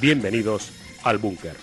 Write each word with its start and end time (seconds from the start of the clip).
Bienvenidos 0.00 0.70
al 1.04 1.18
búnker. 1.18 1.56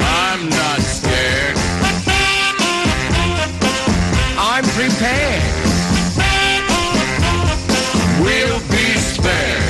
I'm 0.00 0.48
not 0.50 0.80
scared. 0.80 1.56
I'm 4.38 4.64
prepared. 4.76 5.42
We'll 8.22 8.60
be 8.70 8.86
spared. 8.98 9.62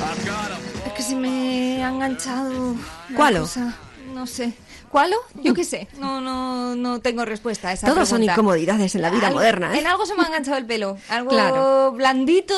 I've 0.00 0.24
got 0.26 0.50
a 0.50 0.86
Es 0.86 0.92
que 0.94 1.02
se 1.02 1.14
me 1.14 1.82
ha 1.82 1.88
enganchado. 1.88 2.76
cosa. 3.16 3.74
No 4.14 4.26
sé. 4.26 4.52
¿Cuálo? 4.90 5.16
Yo 5.42 5.54
qué 5.54 5.64
sé. 5.64 5.86
No, 5.98 6.20
no, 6.20 6.74
no 6.74 7.00
tengo 7.00 7.24
respuesta 7.24 7.68
a 7.68 7.72
esa 7.72 7.86
Todos 7.86 8.08
son 8.08 8.22
incomodidades 8.22 8.94
en 8.94 9.02
la 9.02 9.10
vida 9.10 9.30
moderna, 9.30 9.74
¿eh? 9.74 9.80
En 9.80 9.86
algo 9.86 10.06
se 10.06 10.14
me 10.14 10.22
ha 10.22 10.26
enganchado 10.26 10.56
el 10.56 10.64
pelo. 10.66 10.96
Algo 11.08 11.30
Claro. 11.30 11.92
blandito. 11.92 12.54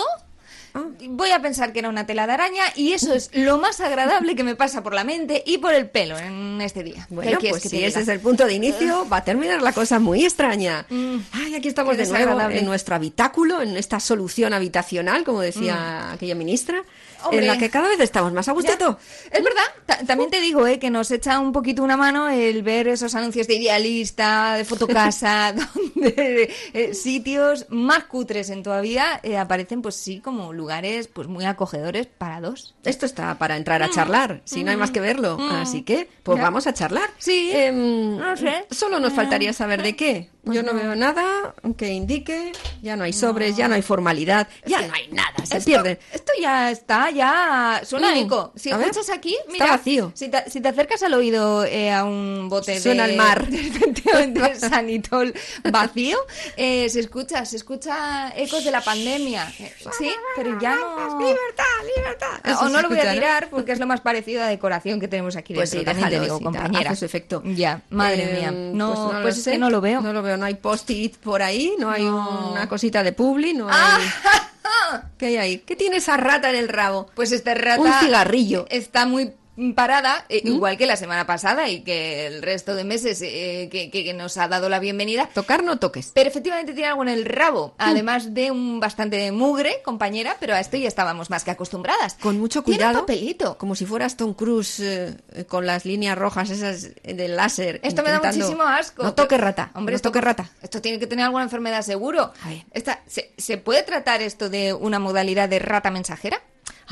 Voy 1.09 1.33
a 1.33 1.43
pensar 1.43 1.73
que 1.73 1.81
era 1.81 1.89
una 1.89 2.07
tela 2.07 2.29
de 2.29 2.33
araña 2.33 2.63
y 2.77 2.93
eso 2.93 3.13
es 3.13 3.31
lo 3.35 3.59
más 3.59 3.81
agradable 3.81 4.37
que 4.37 4.45
me 4.45 4.55
pasa 4.55 4.85
por 4.85 4.95
la 4.95 5.03
mente 5.03 5.43
y 5.45 5.59
por 5.59 5.75
el 5.75 5.91
pelo 5.91 6.17
en 6.17 6.61
este 6.61 6.85
día. 6.85 7.07
¿Qué 7.09 7.15
Bueno, 7.17 7.39
pues 7.41 7.63
que 7.65 7.69
si 7.69 7.83
ese 7.85 8.03
es 8.03 8.09
el 8.09 8.21
punto 8.21 8.47
de 8.47 8.55
inicio, 8.55 9.05
va 9.13 9.17
a 9.19 9.25
terminar 9.25 9.61
la 9.63 9.73
cosa 9.73 9.99
muy 9.99 10.23
extraña. 10.25 10.87
Ay, 11.33 11.57
aquí 11.57 11.67
estamos 11.67 11.97
qué 11.97 12.03
de 12.03 12.09
nuevo 12.09 12.19
desagradable. 12.25 12.61
en 12.61 12.67
nuestro 12.67 12.95
habitáculo, 12.95 13.63
en 13.63 13.77
esta 13.77 13.99
solución 13.99 14.53
habitacional, 14.53 15.25
como 15.25 15.41
decía 15.41 16.13
aquella 16.13 16.37
ministra, 16.37 16.85
Hombre. 17.25 17.41
en 17.41 17.47
la 17.47 17.59
que 17.59 17.71
cada 17.71 17.89
vez 17.89 18.01
estamos 18.01 18.33
más 18.33 18.49
a 18.49 18.53
gustito. 18.53 18.99
Es 19.31 19.43
verdad, 19.45 19.63
Ta- 19.87 19.99
también 20.07 20.31
te 20.31 20.41
digo 20.41 20.67
eh, 20.67 20.79
que 20.79 20.91
nos 20.91 21.11
echa 21.11 21.39
un 21.41 21.53
poquito 21.53 21.83
una 21.83 21.97
mano 21.97 22.29
el 22.29 22.63
ver 22.63 22.89
esos 22.89 23.15
anuncios 23.15 23.47
de 23.47 23.55
idealista, 23.55 24.55
de 24.55 24.65
fotocasa, 24.65 25.53
donde 25.95 26.53
eh, 26.73 26.95
sitios 26.95 27.67
más 27.71 28.05
cutres 28.05 28.51
en 28.51 28.63
todavía 28.63 29.21
eh, 29.23 29.37
aparecen, 29.39 29.83
pues 29.83 29.97
sí, 29.97 30.21
como 30.21 30.53
lugares 30.53 31.09
pues 31.09 31.29
muy 31.29 31.45
acogedores 31.45 32.07
para 32.07 32.41
dos. 32.41 32.75
Esto 32.85 33.07
está 33.07 33.37
para 33.39 33.57
entrar 33.57 33.83
a 33.83 33.91
charlar, 33.91 34.41
si 34.45 34.65
no 34.65 34.71
hay 34.71 34.77
más 34.77 34.91
que 34.91 35.01
verlo. 35.01 35.39
Así 35.53 35.83
que, 35.83 36.09
pues 36.23 36.37
Ya. 36.39 36.45
vamos 36.45 36.67
a 36.67 36.75
charlar. 36.75 37.11
Sí. 37.19 37.51
Em, 37.53 38.17
No 38.17 38.37
sé. 38.37 38.67
Solo 38.71 39.01
nos 39.01 39.13
faltaría 39.13 39.53
saber 39.53 39.83
de 39.83 39.97
qué. 39.97 40.31
Yo 40.45 40.63
no 40.63 40.73
veo 40.75 40.95
nada 40.97 41.55
que 41.77 41.89
indique, 41.89 42.53
ya 42.83 42.97
no 42.97 43.05
hay 43.05 43.13
sobres, 43.13 43.57
ya 43.57 43.69
no 43.69 43.75
hay 43.75 43.83
formalidad, 43.83 44.49
ya 44.65 44.81
no 44.87 44.93
hay 44.95 45.09
nada, 45.09 45.35
se 45.45 45.59
Esto- 45.59 45.67
pierden. 45.67 45.99
Esto 46.13 46.33
ya 46.41 46.71
está, 46.71 47.11
ya 47.11 47.83
suena 47.85 48.15
Mm, 48.15 48.19
eco. 48.19 48.53
Si 48.57 48.73
ver, 48.73 48.81
escuchas 48.81 49.11
aquí, 49.11 49.35
está 49.37 49.53
mira, 49.53 49.67
vacío. 49.67 50.13
Si 50.15 50.29
te, 50.29 50.49
si 50.51 50.61
te 50.61 50.69
acercas 50.69 51.03
al 51.03 51.15
oído 51.15 51.65
eh, 51.65 51.93
a 51.93 52.05
un 52.05 52.49
bote 52.49 52.73
de... 52.73 52.81
Suena 52.81 53.05
el 53.05 53.17
mar. 53.17 53.47
efectivamente, 53.53 54.41
de 54.49 54.55
sanitol 54.57 55.35
vacío, 55.71 56.19
eh, 56.57 56.89
se 56.89 57.01
escucha, 57.01 57.45
se 57.45 57.57
escucha 57.57 58.33
ecos 58.37 58.65
de 58.65 58.71
la 58.71 58.81
pandemia. 58.83 59.53
Eh, 59.59 59.73
Sí, 59.99 60.11
pero 60.37 60.59
ya 60.61 60.75
no... 60.77 61.19
Libertad, 61.21 61.65
libertad. 61.97 62.41
Eso 62.45 62.61
o 62.61 62.69
no 62.69 62.81
lo 62.81 62.89
voy 62.89 62.99
a 62.99 63.13
tirar 63.13 63.49
porque 63.51 63.73
es 63.73 63.79
lo 63.79 63.87
más 63.87 64.01
parecido 64.01 64.43
a 64.43 64.47
decoración 64.47 65.01
que 65.01 65.09
tenemos 65.09 65.37
aquí 65.37 65.53
Pues 65.55 65.71
dentro. 65.71 65.93
sí, 65.93 65.99
te 65.99 66.05
déjalo, 66.07 66.23
digo, 66.25 66.41
compañera. 66.41 66.91
hace 66.91 67.01
su 67.01 67.05
efecto. 67.07 67.43
Ya, 67.45 67.83
madre 67.91 68.23
Eh, 68.25 68.37
mía. 68.41 68.51
No, 68.51 68.89
pues, 68.95 68.99
no 68.99 69.11
pues 69.23 69.37
lo 69.37 69.41
es 69.43 69.49
que 69.49 69.59
no 69.59 69.71
lo 69.71 69.81
veo. 69.81 70.01
No 70.01 70.13
lo 70.13 70.23
veo, 70.23 70.30
no 70.37 70.45
hay 70.47 70.55
post-it 70.55 71.17
por 71.19 71.43
ahí, 71.43 71.75
no 71.79 71.91
hay 71.91 72.05
No. 72.05 72.51
una 72.53 72.69
cosita 72.69 73.03
de 73.03 73.13
publi, 73.13 73.55
no 73.55 73.69
hay... 73.69 73.75
Ah. 73.77 75.03
¿Qué 75.19 75.27
hay 75.27 75.37
ahí? 75.37 75.59
¿Qué 75.59 75.77
tiene 75.77 75.97
esa 75.97 76.17
rata 76.17 76.49
en 76.51 76.57
el 76.57 76.69
rabo? 76.69 77.09
Pues 77.15 77.33
esta 77.33 77.55
rata 77.55 77.81
Un 77.81 77.93
cigarrillo. 77.95 78.67
está 78.71 79.07
muy 79.07 79.33
parada, 79.75 80.25
eh, 80.29 80.43
igual 80.45 80.77
que 80.77 80.87
la 80.87 80.97
semana 80.97 81.27
pasada 81.27 81.69
y 81.69 81.83
que 81.83 82.27
el 82.27 82.43
resto 82.43 82.75
de 82.75 82.85
meses 82.85 83.21
eh, 83.23 83.69
que, 83.71 84.15
nos 84.15 84.37
ha 84.39 84.49
dado 84.49 84.69
la 84.69 84.79
bienvenida. 84.79 85.29
Tocar 85.33 85.63
no 85.63 85.79
toques. 85.79 86.13
Pero 86.15 86.29
efectivamente 86.29 86.73
tiene 86.73 86.89
algo 86.89 87.03
en 87.03 87.09
el 87.09 87.25
rabo, 87.25 87.75
además 87.79 88.35
de 88.35 88.51
un 88.51 88.81
bastante 88.81 89.31
mugre, 89.33 89.83
compañera, 89.85 90.37
pero 90.41 90.55
a 90.55 90.61
esto 90.61 90.77
ya 90.77 90.89
estábamos 90.89 91.31
más 91.31 91.45
que 91.45 91.51
acostumbradas. 91.51 92.15
Con 92.15 92.39
mucho 92.39 92.63
Tiene 92.63 92.79
cuidado. 92.79 93.01
papelito. 93.01 93.59
Como 93.59 93.75
si 93.75 93.87
fueras 93.87 94.17
Tom 94.17 94.35
Cruise 94.35 94.81
eh, 94.81 95.17
con 95.49 95.67
las 95.67 95.85
líneas 95.85 96.17
rojas 96.17 96.51
esas 96.51 96.91
del 97.03 97.37
láser. 97.37 97.81
Esto 97.83 98.03
me 98.03 98.11
da 98.11 98.21
muchísimo 98.21 98.63
asco. 98.63 99.03
No 99.03 99.15
toques 99.15 99.41
rata. 99.41 99.71
Hombre, 99.75 99.93
no 99.93 99.97
esto, 99.97 100.09
toques 100.09 100.25
rata. 100.25 100.51
Esto 100.63 100.81
tiene 100.81 100.99
que 100.99 101.07
tener 101.07 101.25
alguna 101.25 101.45
enfermedad 101.45 101.83
seguro. 101.83 102.33
A 102.43 102.49
ver. 102.49 102.65
Esta, 102.73 103.03
¿se, 103.07 103.33
¿Se 103.37 103.59
puede 103.59 103.83
tratar 103.83 104.23
esto 104.23 104.49
de 104.49 104.73
una 104.73 104.99
modalidad 104.99 105.49
de 105.49 105.59
rata 105.59 105.91
mensajera? 105.91 106.41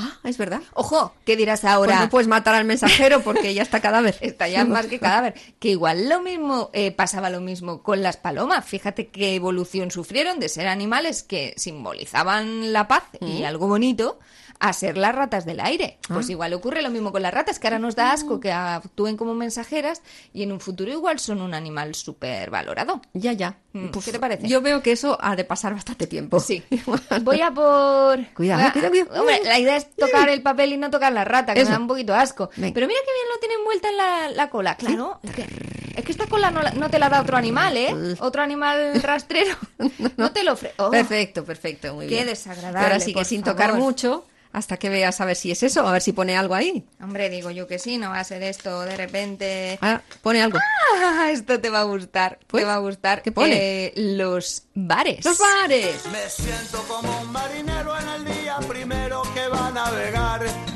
Ah, 0.01 0.17
es 0.23 0.39
verdad. 0.39 0.63
Ojo, 0.75 1.13
¿qué 1.25 1.37
dirás 1.37 1.65
ahora? 1.65 1.95
Pues 1.95 2.01
no 2.01 2.11
puedes 2.11 2.29
matar 2.29 2.55
al 2.55 2.65
mensajero 2.65 3.21
porque 3.23 3.53
ya 3.53 3.63
está 3.63 3.81
cadáver. 3.81 4.17
Está 4.21 4.49
ya 4.49 4.65
más 4.65 4.87
que 4.87 5.01
cadáver. 5.01 5.35
Que 5.59 5.71
igual 5.71 6.09
lo 6.09 6.23
mismo 6.23 6.71
eh, 6.73 6.93
pasaba 6.93 7.31
lo 7.31 7.41
mismo 7.41 7.83
con 7.83 8.01
las 8.01 8.17
palomas. 8.17 8.65
Fíjate 8.65 9.09
qué 9.09 9.35
evolución 9.35 9.91
sufrieron 9.91 10.39
de 10.39 10.49
ser 10.49 10.69
animales 10.69 11.25
que 11.25 11.53
simbolizaban 11.57 12.73
la 12.73 12.87
paz 12.87 13.03
y 13.21 13.43
algo 13.43 13.67
bonito 13.67 14.21
a 14.61 14.73
ser 14.73 14.97
las 14.99 15.15
ratas 15.15 15.45
del 15.47 15.61
aire. 15.61 15.99
Pues 16.09 16.29
igual 16.31 16.53
ocurre 16.55 16.83
lo 16.83 16.91
mismo 16.91 17.13
con 17.13 17.23
las 17.23 17.33
ratas, 17.33 17.59
que 17.59 17.67
ahora 17.67 17.79
nos 17.79 17.95
da 17.97 18.13
asco 18.13 18.41
que 18.41 18.51
actúen 18.53 19.17
como 19.17 19.35
mensajeras 19.35 20.03
y 20.33 20.43
en 20.43 20.53
un 20.53 20.61
futuro 20.61 20.91
igual 20.91 21.19
son 21.21 21.41
un 21.43 21.55
animal 21.55 21.95
súper 21.95 22.51
valorado. 22.51 23.01
Ya, 23.13 23.33
ya. 23.33 23.59
Mm, 23.73 23.89
¿qué 24.05 24.13
te 24.13 24.19
parece? 24.19 24.49
Yo 24.49 24.61
veo 24.61 24.83
que 24.83 24.93
eso 24.93 25.17
ha 25.21 25.37
de 25.37 25.45
pasar 25.45 25.75
bastante 25.75 26.07
tiempo. 26.07 26.41
Sí. 26.41 26.63
Voy 27.23 27.41
a 27.41 27.51
por. 27.53 28.25
Cuidado, 28.35 28.73
cuidado, 28.73 28.91
cuidado. 28.91 29.21
Hombre, 29.21 29.41
la 29.45 29.59
idea 29.59 29.77
es 29.77 29.95
tocar 29.95 30.29
el 30.29 30.43
papel 30.43 30.73
y 30.73 30.77
no 30.77 30.91
tocar 30.91 31.13
la 31.13 31.25
rata, 31.25 31.55
que 31.55 31.61
Eso. 31.61 31.71
me 31.71 31.77
da 31.77 31.81
un 31.81 31.89
poquito 31.89 32.15
asco. 32.15 32.51
Venga. 32.57 32.75
Pero 32.75 32.87
mira 32.87 33.01
que 33.05 33.13
bien 33.13 33.29
lo 33.33 33.39
tiene 33.41 33.55
envuelta 33.55 33.89
en 33.91 33.97
la, 33.97 34.31
la 34.31 34.51
cola. 34.51 34.77
Claro. 34.77 35.21
Es 35.23 35.31
que, 35.33 35.43
es 35.97 36.05
que 36.05 36.13
esta 36.13 36.27
cola 36.27 36.51
no, 36.51 36.61
no 36.75 36.91
te 36.91 36.99
la 36.99 37.09
da 37.09 37.21
otro 37.21 37.37
animal, 37.37 37.77
¿eh? 37.77 38.17
Otro 38.21 38.43
animal 38.43 39.01
rastrero. 39.03 39.55
No 40.17 40.33
te 40.33 40.43
lo 40.43 40.55
ofrece. 40.55 40.75
Oh, 40.79 40.91
Perfecto, 40.91 41.45
perfecto, 41.45 41.95
muy 41.95 42.07
Qué 42.07 42.15
bien. 42.17 42.27
desagradable, 42.27 42.81
Y 42.81 42.83
ahora 42.85 43.01
sí 43.01 43.15
que 43.15 43.25
sin 43.25 43.43
favor. 43.45 43.57
tocar 43.57 43.75
mucho, 43.75 44.25
hasta 44.53 44.77
que 44.77 44.89
veas 44.89 45.21
a 45.21 45.25
ver 45.25 45.37
si 45.37 45.51
es 45.51 45.63
eso, 45.63 45.87
a 45.87 45.93
ver 45.93 46.03
si 46.03 46.13
pone 46.13 46.37
algo 46.37 46.55
ahí. 46.55 46.85
Hombre, 47.01 47.31
digo 47.31 47.51
yo 47.51 47.67
que 47.67 47.79
sí, 47.79 47.99
no 47.99 48.11
va 48.11 48.21
a 48.21 48.25
ser 48.25 48.43
esto 48.43 48.83
de 48.83 48.97
repente. 48.97 49.79
Ah, 49.81 50.03
pone 50.23 50.43
algo. 50.43 50.59
Ah, 50.59 51.29
esto 51.33 51.61
te 51.61 51.71
va 51.71 51.81
a 51.81 51.85
gustar. 51.85 52.39
Pues, 52.47 52.63
te 52.63 52.67
va 52.67 52.75
a 52.75 52.79
gustar. 52.79 53.23
¿qué 53.23 53.33
pone? 53.33 53.57
Eh, 53.57 53.93
los 53.97 54.63
bares. 54.75 55.25
¡Los 55.25 55.39
bares! 55.39 56.07
Me 56.11 56.29
siento 56.29 56.83
como 56.89 57.21
un 57.21 57.33
marinero 57.33 57.99
en 57.99 58.09
el 58.09 58.25
día 58.25 58.59
primero 58.67 59.23
que 59.35 59.49
va 59.49 59.69
a 59.69 59.71
navegar. 59.71 60.68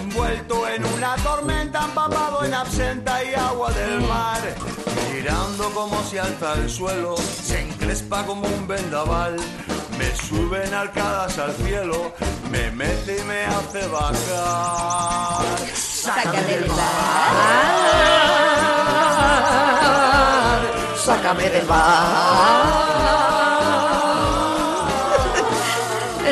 Envuelto 0.00 0.68
en 0.68 0.84
una 0.84 1.16
tormenta, 1.16 1.84
empapado 1.84 2.44
en 2.44 2.52
absenta 2.54 3.24
y 3.24 3.34
agua 3.34 3.70
del 3.72 4.00
mar. 4.02 4.40
Girando 5.10 5.70
como 5.70 6.02
si 6.04 6.18
alza 6.18 6.52
el 6.54 6.68
suelo, 6.68 7.16
se 7.16 7.62
encrespa 7.62 8.24
como 8.26 8.46
un 8.46 8.68
vendaval. 8.68 9.36
Me 9.98 10.14
suben 10.14 10.74
arcadas 10.74 11.38
al 11.38 11.54
cielo, 11.54 12.12
me 12.50 12.70
mete 12.72 13.18
y 13.18 13.24
me 13.24 13.44
hace 13.46 13.86
bajar. 13.88 15.46
Sácame 15.74 16.42
del 16.42 16.64
bar. 16.64 16.76
Sácame 21.04 21.48
del 21.48 21.66
bar. 21.66 23.35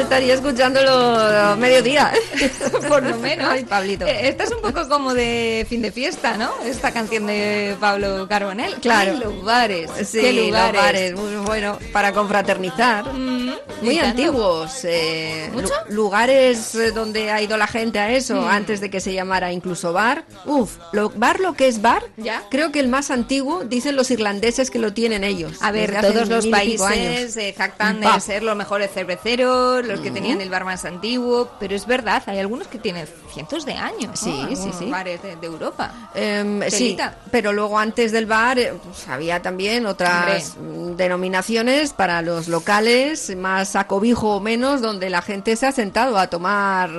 Estaría 0.05 0.35
escuchándolo 0.35 0.91
a 0.91 1.57
mediodía. 1.57 2.13
por 2.89 3.03
lo 3.03 3.17
menos. 3.19 3.49
Ay, 3.51 3.65
Pablito. 3.65 4.07
Eh, 4.07 4.29
Esta 4.29 4.45
es 4.45 4.53
un 4.53 4.61
poco 4.61 4.89
como 4.89 5.15
de 5.15 5.67
fin 5.69 5.81
de 5.83 5.91
fiesta, 5.91 6.37
¿no? 6.37 6.53
Esta 6.65 6.93
canción 6.93 7.27
de 7.27 7.75
Pablo 7.81 8.27
Carbonell. 8.29 8.75
Claro. 8.77 9.13
Ay, 9.13 9.19
los 9.19 9.43
bares. 9.45 9.91
Sí, 10.07 10.21
Qué 10.21 10.33
los 10.33 10.47
lugares. 10.47 10.81
bares, 10.81 11.15
muy 11.17 11.37
bueno, 11.37 11.79
para 11.93 12.13
confraternizar. 12.13 13.13
Mm, 13.13 13.53
Muy 13.83 13.99
antiguos. 13.99 14.85
eh, 14.85 15.49
¿Mucho? 15.53 15.73
lu- 15.89 15.95
lugares 16.05 16.75
eh, 16.75 16.91
donde 16.93 17.31
ha 17.31 17.41
ido 17.41 17.57
la 17.57 17.67
gente 17.67 17.99
a 17.99 18.11
eso, 18.13 18.43
Mm. 18.43 18.49
antes 18.49 18.81
de 18.81 18.91
que 18.91 19.01
se 19.01 19.13
llamara 19.15 19.53
incluso 19.53 19.93
bar. 19.93 20.25
Uf, 20.45 20.77
lo, 20.93 21.11
bar 21.11 21.41
lo 21.41 21.55
que 21.55 21.67
es 21.67 21.81
bar, 21.83 22.03
Ya. 22.19 22.43
creo 22.51 22.71
que 22.73 22.81
el 22.81 22.89
más 22.89 23.11
antiguo, 23.11 23.65
dicen 23.65 23.97
los 23.97 24.11
irlandeses 24.11 24.71
que 24.71 24.79
lo 24.79 24.93
tienen 24.93 25.25
ellos. 25.25 25.57
A 25.63 25.73
ver, 25.73 25.99
todos 26.01 26.29
los 26.29 26.47
países 26.47 27.33
se 27.35 27.53
jactan 27.55 28.01
de 28.01 28.21
ser 28.21 28.43
los 28.43 28.55
mejores 28.55 28.91
cerveceros, 28.93 29.87
que 30.01 30.11
tenían 30.11 30.41
el 30.41 30.51
bar 30.51 30.65
más 30.65 30.85
antiguo, 30.85 31.51
pero 31.59 31.75
es 31.75 31.87
verdad, 31.87 32.23
hay 32.27 32.39
algunos 32.39 32.69
que 32.69 32.79
tienen 32.79 33.07
cientos 33.33 33.65
de 33.65 33.75
años. 33.75 34.19
Sí, 34.19 34.31
¿no? 34.51 34.57
sí, 34.57 34.71
sí. 34.79 34.91
bares 34.91 35.23
de, 35.23 35.37
de 35.37 35.47
Europa. 35.47 36.11
Em, 36.15 36.63
sí, 36.71 36.97
pero 37.31 37.53
luego 37.53 37.79
antes 37.79 38.13
del 38.13 38.27
bar 38.27 38.59
eh, 38.59 38.73
pues, 38.83 39.09
había 39.09 39.41
también 39.43 39.87
otras 39.87 40.57
mm, 40.57 40.97
denominaciones 40.97 41.93
para 41.93 42.23
los 42.23 42.49
locales, 42.49 43.35
más 43.37 43.77
a 43.77 43.87
cobijo 43.87 44.37
o 44.37 44.41
menos, 44.41 44.81
donde 44.81 45.11
la 45.11 45.23
gente 45.23 45.57
se 45.57 45.67
ha 45.67 45.73
sentado 45.73 46.19
a 46.19 46.29
tomar 46.29 46.91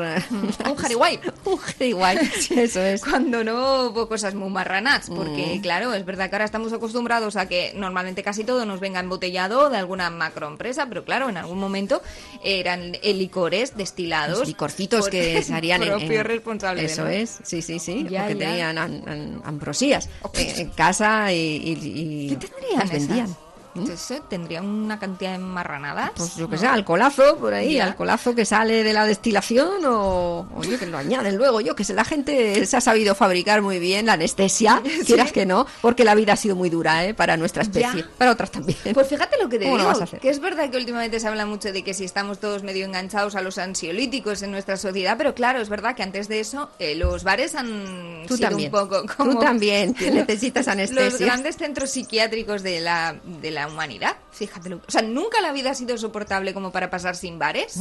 Un 0.69 0.75
jariguay. 0.77 1.19
un 1.45 1.57
jariguay, 1.57 2.17
eso 2.55 2.81
es. 2.81 3.01
Cuando 3.03 3.43
no 3.43 3.85
hubo 3.85 4.07
cosas 4.07 4.33
muy 4.35 4.49
marranas, 4.49 5.09
Mm. 5.09 5.15
porque 5.15 5.59
claro, 5.61 5.93
es 5.93 6.05
verdad 6.05 6.29
que 6.29 6.35
ahora 6.35 6.45
estamos 6.45 6.71
acostumbrados 6.73 7.35
a 7.35 7.47
que 7.47 7.73
normalmente 7.75 8.23
casi 8.23 8.43
todo 8.43 8.65
nos 8.65 8.79
venga 8.79 8.99
embotellado 8.99 9.69
de 9.69 9.77
alguna 9.77 10.09
macroempresa, 10.09 10.85
pero 10.87 11.03
claro, 11.03 11.29
en 11.29 11.37
algún 11.37 11.59
momento 11.59 12.01
eran 12.43 12.84
eh, 13.01 13.13
licores 13.13 13.75
destilados. 13.75 14.39
Los 14.39 14.47
licorcitos 14.47 15.01
por 15.01 15.09
que 15.11 15.41
se 15.41 15.53
harían 15.53 15.81
en, 15.83 15.89
propio 15.89 16.19
en- 16.19 16.25
responsable. 16.25 16.85
Eso 16.85 17.03
¿no? 17.03 17.09
es, 17.09 17.39
sí, 17.43 17.61
sí, 17.61 17.79
sí. 17.79 18.05
Ya, 18.09 18.23
porque 18.27 18.39
ya. 18.39 18.49
tenían 18.49 18.77
an- 18.77 19.03
an- 19.07 19.41
ambrosías 19.43 20.09
en, 20.33 20.59
en 20.59 20.69
casa 20.69 21.31
y, 21.33 21.37
y- 21.37 22.31
y 22.31 22.35
¿Qué 22.35 22.47
las 22.77 22.91
vendían. 22.91 23.25
esas? 23.25 23.37
Entonces, 23.75 24.21
¿Tendrían 24.29 24.65
una 24.65 24.97
cantidad 24.99 25.33
de 25.33 25.39
marranadas? 25.39 26.11
Pues 26.15 26.35
yo 26.35 26.47
que 26.49 26.55
¿no? 26.55 26.61
sé, 26.61 26.67
alcoholazo 26.67 27.37
por 27.37 27.53
ahí, 27.53 27.75
Ya. 27.75 27.85
alcoholazo 27.85 28.33
que 28.33 28.45
sale 28.45 28.83
de 28.83 28.93
la 28.93 29.05
destilación 29.05 29.85
o, 29.85 30.47
o 30.55 30.63
yo 30.63 30.79
que 30.79 30.85
lo 30.85 30.97
añaden 30.97 31.35
luego, 31.37 31.61
yo 31.61 31.75
que 31.75 31.83
sé, 31.83 31.93
la 31.93 32.05
gente 32.05 32.65
se 32.65 32.77
ha 32.77 32.81
sabido 32.81 33.15
fabricar 33.15 33.61
muy 33.61 33.79
bien 33.79 34.05
la 34.05 34.13
anestesia, 34.13 34.81
quieras 35.05 35.31
que 35.31 35.45
no, 35.45 35.67
porque 35.81 36.03
la 36.05 36.15
vida 36.15 36.33
ha 36.33 36.37
sido 36.37 36.55
muy 36.55 36.69
dura 36.69 37.05
¿eh? 37.05 37.13
para 37.13 37.37
nuestra 37.37 37.63
especie, 37.63 38.01
Ya. 38.01 38.09
para 38.17 38.31
otras 38.31 38.51
también. 38.51 38.77
Pues 38.93 39.07
fíjate 39.07 39.35
lo 39.41 39.49
que 39.49 39.59
te 39.59 39.65
¿Cómo 39.65 39.77
lo 39.77 39.83
digo, 39.83 39.91
vas 39.91 40.01
a 40.01 40.03
hacer? 40.05 40.19
que 40.19 40.29
es 40.29 40.39
verdad 40.39 40.69
que 40.69 40.77
últimamente 40.77 41.19
se 41.19 41.27
habla 41.27 41.45
mucho 41.45 41.71
de 41.73 41.83
que 41.83 41.93
si 41.93 42.05
estamos 42.05 42.39
todos 42.39 42.63
medio 42.63 42.85
enganchados 42.85 43.35
a 43.35 43.41
los 43.41 43.57
ansiolíticos 43.57 44.41
en 44.41 44.51
nuestra 44.51 44.77
sociedad, 44.77 45.15
pero 45.17 45.35
claro, 45.35 45.59
es 45.61 45.69
verdad 45.69 45.95
que 45.95 46.03
antes 46.03 46.27
de 46.27 46.39
eso 46.39 46.69
eh, 46.79 46.95
los 46.95 47.23
bares 47.23 47.55
han 47.55 48.23
Tú 48.27 48.37
sido 48.37 48.49
también, 48.49 48.73
un 48.73 48.79
poco 48.79 49.03
como 49.17 49.31
tú 49.33 49.39
también 49.39 49.95
necesitas 49.99 50.65
los 50.65 50.73
anestesia. 50.73 51.25
grandes 51.25 51.57
centros 51.57 51.89
psiquiátricos 51.91 52.63
de 52.63 52.79
la, 52.79 53.15
de 53.41 53.51
la 53.51 53.64
humanidad. 53.67 54.17
Fíjate, 54.31 54.73
o 54.73 54.81
sea, 54.87 55.01
nunca 55.01 55.41
la 55.41 55.51
vida 55.51 55.71
ha 55.71 55.75
sido 55.75 55.97
soportable 55.97 56.53
como 56.53 56.71
para 56.71 56.89
pasar 56.89 57.15
sin 57.15 57.39
bares. 57.39 57.77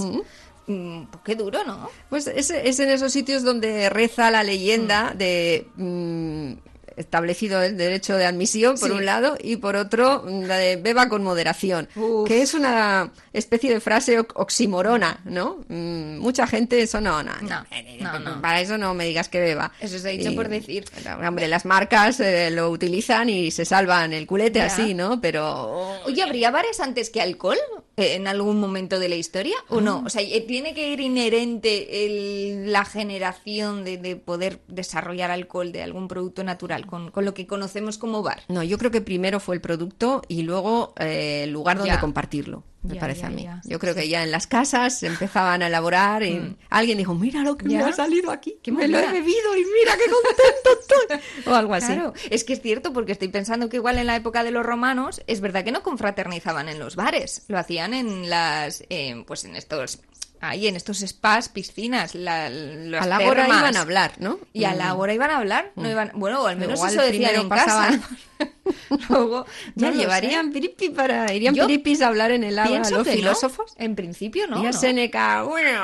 Mm, 0.67 1.05
pues 1.05 1.23
qué 1.25 1.35
duro, 1.35 1.65
¿no? 1.65 1.91
Pues 2.09 2.27
es, 2.27 2.51
es 2.51 2.79
en 2.81 2.91
esos 2.91 3.13
sitios 3.13 3.43
donde 3.43 3.91
reza 3.91 4.31
la 4.31 4.43
leyenda 4.43 5.13
de 5.15 5.69
mm, 5.77 6.53
establecido 6.97 7.63
el 7.63 7.77
derecho 7.77 8.17
de 8.17 8.27
admisión, 8.27 8.77
por 8.79 8.91
Sí. 8.91 8.95
un 8.97 9.05
lado, 9.05 9.37
y 9.43 9.57
por 9.57 9.77
otro, 9.77 10.23
mm, 10.27 10.43
la 10.45 10.57
de 10.57 10.77
beba 10.77 11.09
con 11.09 11.23
moderación, 11.25 11.89
Uf. 11.97 12.27
que 12.29 12.43
es 12.43 12.55
una 12.55 13.11
especie 13.33 13.73
de 13.73 13.81
frase 13.81 14.19
ox- 14.21 14.33
oximorona, 14.35 15.21
¿no? 15.25 15.65
Mm, 15.69 16.19
mucha 16.19 16.47
gente 16.47 16.81
eso 16.83 17.01
no, 17.01 17.23
no, 17.23 17.33
No, 17.43 17.65
no, 18.01 18.19
no. 18.19 18.41
para 18.41 18.61
eso 18.61 18.79
no 18.79 18.95
me 18.95 19.05
digas 19.05 19.29
que 19.29 19.41
beba. 19.41 19.73
Eso 19.81 19.99
se 19.99 20.09
ha 20.09 20.13
dicho 20.13 20.31
Y, 20.31 20.35
por 20.37 20.49
decir. 20.49 20.85
Hombre, 21.27 21.49
las 21.49 21.65
marcas 21.65 22.21
eh, 22.21 22.51
lo 22.51 22.71
utilizan 22.71 23.29
y 23.29 23.51
se 23.51 23.65
salvan 23.65 24.13
el 24.13 24.27
culete 24.27 24.59
Ya. 24.61 24.67
así, 24.67 24.95
¿no? 24.95 25.21
Pero... 25.21 26.01
Oye, 26.05 26.23
¿habría 26.23 26.51
bares 26.51 26.81
antes 26.81 27.11
que 27.11 27.21
alcohol 27.21 27.59
en 27.97 28.27
algún 28.27 28.59
momento 28.61 28.99
de 28.99 29.09
la 29.09 29.15
historia 29.17 29.55
o 29.69 29.81
no? 29.81 30.03
O 30.05 30.09
sea, 30.11 30.23
¿tiene 30.47 30.75
que 30.75 30.91
ir 30.93 31.01
inherente 31.01 32.05
el- 32.07 32.73
la 32.73 32.85
generación 32.85 33.85
de, 33.85 33.99
de 33.99 34.17
poder 34.17 34.61
desarrollar 34.69 35.31
alcohol 35.31 35.71
de 35.73 35.83
algún 35.83 36.09
producto 36.09 36.43
natural 36.45 36.87
con, 36.87 37.11
con 37.11 37.25
lo 37.25 37.35
que 37.35 37.47
conocemos 37.47 37.99
como 37.99 38.23
bar? 38.23 38.43
No, 38.49 38.63
yo 38.63 38.79
creo 38.79 38.91
que 38.91 39.01
primero 39.01 39.41
fue 39.41 39.55
el 39.55 39.61
producto 39.61 40.23
y 40.29 40.43
luego 40.43 40.95
eh, 40.99 41.43
el 41.45 41.51
lugar 41.53 41.77
donde 41.79 41.93
Ya. 41.95 42.01
compartirlo, 42.01 42.65
me 42.85 42.95
Ya, 42.95 43.01
parece 43.01 43.23
ya, 43.23 43.27
a 43.27 43.31
mí. 43.31 43.43
ya. 43.45 43.61
Yo 43.65 43.79
creo 43.79 43.95
que 43.95 44.09
ya 44.09 44.23
en 44.23 44.31
las 44.31 44.47
casas 44.47 45.03
empezaban 45.03 45.63
a 45.63 45.67
elaborar 45.69 46.23
y 46.23 46.57
alguien 46.71 46.99
dijo, 46.99 47.15
mira 47.15 47.41
lo 47.43 47.57
que 47.57 47.67
me 47.67 47.79
ha 47.83 47.93
salido 47.93 48.31
aquí, 48.31 48.57
Qué 48.63 48.71
me 48.73 48.87
lo 48.87 48.99
he 48.99 49.11
bebido 49.11 49.57
y 49.57 49.65
mira 49.65 49.97
qué 49.97 50.11
contento 50.11 50.81
estoy. 50.81 51.21
O 51.53 51.55
algo 51.55 51.75
así. 51.75 51.93
Claro, 51.95 52.13
es 52.31 52.45
que 52.45 52.53
es 52.53 52.61
cierto 52.63 52.93
porque 52.93 53.13
estoy 53.13 53.29
pensando 53.29 53.69
que 53.69 53.77
igual 53.79 53.99
en 53.99 54.07
la 54.07 54.17
época 54.17 54.45
de 54.45 54.51
los 54.51 54.65
romanos 54.65 55.23
es 55.27 55.41
verdad 55.41 55.65
que 55.65 55.73
no 55.73 55.83
confraternizaban 55.83 56.69
en 56.69 56.79
los 56.79 56.95
bares, 56.97 57.45
lo 57.49 57.59
hacían 57.59 57.95
en 57.95 58.29
las, 58.31 58.85
eh, 58.91 59.25
pues 59.27 59.45
en 59.45 59.57
estos, 59.57 60.01
ahí 60.41 60.67
en 60.69 60.77
estos 60.77 60.99
spas, 61.01 61.49
piscinas, 61.49 62.15
la, 62.15 62.51
las 62.51 63.03
a 63.05 63.07
la 63.07 63.19
hora 63.21 63.47
iban 63.49 63.77
a 63.77 63.81
hablar, 63.81 64.13
¿no? 64.19 64.39
Y 64.53 64.65
a 64.65 64.75
la 64.75 64.95
Mm. 64.95 64.99
hora 65.01 65.15
iban 65.15 65.31
a 65.31 65.39
hablar, 65.39 65.73
no 65.77 65.91
iban, 65.91 66.13
bueno, 66.15 66.43
o 66.43 66.47
al 66.47 66.57
menos 66.57 66.79
Igual 66.81 66.93
eso 66.93 67.03
decían 67.03 67.35
en 67.35 67.49
pasaban- 67.49 68.01
casa. 68.01 68.17
Luego, 69.09 69.47
Ya 69.75 69.91
no 69.91 69.97
llevarían 69.97 70.51
piripi 70.53 70.91
para, 70.91 71.33
irían 71.33 71.55
Yo 71.55 71.67
piripis 71.67 72.03
a 72.03 72.09
hablar 72.09 72.31
en 72.31 72.45
el 72.45 72.59
agua 72.59 72.71
Pienso 72.71 72.99
los 72.99 73.07
no. 73.07 73.13
filósofos. 73.13 73.75
En 73.77 73.95
principio 73.97 74.47
no. 74.47 74.63
y 74.63 74.67
a 74.67 74.71
no. 74.73 74.79
Seneca, 74.79 75.43
bueno, 75.43 75.83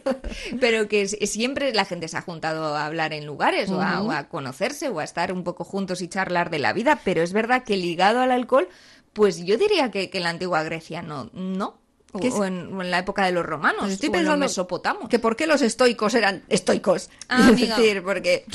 Pero 0.60 0.88
que 0.88 1.06
siempre 1.08 1.72
la 1.74 1.84
gente 1.84 2.08
se 2.08 2.16
ha 2.16 2.22
juntado 2.22 2.74
a 2.76 2.86
hablar 2.86 3.12
en 3.12 3.26
lugares 3.26 3.70
o, 3.70 3.80
a, 3.80 4.00
o 4.02 4.10
a 4.10 4.28
conocerse 4.28 4.88
o 4.88 5.00
a 5.00 5.04
estar 5.04 5.32
un 5.32 5.44
poco 5.44 5.64
juntos 5.64 6.00
y 6.02 6.08
charlar 6.08 6.50
de 6.50 6.58
la 6.58 6.72
vida, 6.72 7.00
pero 7.04 7.22
es 7.22 7.32
verdad 7.32 7.64
que 7.64 7.76
ligado 7.76 8.20
al 8.20 8.30
alcohol, 8.30 8.68
pues 9.12 9.44
yo 9.44 9.56
diría 9.58 9.90
que, 9.90 10.10
que 10.10 10.18
en 10.18 10.24
la 10.24 10.30
antigua 10.30 10.62
Grecia 10.62 11.02
no, 11.02 11.30
no. 11.32 11.78
O, 12.12 12.44
en, 12.46 12.72
o 12.74 12.80
en 12.82 12.90
la 12.90 13.00
época 13.00 13.26
de 13.26 13.32
los 13.32 13.44
romanos, 13.44 13.80
Pues 13.80 13.92
estoy 13.94 14.08
o 14.08 14.12
en 14.12 14.12
los 14.14 14.22
pensando 14.22 14.44
mesopotamos. 14.46 15.08
que 15.10 15.18
por 15.18 15.36
qué 15.36 15.46
los 15.46 15.60
estoicos 15.60 16.14
eran 16.14 16.44
estoicos. 16.48 17.10
Ah, 17.28 17.50
es 17.52 17.60
decir, 17.60 18.02
porque 18.02 18.46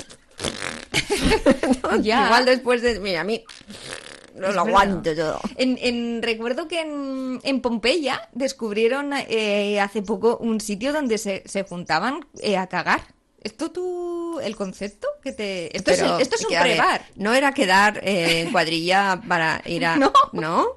Ya. 2.01 2.25
igual 2.25 2.45
después 2.45 2.81
de, 2.81 2.99
mira, 2.99 3.21
a 3.21 3.23
mí 3.23 3.43
no 4.35 4.47
Es 4.47 4.55
lo 4.55 4.61
aguanto 4.61 5.13
todo. 5.15 5.39
En, 5.57 5.77
en- 5.81 6.21
recuerdo 6.23 6.67
que 6.67 6.79
en, 6.81 7.39
en 7.43 7.61
Pompeya 7.61 8.29
descubrieron 8.33 9.11
eh, 9.13 9.79
hace 9.81 10.01
poco 10.01 10.37
un 10.37 10.61
sitio 10.61 10.93
donde 10.93 11.17
se, 11.17 11.43
se 11.45 11.63
juntaban 11.63 12.25
eh, 12.41 12.57
a 12.57 12.67
cagar. 12.67 13.01
¿Esto 13.43 13.71
tú, 13.71 14.39
el 14.41 14.55
concepto 14.55 15.07
que 15.23 15.31
te... 15.31 15.75
Esto, 15.75 15.91
Pero, 15.95 16.15
es, 16.17 16.21
esto 16.23 16.35
es 16.37 16.45
un 16.45 16.59
prebar. 16.59 17.05
No 17.15 17.33
era 17.33 17.53
quedar 17.53 17.99
eh, 18.03 18.41
en 18.41 18.51
cuadrilla 18.51 19.19
para 19.27 19.61
ir 19.65 19.83
a. 19.85 19.95
No. 19.97 20.13
¿No? 20.31 20.67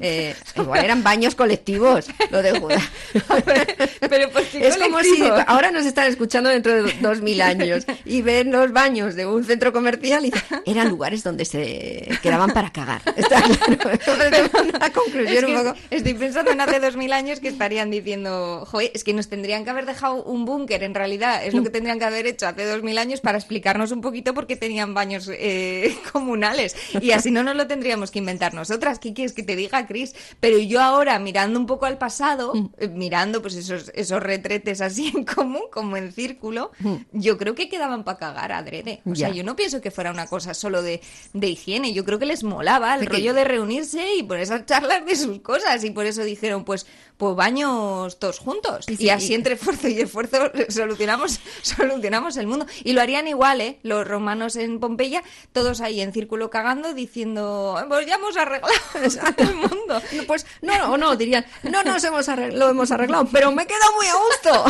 Eh, 0.00 0.34
igual 0.56 0.84
eran 0.84 1.02
baños 1.02 1.34
colectivos, 1.34 2.06
lo 2.30 2.42
de 2.42 2.58
Judá. 2.58 2.80
Pero 4.08 4.30
¿por 4.30 4.42
qué 4.44 4.66
Es 4.66 4.76
como 4.76 5.00
si 5.00 5.22
ahora 5.46 5.70
nos 5.70 5.86
están 5.86 6.06
escuchando 6.06 6.50
dentro 6.50 6.82
de 6.82 6.92
dos 7.00 7.20
mil 7.20 7.40
años 7.40 7.84
y 8.04 8.22
ven 8.22 8.52
los 8.52 8.72
baños 8.72 9.14
de 9.14 9.26
un 9.26 9.44
centro 9.44 9.72
comercial 9.72 10.26
y 10.26 10.32
eran 10.66 10.88
lugares 10.88 11.22
donde 11.22 11.44
se 11.44 12.08
quedaban 12.22 12.50
para 12.50 12.70
cagar. 12.72 13.02
Está 13.16 13.42
claro. 13.42 13.90
Entonces, 13.92 14.50
una 14.62 14.90
conclusión 14.90 15.36
Es 15.36 15.44
que 15.44 15.56
un 15.56 15.64
poco. 15.64 15.78
Estoy 15.90 16.14
pensando 16.14 16.50
en 16.50 16.60
hace 16.60 16.80
dos 16.80 16.96
mil 16.96 17.12
años 17.12 17.40
que 17.40 17.48
estarían 17.48 17.90
diciendo, 17.90 18.64
joder, 18.66 18.90
es 18.94 19.04
que 19.04 19.12
nos 19.14 19.28
tendrían 19.28 19.64
que 19.64 19.70
haber 19.70 19.86
dejado 19.86 20.22
un 20.24 20.44
búnker, 20.44 20.82
en 20.82 20.94
realidad 20.94 21.44
es 21.44 21.54
lo 21.54 21.62
que 21.62 21.70
tendrían 21.70 21.98
que 21.98 22.04
haber 22.04 22.26
hecho 22.26 22.46
hace 22.46 22.64
dos 22.64 22.82
mil 22.82 22.98
años 22.98 23.20
para 23.20 23.38
explicarnos 23.38 23.92
un 23.92 24.00
poquito 24.00 24.34
por 24.34 24.46
qué 24.46 24.56
tenían 24.56 24.94
baños 24.94 25.30
eh, 25.32 25.96
comunales. 26.12 26.76
Y 27.00 27.12
así 27.12 27.30
no 27.30 27.42
nos 27.42 27.56
lo 27.56 27.66
tendríamos 27.66 28.10
que 28.10 28.18
inventar 28.18 28.54
nosotras. 28.54 28.98
¿Qué 28.98 29.14
quieres 29.14 29.32
que 29.32 29.42
te 29.48 29.56
diga, 29.56 29.86
Cris? 29.86 30.14
Pero 30.38 30.58
yo 30.58 30.80
ahora, 30.82 31.18
mirando 31.18 31.58
un 31.58 31.66
poco 31.66 31.86
al 31.86 31.96
pasado, 31.98 32.52
Mm. 32.54 32.66
eh, 32.78 32.88
mirando 32.88 33.40
pues 33.42 33.54
esos, 33.56 33.90
esos 33.94 34.22
retretes 34.22 34.80
así 34.82 35.08
en 35.16 35.24
común, 35.24 35.62
como 35.72 35.96
en 35.96 36.12
círculo, 36.12 36.70
Mm. 36.80 36.96
yo 37.12 37.38
creo 37.38 37.54
que 37.54 37.68
quedaban 37.68 38.04
para 38.04 38.18
cagar 38.18 38.52
adrede. 38.52 39.00
O 39.06 39.14
sea, 39.14 39.30
yo 39.30 39.42
no 39.44 39.56
pienso 39.56 39.80
que 39.80 39.90
fuera 39.90 40.10
una 40.10 40.26
cosa 40.26 40.52
solo 40.54 40.82
de, 40.82 41.00
de 41.32 41.48
higiene, 41.48 41.92
yo 41.94 42.04
creo 42.04 42.18
que 42.18 42.26
les 42.26 42.44
molaba 42.44 42.94
el 42.94 43.06
rollo 43.06 43.32
de 43.34 43.44
reunirse 43.44 44.16
y 44.16 44.22
por 44.22 44.38
esas 44.38 44.66
charlas 44.66 45.04
de 45.06 45.16
sus 45.16 45.40
cosas 45.40 45.82
y 45.84 45.90
por 45.90 46.04
eso 46.06 46.22
dijeron 46.22 46.64
pues 46.64 46.86
pues 47.18 47.36
baños 47.36 48.18
todos 48.18 48.38
juntos. 48.38 48.86
Y 48.88 48.92
y, 48.92 48.96
sí, 48.96 49.10
así 49.10 49.32
y- 49.32 49.34
entre 49.34 49.54
esfuerzo 49.54 49.88
y 49.88 50.00
esfuerzo 50.00 50.50
solucionamos 50.70 51.40
solucionamos 51.62 52.36
el 52.38 52.46
mundo. 52.46 52.64
Y 52.84 52.94
lo 52.94 53.02
harían 53.02 53.28
igual 53.28 53.60
eh 53.60 53.78
los 53.82 54.08
romanos 54.08 54.56
en 54.56 54.80
Pompeya 54.80 55.22
todos 55.52 55.80
ahí 55.82 56.00
en 56.00 56.12
círculo 56.12 56.48
cagando 56.48 56.94
diciendo 56.94 57.76
pues 57.88 58.06
ya 58.06 58.14
hemos 58.14 58.36
arreglado 58.36 58.72
el 59.36 59.54
mundo 59.54 60.00
No, 60.12 60.22
Pues 60.26 60.46
no, 60.62 60.92
o 60.92 60.96
no, 60.96 61.16
dirían, 61.16 61.44
no 61.64 61.82
nos 61.82 62.02
hemos 62.04 62.28
arreglado, 62.28 62.64
lo 62.66 62.70
hemos 62.70 62.90
arreglado, 62.92 63.26
pero 63.32 63.50
me 63.52 63.66
quedo 63.66 63.78
muy 63.96 64.06
a 64.06 64.14
gusto. 64.14 64.64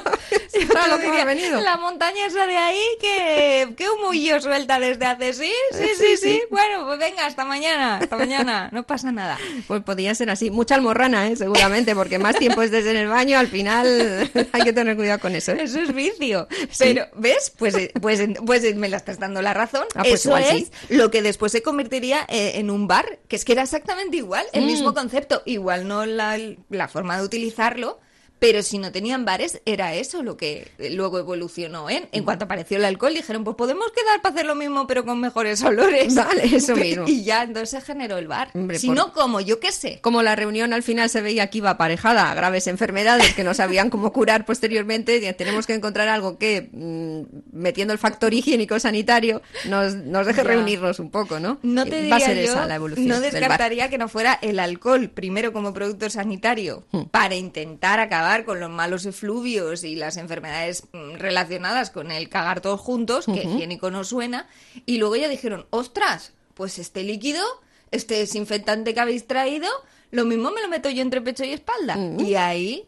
Lo 0.90 0.98
que 0.98 1.06
Diría, 1.06 1.24
venido. 1.24 1.60
La 1.60 1.76
montaña 1.76 2.26
esa 2.26 2.46
de 2.46 2.56
ahí 2.56 2.82
que, 3.00 3.74
que 3.76 3.88
humillo 3.90 4.40
suelta 4.40 4.78
desde 4.80 5.04
hace 5.06 5.32
sí, 5.32 5.52
sí, 5.72 5.78
sí, 5.78 5.94
sí, 5.98 6.16
sí. 6.16 6.42
Bueno, 6.50 6.86
pues 6.86 6.98
venga, 6.98 7.26
hasta 7.26 7.44
mañana, 7.44 7.98
hasta 7.98 8.16
mañana, 8.16 8.68
no 8.72 8.84
pasa 8.84 9.12
nada. 9.12 9.38
Pues 9.66 9.82
podría 9.82 10.14
ser 10.14 10.30
así. 10.30 10.50
Mucha 10.50 10.74
almorrana, 10.74 11.28
¿eh? 11.28 11.36
seguramente, 11.36 11.94
porque 11.94 12.18
más 12.18 12.36
tiempo 12.38 12.62
estés 12.62 12.86
en 12.86 12.96
el 12.96 13.08
baño, 13.08 13.38
al 13.38 13.48
final 13.48 14.30
hay 14.52 14.62
que 14.62 14.72
tener 14.72 14.96
cuidado 14.96 15.18
con 15.20 15.34
eso. 15.34 15.52
¿eh? 15.52 15.62
Eso 15.62 15.80
es 15.80 15.94
vicio. 15.94 16.48
Pero, 16.78 17.06
¿ves? 17.16 17.52
Pues, 17.56 17.74
eh, 17.74 17.92
pues, 18.00 18.20
pues 18.44 18.64
eh, 18.64 18.74
me 18.74 18.88
la 18.88 18.96
estás 18.96 19.18
dando 19.18 19.42
la 19.42 19.54
razón. 19.54 19.84
Ah, 19.94 20.02
pues 20.02 20.14
Eso 20.20 20.28
igual 20.30 20.44
es 20.44 20.64
sí. 20.68 20.70
lo 20.94 21.10
que 21.10 21.22
después 21.22 21.52
se 21.52 21.62
convertiría 21.62 22.24
en 22.28 22.70
un 22.70 22.86
bar, 22.86 23.18
que 23.28 23.36
es 23.36 23.44
que 23.44 23.52
era 23.52 23.62
exactamente 23.62 24.16
igual, 24.16 24.46
el 24.52 24.64
Mm. 24.64 24.66
mismo 24.66 24.94
concepto. 24.94 25.42
Igual 25.44 25.86
no 25.88 26.04
la, 26.06 26.38
la 26.70 26.88
forma 26.88 27.18
de 27.18 27.24
utilizarlo, 27.24 28.00
Pero 28.38 28.62
si 28.62 28.78
no 28.78 28.92
tenían 28.92 29.24
bares, 29.24 29.60
era 29.64 29.94
eso 29.94 30.22
lo 30.22 30.36
que 30.36 30.68
luego 30.90 31.18
evolucionó. 31.18 31.90
¿eh? 31.90 32.08
En 32.12 32.22
cuanto 32.24 32.44
apareció 32.44 32.76
el 32.76 32.84
alcohol, 32.84 33.12
dijeron, 33.14 33.42
pues 33.42 33.56
podemos 33.56 33.86
quedar 33.92 34.22
para 34.22 34.34
hacer 34.34 34.46
lo 34.46 34.54
mismo, 34.54 34.86
pero 34.86 35.04
con 35.04 35.20
mejores 35.20 35.60
olores. 35.64 36.14
Vale, 36.14 36.44
eso 36.44 36.76
mismo. 36.76 37.04
Y 37.08 37.24
ya 37.24 37.42
entonces 37.42 37.70
se 37.70 37.80
generó 37.80 38.16
el 38.18 38.28
bar. 38.28 38.50
Hombre, 38.54 38.78
si 38.78 38.86
por- 38.88 38.96
no, 38.96 39.12
como 39.12 39.40
yo 39.40 39.58
qué 39.58 39.72
sé. 39.72 39.98
Como 40.02 40.22
la 40.22 40.36
reunión 40.36 40.72
al 40.72 40.82
final 40.84 41.10
se 41.10 41.20
veía 41.20 41.48
que 41.48 41.58
iba 41.58 41.70
aparejada 41.70 42.30
a 42.30 42.34
graves 42.34 42.66
enfermedades 42.68 43.34
que 43.34 43.42
no 43.44 43.54
sabían 43.54 43.90
cómo 43.90 44.12
curar 44.12 44.44
posteriormente, 44.46 45.32
tenemos 45.34 45.66
que 45.66 45.74
encontrar 45.74 46.06
algo 46.08 46.38
que, 46.38 46.68
mm, 46.72 47.22
metiendo 47.52 47.92
el 47.92 47.98
factor 47.98 48.32
higiénico 48.34 48.78
sanitario, 48.78 49.42
nos, 49.64 49.94
nos 49.94 50.26
deje 50.26 50.42
Ya. 50.42 50.48
reunirnos 50.48 51.00
un 51.00 51.10
poco, 51.10 51.40
¿no? 51.40 51.58
No 51.62 51.82
Eh, 51.82 51.86
te 51.90 51.96
Va 51.96 52.02
diría 52.02 52.16
a 52.16 52.20
ser 52.20 52.36
yo, 52.36 52.42
esa 52.52 52.66
la 52.66 52.76
evolución. 52.76 53.08
no 53.08 53.14
del 53.20 53.32
bar. 53.32 53.40
descartaría 53.40 53.90
que 53.90 53.98
no 53.98 54.08
fuera 54.08 54.38
el 54.42 54.60
alcohol, 54.60 55.10
primero 55.10 55.52
como 55.52 55.74
producto 55.74 56.08
sanitario, 56.08 56.84
Hmm. 56.92 57.02
para 57.10 57.34
intentar 57.34 57.98
acabar 57.98 58.27
con 58.44 58.60
los 58.60 58.70
malos 58.70 59.06
efluvios 59.06 59.84
y 59.84 59.96
las 59.96 60.16
enfermedades 60.16 60.84
mm, 60.92 61.14
relacionadas 61.14 61.90
con 61.90 62.10
el 62.10 62.28
cagar 62.28 62.60
todos 62.60 62.80
juntos, 62.80 63.26
que 63.26 63.42
higiénico 63.42 63.90
no 63.90 64.04
suena, 64.04 64.48
y 64.86 64.98
luego 64.98 65.16
ya 65.16 65.28
dijeron, 65.28 65.66
ostras, 65.70 66.32
pues 66.54 66.78
este 66.78 67.02
líquido, 67.02 67.42
este 67.90 68.14
desinfectante 68.14 68.94
que 68.94 69.00
habéis 69.00 69.26
traído, 69.26 69.68
lo 70.10 70.24
mismo 70.24 70.50
me 70.50 70.62
lo 70.62 70.68
meto 70.68 70.90
yo 70.90 71.02
entre 71.02 71.20
pecho 71.20 71.44
y 71.44 71.52
espalda. 71.52 71.96
Y 72.18 72.34
ahí 72.34 72.86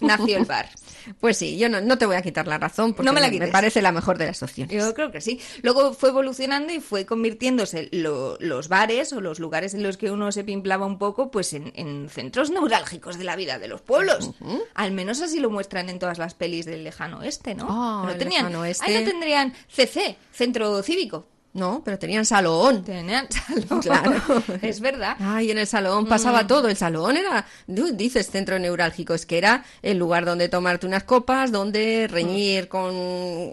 nació 0.00 0.38
el 0.38 0.44
bar. 0.44 0.68
Pues 1.20 1.36
sí, 1.36 1.58
yo 1.58 1.68
no, 1.68 1.80
no 1.80 1.98
te 1.98 2.06
voy 2.06 2.16
a 2.16 2.22
quitar 2.22 2.46
la 2.46 2.58
razón 2.58 2.94
porque 2.94 3.06
No 3.06 3.12
me 3.12 3.20
la 3.20 3.26
me 3.28 3.32
quites. 3.34 3.50
parece 3.50 3.82
la 3.82 3.92
mejor 3.92 4.18
de 4.18 4.26
las 4.26 4.42
opciones. 4.42 4.74
Yo 4.76 4.92
creo 4.94 5.10
que 5.10 5.20
sí. 5.20 5.40
Luego 5.62 5.92
fue 5.94 6.10
evolucionando 6.10 6.72
y 6.72 6.80
fue 6.80 7.06
convirtiéndose 7.06 7.88
lo- 7.92 8.36
los 8.40 8.68
bares 8.68 9.12
o 9.12 9.20
los 9.20 9.38
lugares 9.40 9.74
en 9.74 9.82
los 9.82 9.96
que 9.96 10.10
uno 10.10 10.32
se 10.32 10.44
pimplaba 10.44 10.86
un 10.86 10.98
poco, 10.98 11.30
pues 11.30 11.52
en, 11.52 11.72
en 11.76 12.08
centros 12.08 12.50
neurálgicos 12.50 13.18
de 13.18 13.24
la 13.24 13.36
vida 13.36 13.58
de 13.58 13.68
los 13.68 13.80
pueblos. 13.80 14.30
Al 14.74 14.92
menos 14.92 15.20
así 15.20 15.40
lo 15.40 15.50
muestran 15.50 15.88
en 15.88 15.98
todas 15.98 16.18
las 16.18 16.34
pelis 16.34 16.66
del 16.66 16.84
lejano 16.84 17.18
oeste, 17.18 17.54
¿no? 17.54 17.66
Ah, 17.68 18.14
tenían, 18.18 18.44
lejano 18.44 18.60
oeste. 18.60 18.84
ahí 18.86 19.02
no 19.04 19.10
tendrían 19.10 19.54
CC, 19.68 20.16
centro 20.32 20.82
cívico. 20.82 21.26
No, 21.52 21.82
pero 21.84 21.98
tenían 21.98 22.24
salón. 22.24 22.84
Tenían 22.84 23.26
salón. 23.30 23.80
Claro. 23.80 24.12
es 24.62 24.80
verdad. 24.80 25.16
Ay, 25.18 25.50
en 25.50 25.58
el 25.58 25.66
salón 25.66 26.04
Mm. 26.04 26.08
pasaba 26.08 26.46
todo. 26.46 26.68
El 26.68 26.76
salón 26.76 27.16
era, 27.16 27.46
dices 27.66 28.30
centro 28.30 28.58
neurálgico, 28.58 29.14
es 29.14 29.26
que 29.26 29.38
era 29.38 29.64
el 29.82 29.98
lugar 29.98 30.24
donde 30.24 30.48
tomarte 30.48 30.86
unas 30.86 31.02
copas, 31.04 31.50
donde 31.50 32.06
reñir 32.08 32.68
con 32.68 32.94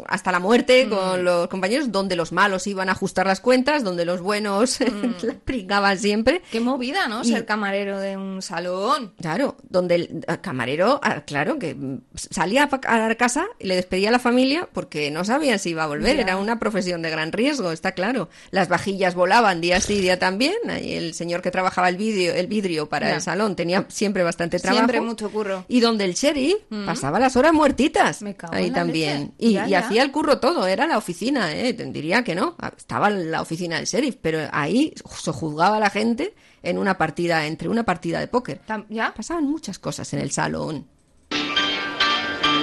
hasta 0.07 0.31
la 0.31 0.39
muerte 0.39 0.85
Mm. 0.85 0.89
con 0.89 1.23
los 1.23 1.47
compañeros, 1.47 1.91
donde 1.91 2.15
los 2.15 2.31
malos 2.31 2.67
iban 2.67 2.89
a 2.89 2.91
ajustar 2.91 3.25
las 3.25 3.39
cuentas, 3.39 3.83
donde 3.83 4.05
los 4.05 4.21
buenos 4.21 4.77
la 5.23 5.33
pringaban 5.43 5.97
siempre. 5.97 6.41
Qué 6.51 6.59
movida, 6.59 7.07
¿no? 7.07 7.21
Y- 7.23 7.29
Ser 7.29 7.45
camarero 7.45 7.99
de 7.99 8.15
un 8.17 8.41
salón. 8.41 9.13
Claro, 9.19 9.57
donde 9.69 9.95
el 9.95 10.23
eh, 10.27 10.37
camarero, 10.41 10.99
ah, 11.03 11.21
claro, 11.25 11.57
que 11.57 11.73
mm, 11.73 12.01
salía 12.13 12.69
a 12.87 12.97
la 12.99 13.15
casa 13.15 13.45
y 13.59 13.67
le 13.67 13.75
despedía 13.75 14.09
a 14.09 14.11
la 14.11 14.19
familia 14.19 14.69
porque 14.71 15.09
no 15.11 15.23
sabían 15.25 15.57
si 15.59 15.71
iba 15.71 15.83
a 15.83 15.87
volver. 15.87 16.15
Ya. 16.15 16.21
Era 16.21 16.37
una 16.37 16.59
profesión 16.59 17.01
de 17.01 17.09
gran 17.09 17.31
riesgo, 17.31 17.71
está 17.87 17.93
claro. 17.93 18.29
Las 18.51 18.67
vajillas 18.67 19.15
volaban 19.15 19.61
día 19.61 19.79
sí, 19.79 20.01
día 20.01 20.19
también. 20.19 20.55
El 20.69 21.13
señor 21.13 21.41
que 21.41 21.51
trabajaba 21.51 21.89
el 21.89 21.97
vidrio, 21.97 22.33
el 22.33 22.47
vidrio 22.47 22.89
para 22.89 23.15
el 23.15 23.21
salón 23.21 23.55
tenía 23.55 23.85
siempre 23.87 24.23
bastante 24.23 24.59
trabajo. 24.59 24.79
Siempre 24.79 25.01
mucho 25.01 25.31
curro. 25.31 25.65
Y 25.67 25.79
donde 25.79 26.05
el 26.05 26.13
sheriff 26.13 26.57
pasaba 26.85 27.19
las 27.19 27.35
horas 27.35 27.53
muertitas. 27.53 28.21
Me 28.21 28.35
cago 28.35 28.53
ahí 28.53 28.67
en 28.67 28.73
también. 28.73 29.33
Y, 29.37 29.53
Ya, 29.53 29.67
y 29.67 29.71
ya. 29.71 29.79
hacía 29.79 30.03
el 30.03 30.11
curro 30.11 30.39
todo, 30.39 30.67
era 30.67 30.87
la 30.87 30.97
oficina, 30.97 31.53
¿eh? 31.53 31.73
Diría 31.73 32.23
que 32.23 32.35
no. 32.35 32.55
Estaba 32.75 33.09
la 33.09 33.41
oficina 33.41 33.77
del 33.77 33.85
sheriff, 33.85 34.17
pero 34.21 34.39
ahí 34.51 34.93
se 35.21 35.31
juzgaba 35.31 35.77
a 35.77 35.79
la 35.79 35.89
gente 35.89 36.33
en 36.63 36.77
una 36.77 36.97
partida, 36.97 37.45
entre 37.45 37.69
una 37.69 37.83
partida 37.83 38.19
de 38.19 38.27
póker. 38.27 38.61
¿Ya? 38.89 39.13
Pasaban 39.13 39.45
muchas 39.45 39.79
cosas 39.79 40.11
en 40.13 40.19
el 40.19 40.31
salón. 40.31 40.87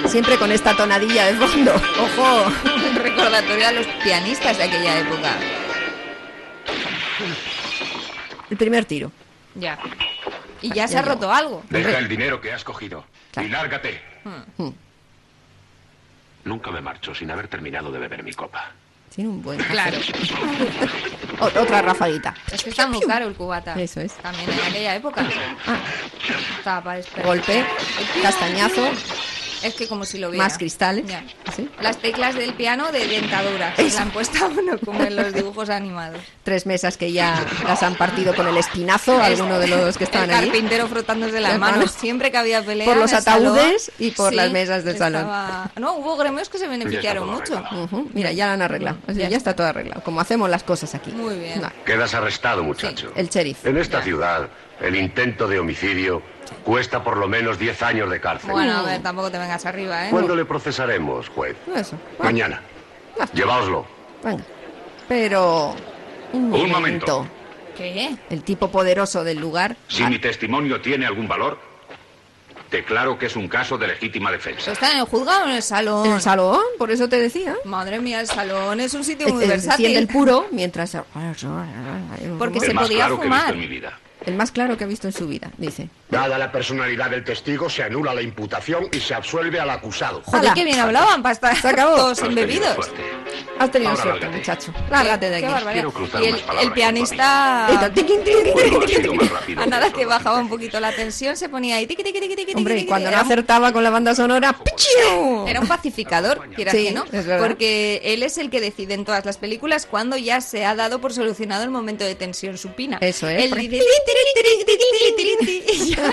Siempre 0.07 0.37
con 0.37 0.51
esta 0.51 0.75
tonadilla 0.75 1.25
de 1.25 1.33
fondo. 1.33 1.73
Ojo, 1.99 2.45
un 2.89 2.95
recordatorio 2.95 3.67
a 3.67 3.71
los 3.71 3.85
pianistas 4.03 4.57
de 4.57 4.63
aquella 4.63 4.99
época. 4.99 5.33
El 8.49 8.57
primer 8.57 8.85
tiro. 8.85 9.11
Ya. 9.55 9.77
Y 10.61 10.69
ya 10.73 10.87
se 10.87 10.93
Ya 10.93 10.99
ha 10.99 11.03
llegó. 11.03 11.15
roto 11.15 11.31
algo. 11.33 11.63
Deja 11.69 11.97
el 11.97 12.07
dinero 12.07 12.39
que 12.39 12.53
has 12.53 12.63
cogido 12.63 13.05
Claro. 13.31 13.47
y 13.47 13.51
lárgate. 13.51 14.01
Hmm. 14.57 14.69
Nunca 16.45 16.71
me 16.71 16.81
marcho 16.81 17.13
sin 17.15 17.31
haber 17.31 17.47
terminado 17.47 17.91
de 17.91 17.99
beber 17.99 18.23
mi 18.23 18.33
copa. 18.33 18.71
Tiene 19.13 19.29
un 19.31 19.41
buen. 19.41 19.57
Claro. 19.63 19.97
Otra 21.39 21.81
rafaguita. 21.81 22.33
Es 22.51 22.63
que 22.63 22.69
está 22.69 22.87
muy 22.87 22.99
caro 23.01 23.27
el 23.27 23.33
cubata. 23.33 23.73
Eso 23.81 24.01
es. 24.01 24.13
También 24.15 24.49
en 24.49 24.59
aquella 24.59 24.95
época. 24.95 25.25
Ah, 25.65 25.77
Estaba 26.57 26.83
para 26.83 26.99
esperar. 26.99 27.25
golpe, 27.25 27.65
castañazo, 28.21 28.87
Es 29.65 29.73
que 29.75 29.87
como 29.87 30.05
si 30.05 30.17
lo 30.19 30.29
viera. 30.31 30.43
más 30.45 30.57
cristales. 30.57 31.05
Ya. 31.07 31.23
¿Sí? 31.55 31.69
Las 31.81 31.97
teclas 31.97 32.35
del 32.35 32.53
piano 32.53 32.91
de 32.91 33.07
dentadura. 33.07 33.75
Se 33.75 33.83
le 33.89 33.97
han 33.97 34.11
puesto 34.11 34.45
uno 34.57 34.77
como 34.83 35.03
en 35.03 35.15
los 35.15 35.33
dibujos 35.33 35.69
animados. 35.69 36.19
Tres 36.43 36.65
mesas 36.65 36.97
que 36.97 37.11
ya 37.11 37.43
las 37.67 37.81
han 37.83 37.95
partido 37.95 38.35
con 38.35 38.47
el 38.47 38.57
espinazo, 38.57 39.21
alguno 39.21 39.57
de 39.59 39.67
los 39.67 39.97
que 39.97 40.03
estaban 40.05 40.29
el 40.29 40.35
allí. 40.35 40.47
carpintero 40.49 40.87
frotándose 40.87 41.39
las 41.39 41.51
Las 41.53 41.59
manos. 41.59 41.77
manos. 41.77 41.91
Siempre 41.91 42.31
que 42.31 42.37
había 42.37 42.63
pelea. 42.63 42.85
Por 42.85 42.97
los 42.97 43.11
el 43.11 43.21
salón, 43.21 43.57
ataúdes 43.57 43.91
y 43.99 44.11
por 44.11 44.29
sí, 44.29 44.35
las 44.35 44.51
mesas 44.51 44.83
del 44.83 44.97
salón. 44.97 45.21
estaba- 45.21 45.71
No, 45.77 45.93
hubo 45.95 46.15
gremios 46.17 46.49
que 46.49 46.57
se 46.57 46.67
beneficiaron 46.67 47.25
todo 47.25 47.35
mucho. 47.39 47.57
arreglado. 47.57 47.83
Ujú, 47.85 48.09
Mira, 48.13 48.31
ya 48.31 48.45
lo 48.47 48.51
han 48.53 48.61
arreglado. 48.61 48.97
O 49.07 49.13
sea, 49.13 49.23
Ya 49.23 49.29
ya, 49.29 49.37
está 49.37 49.55
todo 49.55 49.67
arreglado. 49.67 50.01
Como 50.03 50.21
hacemos 50.21 50.49
las 50.49 50.63
cosas 50.63 50.93
aquí. 50.95 51.11
Muy 51.11 51.35
bien. 51.39 51.63
Va, 51.63 51.73
Quedas 51.85 52.13
arrestado, 52.13 52.63
muchacho. 52.63 53.11
el 53.15 53.29
sheriff. 53.29 53.65
En 53.65 53.77
esta 53.77 54.01
ciudad, 54.03 54.47
el 54.81 54.95
intento 54.95 55.47
de 55.47 55.57
homicidio 55.59 56.21
cuesta 56.63 57.03
por 57.03 57.17
lo 57.17 57.27
menos 57.27 57.57
10 57.59 57.81
años 57.83 58.09
de 58.09 58.19
cárcel. 58.19 58.51
Bueno, 58.51 58.77
a 58.77 58.81
ver, 58.83 59.01
tampoco 59.01 59.31
te 59.31 59.37
vengas 59.37 59.65
arriba, 59.65 60.07
¿eh? 60.07 60.09
¿Cuándo 60.09 60.35
le 60.35 60.45
procesaremos, 60.45 61.29
juez? 61.29 61.55
Eso. 61.75 61.97
va, 62.19 62.25
Mañana. 62.25 62.61
va, 63.19 63.25
Lleváoslo. 63.33 63.85
venga. 64.23 64.43
Pero. 65.07 65.75
Un 66.33 66.49
momento. 66.49 66.73
momento. 66.75 67.27
¿Qué? 67.77 68.15
El 68.29 68.43
tipo 68.43 68.69
poderoso 68.71 69.23
del 69.23 69.37
lugar. 69.39 69.75
Si 69.87 70.03
Ah, 70.03 70.09
mi 70.09 70.17
testimonio 70.19 70.79
tiene 70.81 71.05
algún 71.05 71.27
valor, 71.27 71.59
declaro 72.71 73.17
que 73.17 73.27
es 73.27 73.35
un 73.35 73.47
caso 73.47 73.77
de 73.77 73.87
legítima 73.87 74.31
defensa. 74.31 74.71
¿Está 74.71 74.91
en 74.93 74.99
el 74.99 75.05
juzgado 75.05 75.45
o 75.45 75.49
en 75.49 75.55
el 75.55 75.61
salón? 75.61 76.05
En 76.07 76.13
el 76.13 76.21
salón, 76.21 76.61
por 76.77 76.89
eso 76.91 77.07
te 77.07 77.17
decía. 77.19 77.55
Madre 77.65 77.99
mía, 77.99 78.21
el 78.21 78.27
salón 78.27 78.79
es 78.79 78.93
un 78.93 79.03
sitio 79.03 79.27
muy 79.29 79.45
versátil. 79.45 79.95
el 79.95 80.07
puro 80.07 80.47
mientras. 80.51 80.97
Porque 82.39 82.59
el 82.59 82.65
se 82.65 82.73
más 82.73 82.85
podía 82.85 83.05
claro 83.07 83.19
que 83.19 83.27
he 83.27 83.29
visto 83.29 83.37
fumar. 83.39 83.53
en 83.53 83.59
mi 83.59 83.67
vida. 83.67 83.99
El 84.25 84.35
más 84.35 84.51
claro 84.51 84.77
que 84.77 84.83
ha 84.83 84.87
visto 84.87 85.07
en 85.07 85.13
su 85.13 85.27
vida, 85.27 85.51
dice. 85.57 85.89
Dada 86.09 86.37
la 86.37 86.51
personalidad 86.51 87.09
del 87.09 87.23
testigo, 87.23 87.69
se 87.69 87.83
anula 87.83 88.13
la 88.13 88.21
imputación 88.21 88.87
y 88.91 88.99
se 88.99 89.13
absuelve 89.13 89.59
al 89.59 89.69
acusado. 89.69 90.21
Joder, 90.25 90.53
qué 90.53 90.63
bien 90.63 90.79
hablaban 90.79 91.21
para 91.21 91.33
estar 91.33 91.55
Se 91.55 91.67
acabó. 91.67 91.95
todos 91.95 92.11
Has 92.13 92.19
tenido 92.29 92.41
embebidos. 92.41 92.75
suerte. 92.75 93.01
Has 93.59 93.71
tenido 93.71 93.91
Ahora 93.91 94.03
suerte, 94.03 94.19
lárgate. 94.21 94.37
muchacho. 94.37 94.73
Lárgate 94.89 95.29
de 95.29 95.35
aquí. 95.35 95.45
barbaridad. 95.45 95.71
Quiero 95.73 95.91
cruzar 95.93 96.21
Y 96.21 96.25
el, 96.25 96.29
unas 96.33 96.41
palabras 96.43 96.65
el 96.67 96.73
pianista... 96.73 97.67
A 99.57 99.65
nada 99.67 99.91
que 99.91 100.05
bajaba 100.05 100.39
un 100.39 100.49
poquito 100.49 100.79
la 100.79 100.91
tensión, 100.91 101.35
se 101.37 101.49
ponía 101.49 101.77
ahí... 101.77 101.87
tiqui, 101.87 102.03
tiqui, 102.03 102.19
tiqui, 102.19 102.35
tiqui, 102.35 102.53
Hombre, 102.55 102.79
y 102.79 102.85
cuando 102.85 103.05
no 103.09 103.13
era 103.15 103.21
un- 103.21 103.25
acertaba 103.25 103.71
con 103.71 103.83
la 103.83 103.89
banda 103.89 104.15
sonora, 104.15 104.53
¡pichiu! 104.53 105.47
Era 105.47 105.59
un 105.61 105.67
pacificador, 105.67 106.49
quieras 106.55 106.75
Sí, 106.75 106.85
que 106.85 106.91
no, 106.91 107.05
porque 107.39 108.01
él 108.03 108.23
es 108.23 108.37
el 108.37 108.49
que 108.49 108.61
decide 108.61 108.93
en 108.93 109.05
todas 109.05 109.25
las 109.25 109.37
películas 109.37 109.85
cuando 109.85 110.17
ya 110.17 110.41
se 110.41 110.65
ha 110.65 110.75
dado 110.75 110.99
por 110.99 111.13
solucionado 111.13 111.63
el 111.63 111.69
momento 111.69 112.03
de 112.03 112.15
tensión 112.15 112.57
supina. 112.57 112.97
Eso 113.01 113.27
es, 113.29 113.43
Él 113.43 113.49
porque- 113.49 113.67
dice, 113.69 113.83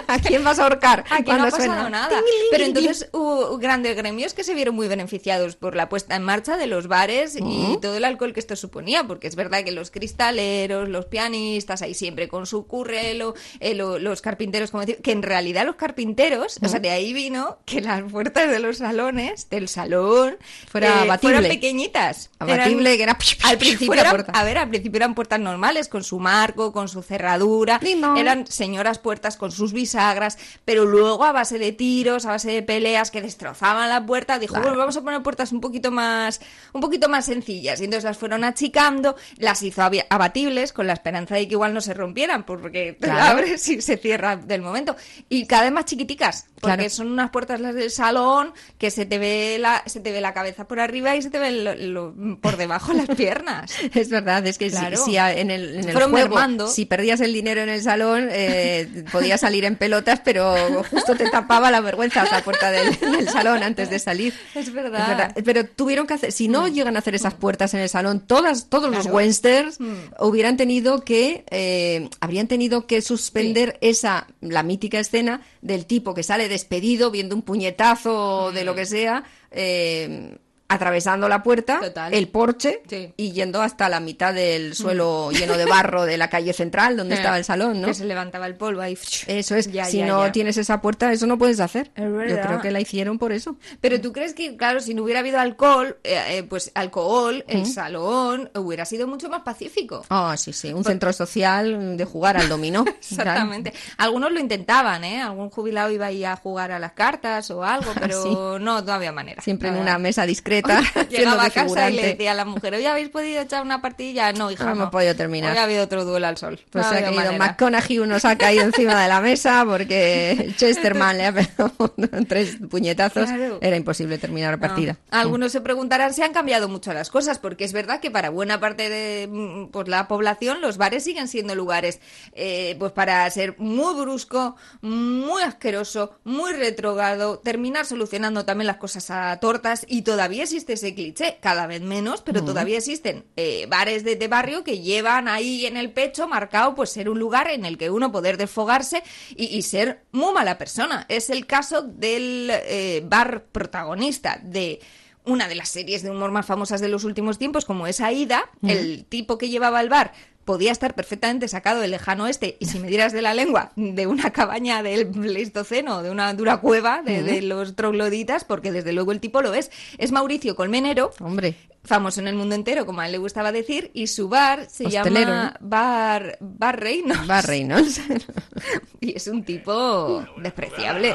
¿A 0.08 0.18
quién 0.18 0.44
vas 0.44 0.58
a 0.58 0.64
ahorcar? 0.64 1.04
Aquí 1.10 1.30
no 1.30 1.42
ha 1.42 1.50
pasado 1.50 1.64
suena? 1.64 1.88
nada. 1.90 2.20
Pero 2.50 2.64
entonces 2.64 3.08
hubo 3.12 3.58
grandes 3.58 3.96
gremios 3.96 4.34
que 4.34 4.44
se 4.44 4.54
vieron 4.54 4.74
muy 4.74 4.88
beneficiados 4.88 5.56
por 5.56 5.76
la 5.76 5.88
puesta 5.88 6.16
en 6.16 6.22
marcha 6.22 6.56
de 6.56 6.66
los 6.66 6.88
bares 6.88 7.36
y 7.36 7.78
todo 7.80 7.96
el 7.96 8.04
alcohol 8.04 8.32
que 8.32 8.40
esto 8.40 8.56
suponía, 8.56 9.04
porque 9.04 9.26
es 9.26 9.36
verdad 9.36 9.64
que 9.64 9.72
los 9.72 9.90
cristaleros, 9.90 10.88
los 10.88 11.06
pianistas, 11.06 11.82
ahí 11.82 11.94
siempre 11.94 12.28
con 12.28 12.46
su 12.46 12.66
currelo, 12.66 13.34
eh, 13.60 13.74
lo- 13.74 13.98
los 13.98 14.20
carpinteros, 14.22 14.70
como 14.70 14.84
decir, 14.84 15.02
que 15.02 15.12
en 15.12 15.22
realidad 15.22 15.64
los 15.66 15.76
carpinteros, 15.76 16.58
o 16.62 16.68
sea, 16.68 16.80
de 16.80 16.90
ahí 16.90 17.12
vino 17.12 17.58
que 17.64 17.80
las 17.80 18.02
puertas 18.10 18.50
de 18.50 18.58
los 18.58 18.78
salones, 18.78 19.48
del 19.50 19.68
salón, 19.68 20.36
Fuera 20.70 21.02
abatible. 21.02 21.36
fueran 21.36 21.50
pequeñitas. 21.50 22.30
Abatible, 22.38 22.96
que 22.96 23.02
era 23.02 23.16
Al 23.44 23.58
principio 23.58 23.92
a 24.32 24.44
ver, 24.44 24.58
al 24.58 24.68
principio 24.68 24.96
eran 24.98 25.14
puertas 25.14 25.40
normales, 25.40 25.88
con 25.88 26.04
su 26.04 26.18
marco, 26.18 26.72
con 26.72 26.88
su 26.88 27.02
cerradura, 27.02 27.78
Eran 28.16 28.46
señoras 28.46 28.98
puertas 28.98 29.36
con 29.36 29.52
sus 29.52 29.72
bisagras, 29.72 30.38
pero 30.64 30.84
luego 30.84 31.24
a 31.24 31.32
base 31.32 31.58
de 31.58 31.72
tiros, 31.72 32.26
a 32.26 32.30
base 32.30 32.50
de 32.50 32.62
peleas 32.62 33.10
que 33.10 33.22
destrozaban 33.22 33.88
la 33.88 34.04
puerta, 34.04 34.38
dijo, 34.38 34.54
Claro. 34.54 34.68
bueno, 34.68 34.78
vamos 34.78 34.96
a 34.96 35.02
poner 35.02 35.22
puertas 35.22 35.52
un 35.52 35.60
poquito 35.60 35.90
más, 35.90 36.40
un 36.72 36.80
poquito 36.80 37.08
más 37.08 37.24
sencillas. 37.26 37.80
Y 37.80 37.84
entonces 37.84 38.04
las 38.04 38.18
fueron 38.18 38.44
achicando, 38.44 39.16
las 39.36 39.62
hizo 39.62 39.82
abatibles 40.10 40.72
con 40.72 40.86
la 40.86 40.92
esperanza 40.92 41.34
de 41.34 41.46
que 41.46 41.54
igual 41.54 41.74
no 41.74 41.80
se 41.80 41.94
rompieran, 41.94 42.44
porque 42.44 42.96
te 42.98 43.06
la 43.08 43.14
Claro. 43.14 43.30
abres 43.38 43.68
y 43.68 43.80
se 43.82 43.96
cierra 43.96 44.36
del 44.36 44.62
momento. 44.62 44.96
Y 45.28 45.46
cada 45.46 45.62
vez 45.64 45.72
más 45.72 45.84
chiquiticas, 45.84 46.46
porque 46.60 46.76
Claro. 46.76 46.90
son 46.90 47.10
unas 47.12 47.30
puertas 47.30 47.60
las 47.60 47.74
del 47.74 47.90
salón 47.90 48.52
que 48.78 48.90
se 48.90 49.06
te 49.06 49.18
ve 49.18 49.56
la, 49.60 49.82
se 49.86 50.00
te 50.00 50.12
ve 50.12 50.20
la 50.20 50.32
cabeza 50.32 50.66
por 50.66 50.80
arriba 50.80 51.14
y 51.16 51.22
se 51.22 51.30
te 51.30 51.38
ve 51.38 51.50
lo- 51.52 51.74
lo- 51.74 52.38
por 52.40 52.56
debajo 52.56 52.92
las 52.92 53.06
piernas. 53.16 53.72
Es 53.94 54.08
verdad, 54.08 54.46
es 54.46 54.58
que 54.58 54.70
si- 54.70 54.76
Claro. 54.76 54.96
en 55.06 55.50
el, 55.50 55.76
en 55.80 55.88
el 55.88 55.94
juego, 55.94 56.68
si 56.68 56.86
perdías 56.86 57.20
el 57.20 57.32
dinero 57.32 57.60
en 57.60 57.68
el 57.68 57.81
salón, 57.82 58.28
eh, 58.30 59.04
podías 59.12 59.40
salir 59.40 59.64
en 59.64 59.76
pelotas, 59.76 60.20
pero 60.24 60.82
justo 60.84 61.14
te 61.14 61.28
tapaba 61.30 61.70
la 61.70 61.80
vergüenza 61.80 62.24
la 62.30 62.42
puerta 62.42 62.70
del, 62.70 62.98
del 62.98 63.28
salón 63.28 63.62
antes 63.62 63.90
de 63.90 63.98
salir. 63.98 64.32
Es 64.54 64.72
verdad. 64.72 65.34
Pero 65.44 65.66
tuvieron 65.66 66.06
que 66.06 66.14
hacer, 66.14 66.32
si 66.32 66.48
no 66.48 66.68
llegan 66.68 66.96
a 66.96 67.00
hacer 67.00 67.14
esas 67.14 67.34
puertas 67.34 67.74
en 67.74 67.80
el 67.80 67.88
salón, 67.88 68.20
todas, 68.20 68.68
todos 68.68 68.90
los 68.90 69.02
Claro. 69.02 69.16
Westers 69.16 69.80
Mm. 69.80 69.94
hubieran 70.20 70.56
tenido 70.56 71.04
que, 71.04 71.44
eh, 71.50 72.08
habrían 72.20 72.46
tenido 72.48 72.86
que 72.86 73.00
suspender 73.02 73.78
esa, 73.80 74.26
la 74.40 74.62
mítica 74.62 74.98
escena 74.98 75.40
del 75.60 75.86
tipo 75.86 76.14
que 76.14 76.22
sale 76.22 76.48
despedido 76.48 77.10
viendo 77.10 77.34
un 77.34 77.42
puñetazo 77.42 78.52
de 78.52 78.62
Mm. 78.62 78.66
lo 78.66 78.74
que 78.74 78.86
sea, 78.86 79.24
eh, 79.50 80.36
atravesando 80.72 81.28
la 81.28 81.42
puerta, 81.42 81.80
Total. 81.80 82.12
el 82.14 82.28
porche 82.28 82.82
Sí. 82.88 83.12
Y 83.16 83.32
yendo 83.32 83.62
hasta 83.62 83.88
la 83.88 84.00
mitad 84.00 84.34
del 84.34 84.74
suelo 84.74 85.30
lleno 85.32 85.56
de 85.56 85.64
barro 85.64 86.04
de 86.04 86.16
la 86.16 86.28
calle 86.28 86.52
central 86.52 86.96
donde 86.96 87.14
Eh, 87.14 87.18
estaba 87.18 87.38
el 87.38 87.44
salón, 87.44 87.80
¿no? 87.80 87.88
Que 87.88 87.94
se 87.94 88.04
levantaba 88.04 88.46
el 88.46 88.54
polvo 88.56 88.80
ahí. 88.80 88.98
Eso 89.26 89.54
es, 89.56 89.70
Ya, 89.70 89.84
si 89.84 89.98
ya, 89.98 90.06
no 90.06 90.24
ya. 90.26 90.32
tienes 90.32 90.56
esa 90.56 90.80
puerta, 90.80 91.12
eso 91.12 91.26
no 91.26 91.38
puedes 91.38 91.60
hacer. 91.60 91.90
Yo 91.96 92.40
creo 92.40 92.60
que 92.60 92.70
la 92.70 92.80
hicieron 92.80 93.18
por 93.18 93.32
eso. 93.32 93.56
Pero 93.80 94.00
tú 94.00 94.12
crees 94.12 94.34
que, 94.34 94.56
claro, 94.56 94.80
si 94.80 94.94
no 94.94 95.02
hubiera 95.02 95.20
habido 95.20 95.38
alcohol, 95.40 95.96
eh, 96.04 96.20
eh, 96.38 96.42
pues 96.42 96.70
alcohol, 96.74 97.44
el 97.48 97.66
salón 97.66 98.50
hubiera 98.54 98.84
sido 98.84 99.06
mucho 99.06 99.28
más 99.28 99.42
pacífico. 99.42 100.04
Ah, 100.10 100.34
sí, 100.36 100.52
sí, 100.52 100.72
un 100.72 100.84
centro 100.84 101.12
social 101.12 101.96
de 101.96 102.04
jugar 102.04 102.36
al 102.36 102.48
dominó. 102.48 102.84
Exactamente. 103.00 103.72
Algunos 103.98 104.32
lo 104.32 104.40
intentaban, 104.40 105.04
¿eh? 105.04 105.20
Algún 105.22 105.50
jubilado 105.50 105.90
iba 105.90 106.06
ahí 106.06 106.24
a 106.24 106.36
jugar 106.36 106.72
a 106.72 106.78
las 106.78 106.92
cartas 106.92 107.50
o 107.50 107.62
algo, 107.64 107.90
pero 108.00 108.58
no, 108.58 108.80
no 108.82 108.92
había 108.92 109.12
manera. 109.12 109.42
Siempre 109.42 109.68
en 109.68 109.76
una 109.76 109.98
mesa 109.98 110.26
discreta, 110.26 110.61
Llegaba 111.10 111.44
a 111.44 111.50
casa 111.50 111.90
y 111.90 111.96
le 111.96 112.06
decía 112.08 112.32
a 112.32 112.34
la 112.34 112.44
mujer, 112.44 112.74
oye, 112.74 112.86
¿habéis 112.86 113.08
podido 113.08 113.42
echar 113.42 113.62
una 113.62 113.80
partida? 113.80 114.32
No, 114.32 114.50
hija, 114.50 114.64
No 114.64 114.72
hemos 114.72 114.90
podido 114.90 115.14
terminar. 115.14 115.52
Hoy 115.52 115.58
ha 115.58 115.64
habido 115.64 115.84
otro 115.84 116.04
duelo 116.04 116.26
al 116.26 116.36
sol. 116.36 116.60
Pues 116.70 116.84
No 116.84 116.90
se 116.90 116.98
ha 116.98 117.02
caído 117.02 117.16
manera. 117.16 117.38
McConaughey, 117.38 117.98
uno 117.98 118.18
se 118.18 118.28
ha 118.28 118.36
caído 118.36 118.64
encima 118.64 119.00
de 119.02 119.08
la 119.08 119.20
mesa 119.20 119.64
porque 119.66 120.52
Chesterman 120.56 121.18
le 121.18 121.26
ha 121.26 121.32
pegado 121.32 121.72
tres 122.28 122.56
puñetazos. 122.70 123.24
Claro. 123.24 123.58
Era 123.60 123.76
imposible 123.76 124.18
terminar 124.18 124.52
la 124.52 124.58
partida. 124.58 124.92
No. 125.10 125.18
Algunos 125.18 125.52
se 125.52 125.60
preguntarán 125.60 126.14
si 126.14 126.22
han 126.22 126.32
cambiado 126.32 126.68
mucho 126.68 126.92
las 126.92 127.10
cosas, 127.10 127.38
porque 127.38 127.64
es 127.64 127.72
verdad 127.72 128.00
que 128.00 128.10
para 128.10 128.30
buena 128.30 128.60
parte 128.60 128.88
de 128.88 129.28
mm, 129.30 129.66
pues, 129.68 129.88
la 129.88 130.08
población 130.08 130.60
los 130.60 130.76
bares 130.76 131.04
siguen 131.04 131.28
siendo 131.28 131.54
lugares 131.54 132.00
eh, 132.34 132.76
pues 132.78 132.92
para 132.92 133.28
ser 133.30 133.56
muy 133.58 133.94
brusco, 134.00 134.56
muy 134.80 135.42
asqueroso, 135.42 136.18
muy 136.24 136.52
retrogado, 136.52 137.38
terminar 137.38 137.86
solucionando 137.86 138.44
también 138.44 138.66
las 138.66 138.76
cosas 138.76 139.10
a 139.10 139.38
tortas 139.40 139.84
y 139.88 140.02
todavía 140.02 140.46
existe 140.52 140.74
ese 140.74 140.94
cliché, 140.94 141.38
cada 141.40 141.66
vez 141.66 141.80
menos, 141.80 142.20
pero 142.20 142.44
todavía 142.44 142.76
existen 142.76 143.24
eh, 143.36 143.66
bares 143.68 144.04
de, 144.04 144.16
de 144.16 144.28
barrio 144.28 144.64
que 144.64 144.80
llevan 144.80 145.26
ahí 145.26 145.64
en 145.64 145.78
el 145.78 145.90
pecho 145.90 146.28
marcado 146.28 146.74
pues 146.74 146.90
ser 146.90 147.08
un 147.08 147.18
lugar 147.18 147.48
en 147.48 147.64
el 147.64 147.78
que 147.78 147.90
uno 147.90 148.12
poder 148.12 148.36
desfogarse 148.36 149.02
y, 149.34 149.46
y 149.46 149.62
ser 149.62 150.02
muy 150.12 150.34
mala 150.34 150.58
persona. 150.58 151.06
Es 151.08 151.30
el 151.30 151.46
caso 151.46 151.82
del 151.82 152.50
eh, 152.50 153.02
bar 153.04 153.44
protagonista 153.50 154.40
de 154.42 154.80
una 155.24 155.48
de 155.48 155.54
las 155.54 155.68
series 155.68 156.02
de 156.02 156.10
humor 156.10 156.32
más 156.32 156.44
famosas 156.44 156.80
de 156.80 156.88
los 156.88 157.04
últimos 157.04 157.38
tiempos, 157.38 157.64
como 157.64 157.86
es 157.86 158.00
Aida, 158.00 158.50
el 158.62 159.04
tipo 159.04 159.38
que 159.38 159.48
llevaba 159.48 159.80
el 159.80 159.88
bar 159.88 160.12
podía 160.44 160.72
estar 160.72 160.94
perfectamente 160.94 161.46
sacado 161.48 161.80
del 161.80 161.92
lejano 161.92 162.24
oeste 162.24 162.56
y 162.58 162.66
si 162.66 162.78
me 162.80 162.88
dieras 162.88 163.12
de 163.12 163.22
la 163.22 163.32
lengua 163.34 163.72
de 163.76 164.06
una 164.06 164.30
cabaña 164.32 164.82
del 164.82 165.06
Pleistoceno, 165.08 166.02
de 166.02 166.10
una 166.10 166.32
dura 166.34 166.56
cueva 166.58 167.02
de, 167.02 167.22
de 167.22 167.42
los 167.42 167.76
trogloditas, 167.76 168.44
porque 168.44 168.72
desde 168.72 168.92
luego 168.92 169.12
el 169.12 169.20
tipo 169.20 169.40
lo 169.42 169.54
es. 169.54 169.70
Es 169.98 170.10
Mauricio 170.12 170.56
Colmenero, 170.56 171.12
Hombre, 171.20 171.54
famoso 171.84 172.20
en 172.20 172.28
el 172.28 172.34
mundo 172.34 172.54
entero, 172.54 172.86
como 172.86 173.00
a 173.00 173.06
él 173.06 173.12
le 173.12 173.18
gustaba 173.18 173.52
decir, 173.52 173.90
y 173.94 174.08
su 174.08 174.28
bar 174.28 174.66
se 174.68 174.86
Hostelero, 174.86 175.30
llama 175.30 175.56
Bar, 175.60 176.38
bar 176.40 176.80
Reynolds. 176.80 177.30
va 177.30 177.40
Reynolds. 177.42 178.00
Y 179.00 179.16
es 179.16 179.26
un 179.26 179.44
tipo 179.44 180.24
despreciable. 180.36 181.14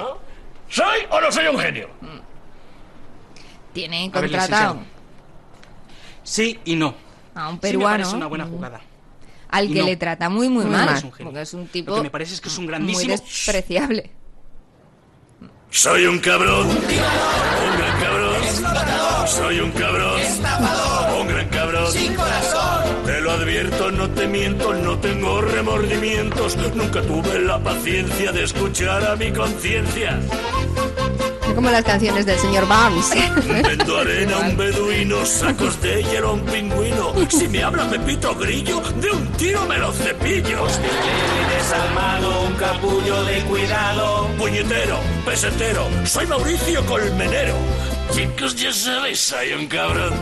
¿Soy 0.69 1.00
o 1.10 1.22
no 1.22 1.31
soy 1.31 1.48
un 1.48 1.57
genio? 1.60 1.89
Tiene 3.74 4.10
A 4.13 4.19
ver, 4.22 4.29
contratado. 4.31 4.79
Sí 6.24 6.60
y 6.65 6.75
no. 6.75 6.93
a 7.36 7.48
un 7.50 7.55
Sí 7.55 7.55
me 7.55 7.60
peruano 7.62 7.98
parece 7.98 8.15
una 8.15 8.27
buena 8.27 8.46
jugada. 8.46 8.81
Al 9.57 9.67
que 9.73 9.79
no. 9.79 9.85
le 9.85 9.97
trata 9.97 10.29
muy, 10.29 10.49
muy 10.49 10.65
Muy 10.65 10.73
mal. 10.73 10.85
mal. 10.85 10.97
Es 10.97 11.03
un 11.03 11.11
genio. 11.13 11.31
Porque 11.31 11.41
es 11.41 11.53
un 11.53 11.67
tipo 11.67 11.91
Lo 11.91 11.97
que 11.97 12.03
me 12.03 12.09
parece 12.09 12.33
es 12.35 12.41
que 12.41 12.49
es 12.49 12.57
un 12.57 12.65
muy 12.65 12.71
grandísimo... 12.71 13.11
despreciable. 13.11 14.11
Soy 15.69 16.05
un 16.05 16.19
cabrón. 16.19 16.67
Un 16.67 17.77
gran 17.77 17.99
cabrón. 18.01 19.27
Soy 19.27 19.59
un 19.59 19.71
cabrón. 19.71 20.21
Un 21.19 21.27
gran 21.27 21.49
cabrón. 21.49 21.91
Sin 21.91 22.13
corazón. 22.15 22.84
Te 23.05 23.21
lo 23.21 23.32
advierto, 23.32 23.91
no 23.91 24.10
te 24.10 24.27
miento, 24.27 24.73
no 24.73 24.97
tengo 24.99 25.41
remordimientos. 25.41 26.55
Nunca 26.75 27.01
tuve 27.01 27.39
la 27.39 27.60
paciencia 27.60 28.32
de 28.32 28.43
escuchar 28.43 29.05
a 29.05 29.15
mi 29.17 29.32
conciencia. 29.32 30.19
Como 31.58 31.72
las 31.72 31.84
canciones 31.84 32.28
del 32.28 32.38
señor 32.38 32.67
Barnes. 32.67 33.10
Vendo 33.48 33.98
arena 33.98 34.36
a 34.36 34.39
un 34.41 34.56
beduino, 34.56 35.26
sacos 35.26 35.82
de 35.82 36.04
hielo 36.04 36.30
a 36.30 36.34
un 36.34 36.41
pingüino. 36.41 37.15
Si 37.30 37.48
me 37.48 37.63
habla 37.63 37.89
Pepito 37.89 38.36
Grillo, 38.36 38.80
de 39.02 39.10
un 39.10 39.28
tiro 39.32 39.65
me 39.65 39.80
lo 39.80 39.91
cepillo. 39.91 40.67
Desalmado, 41.58 42.43
un 42.43 42.54
capullo 42.54 43.24
de 43.24 43.41
cuidado. 43.46 44.28
Puñetero, 44.38 45.00
pesetero, 45.26 45.88
soy 46.06 46.28
Mauricio 46.28 46.86
Colmenero. 46.86 47.56
Chicos, 48.12 48.56
ya 48.56 48.72
sabéis, 48.72 49.20
soy 49.20 49.54
un 49.54 49.65
cabrón. 49.65 50.13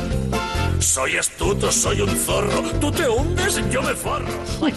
Soy 0.85 1.17
astuto, 1.17 1.71
soy 1.71 1.99
un 2.01 2.15
zorro. 2.15 2.61
Tú 2.79 2.91
te 2.91 3.09
hundes, 3.09 3.59
yo 3.71 3.81
me 3.81 3.93
forro. 3.95 4.27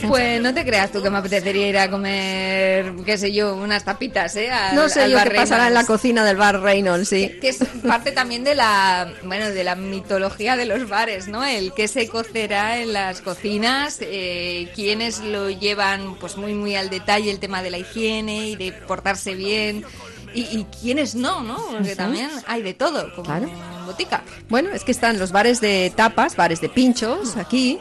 Pues 0.09 0.41
no 0.41 0.53
te 0.55 0.65
creas 0.65 0.91
tú 0.91 1.03
que 1.03 1.11
me 1.11 1.19
apetecería 1.19 1.69
ir 1.69 1.79
a 1.79 1.91
comer, 1.91 2.93
qué 3.05 3.19
sé 3.19 3.31
yo, 3.33 3.55
unas 3.55 3.85
tapitas, 3.85 4.35
¿eh? 4.37 4.51
Al- 4.51 4.75
No 4.75 4.89
sé 4.89 5.03
al 5.03 5.11
yo 5.11 5.17
bar 5.17 5.29
qué 5.31 5.37
pasará 5.37 5.69
en 5.69 5.75
la 5.75 5.85
cocina 5.85 6.25
del 6.25 6.37
bar 6.39 6.61
Reynolds, 6.61 7.11
sí. 7.11 7.39
que 7.41 7.51
es 7.51 7.59
parte 7.87 8.11
también 8.13 8.43
de 8.43 8.55
la 8.55 9.13
bueno 9.23 9.51
de 9.51 9.63
la 9.63 9.75
mitología 9.77 10.57
de 10.57 10.65
los 10.65 10.89
bares 10.89 11.29
no 11.29 11.45
el 11.45 11.73
que 11.75 11.87
se 11.89 12.09
cocerá 12.09 12.79
en 12.81 12.93
las 12.95 13.21
cocinas 13.21 13.99
eh, 14.01 14.71
quienes 14.75 15.21
lo 15.21 15.51
llevan 15.51 16.17
pues 16.17 16.37
muy 16.37 16.55
muy 16.55 16.75
al 16.75 16.91
detalle 16.91 17.31
el 17.31 17.39
tema 17.39 17.63
de 17.63 17.71
la 17.71 17.79
higiene 17.79 18.49
y 18.49 18.57
de 18.57 18.73
portarse 18.73 19.35
bien 19.35 19.85
y, 20.35 20.41
y 20.59 20.65
quienes 20.81 21.15
no 21.15 21.43
no 21.43 21.57
porque 21.71 21.97
también 21.97 22.31
hay 22.47 22.63
de 22.63 22.75
todo 22.75 23.13
como 23.15 23.25
Claro. 23.25 23.49
botica. 23.87 24.23
Bueno, 24.49 24.71
es 24.71 24.85
que 24.85 24.93
están 24.93 25.19
los 25.19 25.33
bares 25.33 25.61
de 25.61 25.93
tapas, 25.95 26.37
bares 26.37 26.61
de 26.61 26.69
pinchos, 26.69 27.37
aquí, 27.37 27.79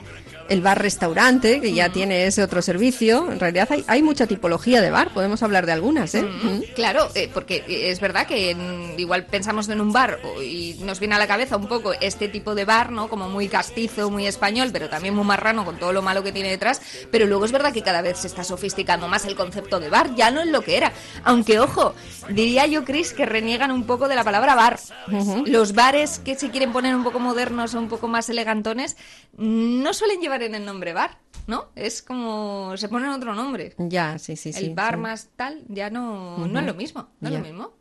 el 0.49 0.61
bar 0.61 0.81
restaurante, 0.81 1.59
que 1.61 1.73
ya 1.73 1.89
tiene 1.89 2.25
ese 2.25 2.43
otro 2.43 2.61
servicio. 2.61 3.31
En 3.31 3.39
realidad 3.39 3.67
hay, 3.71 3.83
hay 3.87 4.01
mucha 4.01 4.27
tipología 4.27 4.81
de 4.81 4.91
bar, 4.91 5.13
podemos 5.13 5.43
hablar 5.43 5.65
de 5.65 5.71
algunas, 5.73 6.13
¿eh? 6.15 6.23
Mm, 6.23 6.61
Claro, 6.75 7.09
eh, 7.15 7.29
porque 7.33 7.63
es 7.67 7.99
verdad 7.99 8.27
que 8.27 8.55
igual 8.97 9.25
pensamos 9.25 9.67
en 9.69 9.81
un 9.81 9.91
bar 9.91 10.19
y 10.43 10.75
nos 10.83 10.99
viene 10.99 11.15
a 11.15 11.19
la 11.19 11.27
cabeza 11.27 11.57
un 11.57 11.67
poco 11.67 11.93
este 11.93 12.27
tipo 12.27 12.55
de 12.55 12.65
bar, 12.65 12.91
¿no? 12.91 13.09
Como 13.09 13.29
muy 13.29 13.47
castizo, 13.47 14.09
muy 14.09 14.27
español, 14.27 14.69
pero 14.71 14.89
también 14.89 15.15
muy 15.15 15.25
marrano 15.25 15.65
con 15.65 15.77
todo 15.77 15.93
lo 15.93 16.01
malo 16.01 16.23
que 16.23 16.31
tiene 16.31 16.49
detrás. 16.49 16.81
Pero 17.11 17.25
luego 17.25 17.45
es 17.45 17.51
verdad 17.51 17.73
que 17.73 17.81
cada 17.81 18.01
vez 18.01 18.19
se 18.19 18.27
está 18.27 18.43
sofisticando 18.43 19.07
más 19.07 19.25
el 19.25 19.35
concepto 19.35 19.79
de 19.79 19.89
bar, 19.89 20.15
ya 20.15 20.31
no 20.31 20.41
es 20.41 20.47
lo 20.47 20.61
que 20.61 20.77
era. 20.77 20.91
Aunque, 21.23 21.59
ojo, 21.59 21.93
diría 22.29 22.65
yo, 22.67 22.83
Chris, 22.83 23.13
que 23.13 23.25
reniegan 23.25 23.71
un 23.71 23.85
poco 23.85 24.07
de 24.07 24.15
la 24.15 24.23
palabra 24.23 24.55
bar. 24.55 24.79
Los 25.45 25.73
bares 25.73 26.19
que 26.19 26.35
se 26.35 26.49
quieren 26.49 26.71
poner 26.71 26.95
un 26.95 27.03
poco 27.03 27.19
modernos 27.19 27.73
o 27.75 27.79
un 27.79 27.89
poco 27.89 28.07
más 28.07 28.29
elegantones 28.29 28.97
no 29.37 29.93
suelen 29.93 30.19
llevar 30.19 30.36
en 30.41 30.55
el 30.55 30.65
nombre 30.65 30.93
bar, 30.93 31.17
¿no? 31.47 31.67
Es 31.75 32.01
como 32.01 32.75
se 32.77 32.89
ponen 32.89 33.09
otro 33.09 33.33
nombre. 33.33 33.73
Ya, 33.77 34.17
sí, 34.17 34.35
sí, 34.35 34.53
sí. 34.53 34.65
El 34.65 34.75
bar 34.75 34.95
sí. 34.95 34.99
más 35.01 35.29
tal 35.35 35.63
ya 35.67 35.89
no, 35.89 36.47
no 36.47 36.59
es 36.59 36.65
lo 36.65 36.73
mismo, 36.73 37.09
no 37.19 37.29
es 37.29 37.33
lo 37.35 37.41
mismo. 37.41 37.73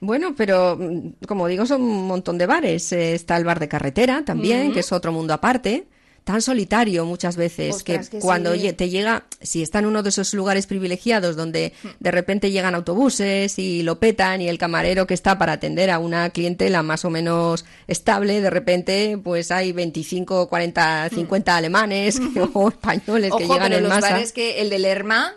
Bueno, 0.00 0.34
pero 0.36 0.76
mm, 0.78 1.24
como 1.26 1.46
digo, 1.48 1.66
son 1.66 1.82
un 1.82 2.06
montón 2.06 2.38
de 2.38 2.46
bares. 2.46 2.92
Eh, 2.92 3.14
está 3.14 3.36
el 3.36 3.44
bar 3.44 3.60
de 3.60 3.68
carretera 3.68 4.24
también, 4.24 4.72
que 4.72 4.80
es 4.80 4.92
otro 4.92 5.12
mundo 5.12 5.34
aparte. 5.34 5.88
Tan 6.26 6.42
solitario 6.42 7.04
muchas 7.04 7.36
veces 7.36 7.76
Ostras, 7.76 8.08
que, 8.08 8.16
que 8.16 8.20
cuando 8.20 8.52
sí. 8.52 8.72
te 8.72 8.88
llega, 8.88 9.26
si 9.40 9.62
está 9.62 9.78
en 9.78 9.86
uno 9.86 10.02
de 10.02 10.08
esos 10.08 10.34
lugares 10.34 10.66
privilegiados 10.66 11.36
donde 11.36 11.72
de 12.00 12.10
repente 12.10 12.50
llegan 12.50 12.74
autobuses 12.74 13.56
y 13.60 13.84
lo 13.84 14.00
petan 14.00 14.42
y 14.42 14.48
el 14.48 14.58
camarero 14.58 15.06
que 15.06 15.14
está 15.14 15.38
para 15.38 15.52
atender 15.52 15.88
a 15.88 16.00
una 16.00 16.30
clientela 16.30 16.82
más 16.82 17.04
o 17.04 17.10
menos 17.10 17.64
estable, 17.86 18.40
de 18.40 18.50
repente 18.50 19.20
pues 19.22 19.52
hay 19.52 19.70
25, 19.70 20.48
40, 20.48 21.10
50 21.10 21.56
alemanes 21.56 22.20
o 22.54 22.70
españoles 22.70 23.30
que 23.38 23.44
llegan 23.44 23.62
pero 23.62 23.76
en 23.76 23.82
los 23.84 23.90
masa. 23.90 24.10
bares 24.10 24.32
que 24.32 24.60
el 24.60 24.68
de 24.68 24.80
Lerma, 24.80 25.36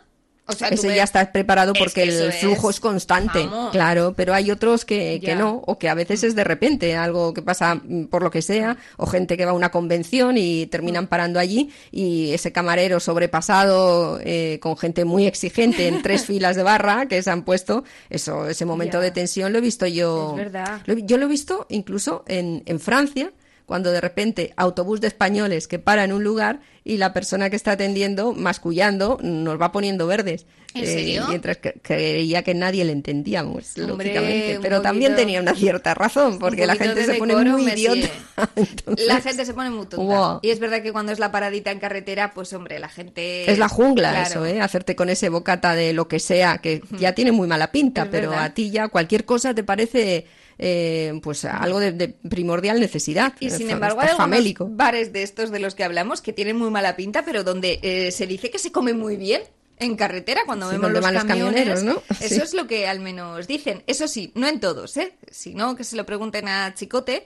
O 0.50 0.54
sea, 0.54 0.70
tú 0.70 0.76
ese 0.76 0.88
ves- 0.88 0.98
ya 0.98 1.04
está 1.04 1.32
preparado 1.32 1.74
Es 1.74 1.80
porque 1.80 2.04
que 2.04 2.10
el 2.26 2.34
flujo 2.34 2.70
es- 2.70 2.76
es, 2.76 2.80
constante, 2.80 3.46
vamos. 3.46 3.72
claro, 3.72 4.14
pero 4.16 4.34
hay 4.34 4.52
otros 4.52 4.86
que, 4.86 5.20
que 5.24 5.36
no, 5.36 5.62
o 5.66 5.78
que 5.78 5.90
a 5.90 5.94
veces 5.94 6.24
es 6.24 6.36
de 6.36 6.44
repente, 6.44 6.96
algo 6.96 7.34
que 7.34 7.42
pasa 7.42 7.76
mm, 7.76 8.06
por 8.06 8.24
lo 8.24 8.32
que 8.32 8.42
sea, 8.42 8.78
o 8.98 9.06
gente 9.06 9.38
que 9.38 9.46
va 9.46 9.52
a 9.52 9.54
una 9.54 9.70
convención 9.72 10.38
y 10.38 10.66
terminan 10.68 11.08
parando 11.08 11.40
allí 11.40 11.72
y 11.92 12.32
ese 12.34 12.52
camarero 12.52 13.00
sobrepasado 13.00 14.20
eh, 14.24 14.60
con 14.62 14.78
gente 14.78 15.06
muy 15.06 15.26
exigente 15.28 15.88
en 15.88 16.02
tres 16.02 16.26
filas 16.26 16.56
de 16.56 16.64
barra 16.64 17.06
que 17.08 17.22
se 17.22 17.30
han 17.30 17.44
puesto, 17.44 17.84
eso, 18.10 18.48
ese 18.48 18.66
momento 18.66 19.00
de 19.00 19.12
tensión 19.12 19.52
lo 19.52 19.60
he 19.60 19.62
visto 19.62 19.86
yo. 19.88 20.32
Es 20.38 20.46
verdad. 20.46 20.82
Lo 20.86 20.96
yo 20.98 21.18
lo 21.18 21.26
he 21.26 21.30
visto 21.30 21.66
incluso 21.70 22.24
en, 22.28 22.64
en 22.66 22.80
Francia, 22.80 23.32
cuando 23.70 23.92
de 23.92 24.02
repente 24.02 24.52
autobús 24.58 25.00
de 25.00 25.08
españoles 25.08 25.68
que 25.70 25.80
para 25.80 26.04
en 26.04 26.12
un 26.12 26.24
lugar 26.26 26.60
y 26.84 26.98
la 26.98 27.14
persona 27.14 27.50
que 27.50 27.56
está 27.56 27.74
atendiendo, 27.74 28.34
mascullando, 28.34 29.20
nos 29.22 29.62
va 29.62 29.72
poniendo 29.72 30.08
verdes. 30.08 30.46
¿En 30.74 30.84
Eh, 30.84 30.88
serio? 30.88 31.26
mientras 31.30 31.58
que 31.58 31.74
creía 31.82 32.44
que 32.44 32.54
nadie 32.54 32.84
le 32.86 32.92
entendíamos, 32.92 33.76
Hombre, 33.78 34.08
lógicamente. 34.08 34.60
Pero 34.62 34.82
también 34.82 35.16
tenía 35.16 35.40
una 35.40 35.54
cierta 35.56 35.94
razón, 35.94 36.38
porque 36.40 36.66
la 36.68 36.76
gente 36.76 37.06
se 37.06 37.14
pone 37.16 37.36
muy 37.36 37.64
idiota. 37.72 38.08
Entonces, 38.56 39.08
La 39.08 39.22
gente 39.22 39.46
se 39.46 39.54
pone 39.54 39.70
muy 39.70 39.86
tonta. 39.88 39.98
Wow. 39.98 40.40
Y 40.44 40.50
es 40.50 40.60
verdad 40.60 40.82
que 40.82 40.92
cuando 40.92 41.12
es 41.12 41.20
la 41.20 41.32
paradita 41.32 41.72
en 41.72 41.80
carretera, 41.80 42.34
pues 42.34 42.52
hombre, 42.54 42.80
la 42.80 42.90
gente... 42.90 43.50
Es 43.52 43.58
la 43.60 43.68
jungla 43.70 44.10
Claro. 44.12 44.28
eso, 44.28 44.46
¿eh? 44.46 44.62
Hacerte 44.62 44.96
con 44.96 45.10
ese 45.10 45.30
bocata 45.30 45.74
de 45.76 45.94
lo 45.94 46.08
que 46.08 46.20
sea, 46.20 46.58
que 46.60 46.82
ya 47.00 47.14
tiene 47.14 47.32
muy 47.32 47.48
mala 47.48 47.72
pinta, 47.72 48.04
Es 48.04 48.08
pero 48.10 48.30
verdad. 48.32 48.46
a 48.46 48.54
ti 48.54 48.72
ya 48.72 48.88
cualquier 48.90 49.26
cosa 49.26 49.54
te 49.54 49.64
parece 49.64 50.26
eh, 50.60 51.20
pues 51.24 51.46
algo 51.46 51.80
de, 51.80 51.94
de 51.94 52.10
primordial 52.10 52.80
necesidad. 52.80 53.34
Y 53.40 53.50
sin 53.50 53.70
embargo, 53.70 54.02
hay 54.02 54.10
famélico. 54.16 54.68
bares 54.70 55.12
de 55.14 55.24
estos 55.24 55.50
de 55.52 55.60
los 55.60 55.74
que 55.74 55.84
hablamos 55.86 56.22
que 56.22 56.34
tienen 56.34 56.58
muy 56.58 56.70
mala 56.70 56.96
pinta, 56.96 57.24
pero 57.26 57.44
donde 57.44 57.80
eh, 57.82 58.12
se 58.12 58.28
dice 58.28 58.52
que 58.52 58.60
se 58.60 58.72
come 58.72 58.94
muy 58.94 59.16
bien 59.16 59.42
en 59.78 59.96
carretera 59.96 60.42
cuando 60.46 60.70
Sí, 60.70 60.76
vemos 60.76 60.92
los 60.92 61.02
camiones. 61.02 61.26
camioneros, 61.26 61.84
¿no? 61.84 62.04
Eso 62.20 62.36
Sí. 62.36 62.42
es 62.42 62.54
lo 62.54 62.68
que 62.68 62.88
al 62.88 63.00
menos 63.00 63.48
dicen. 63.48 63.82
Eso 63.88 64.08
sí, 64.10 64.32
no 64.36 64.48
en 64.48 64.60
todos, 64.60 64.98
¿eh? 64.98 65.14
Si 65.32 65.54
no, 65.54 65.76
que 65.78 65.86
se 65.86 65.96
lo 65.96 66.06
pregunten 66.06 66.48
a 66.50 66.74
Chicote 66.76 67.26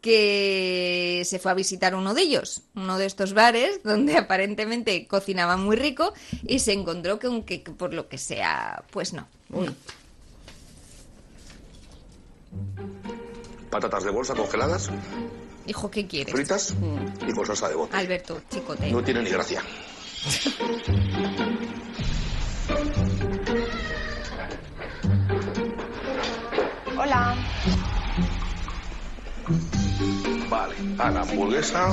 que 0.00 1.22
se 1.24 1.38
fue 1.38 1.52
a 1.52 1.54
visitar 1.54 1.94
uno 1.94 2.12
de 2.12 2.22
ellos, 2.22 2.62
uno 2.74 2.98
de 2.98 3.06
estos 3.06 3.34
bares 3.34 3.82
donde 3.84 4.16
aparentemente 4.18 5.06
cocinaban 5.06 5.62
muy 5.62 5.76
rico 5.76 6.12
y 6.46 6.58
se 6.58 6.72
encontró 6.72 7.18
que 7.18 7.28
aunque 7.28 7.60
por 7.60 7.94
lo 7.94 8.08
que 8.08 8.18
sea, 8.18 8.82
pues 8.90 9.12
no. 9.12 9.28
Patatas 13.70 14.04
de 14.04 14.10
bolsa 14.10 14.34
congeladas, 14.34 14.90
Hijo, 15.66 15.90
¿qué 15.90 16.06
quieres? 16.06 16.34
fritas 16.34 16.74
Mm. 16.74 17.28
y 17.30 17.32
con 17.32 17.46
salsa 17.46 17.68
de 17.68 17.74
bote. 17.76 17.96
Alberto, 17.96 18.40
Chicote. 18.50 18.90
No 18.90 19.02
tiene 19.02 19.22
ni 19.22 19.30
gracia. 19.30 19.62
Hola. 26.98 27.34
Vale, 30.48 30.74
a 30.98 31.10
la 31.10 31.20
hamburguesa 31.22 31.90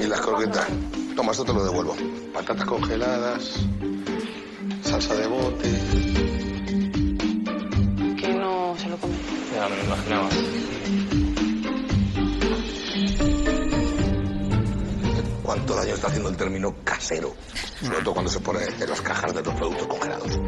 y 0.00 0.06
las 0.06 0.20
croquetas. 0.20 0.66
Toma, 1.14 1.32
esto 1.32 1.44
te 1.44 1.52
lo 1.52 1.64
devuelvo. 1.64 1.96
Patatas 2.32 2.66
congeladas, 2.66 3.66
salsa 4.82 5.14
de 5.14 5.26
bote. 5.26 5.68
Que 8.16 8.34
no 8.34 8.74
se 8.78 8.88
lo 8.88 8.96
come. 8.96 9.14
Ya 9.58 9.68
me 9.68 9.82
imaginaba. 9.82 10.28
¿Cuánto 15.42 15.74
daño 15.74 15.94
está 15.94 16.06
haciendo 16.06 16.28
el 16.28 16.36
término 16.36 16.76
casero? 16.84 17.34
Sobre 17.82 17.98
todo 18.02 18.12
cuando 18.12 18.30
se 18.30 18.38
pone 18.38 18.60
en 18.62 18.88
las 18.88 19.00
cajas 19.00 19.34
de 19.34 19.42
los 19.42 19.54
productos 19.56 19.86
congelados. 19.88 20.38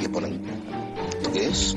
¿Qué 0.00 0.08
ponen? 0.08 0.42
¿Esto 1.10 1.32
qué 1.34 1.48
es? 1.48 1.76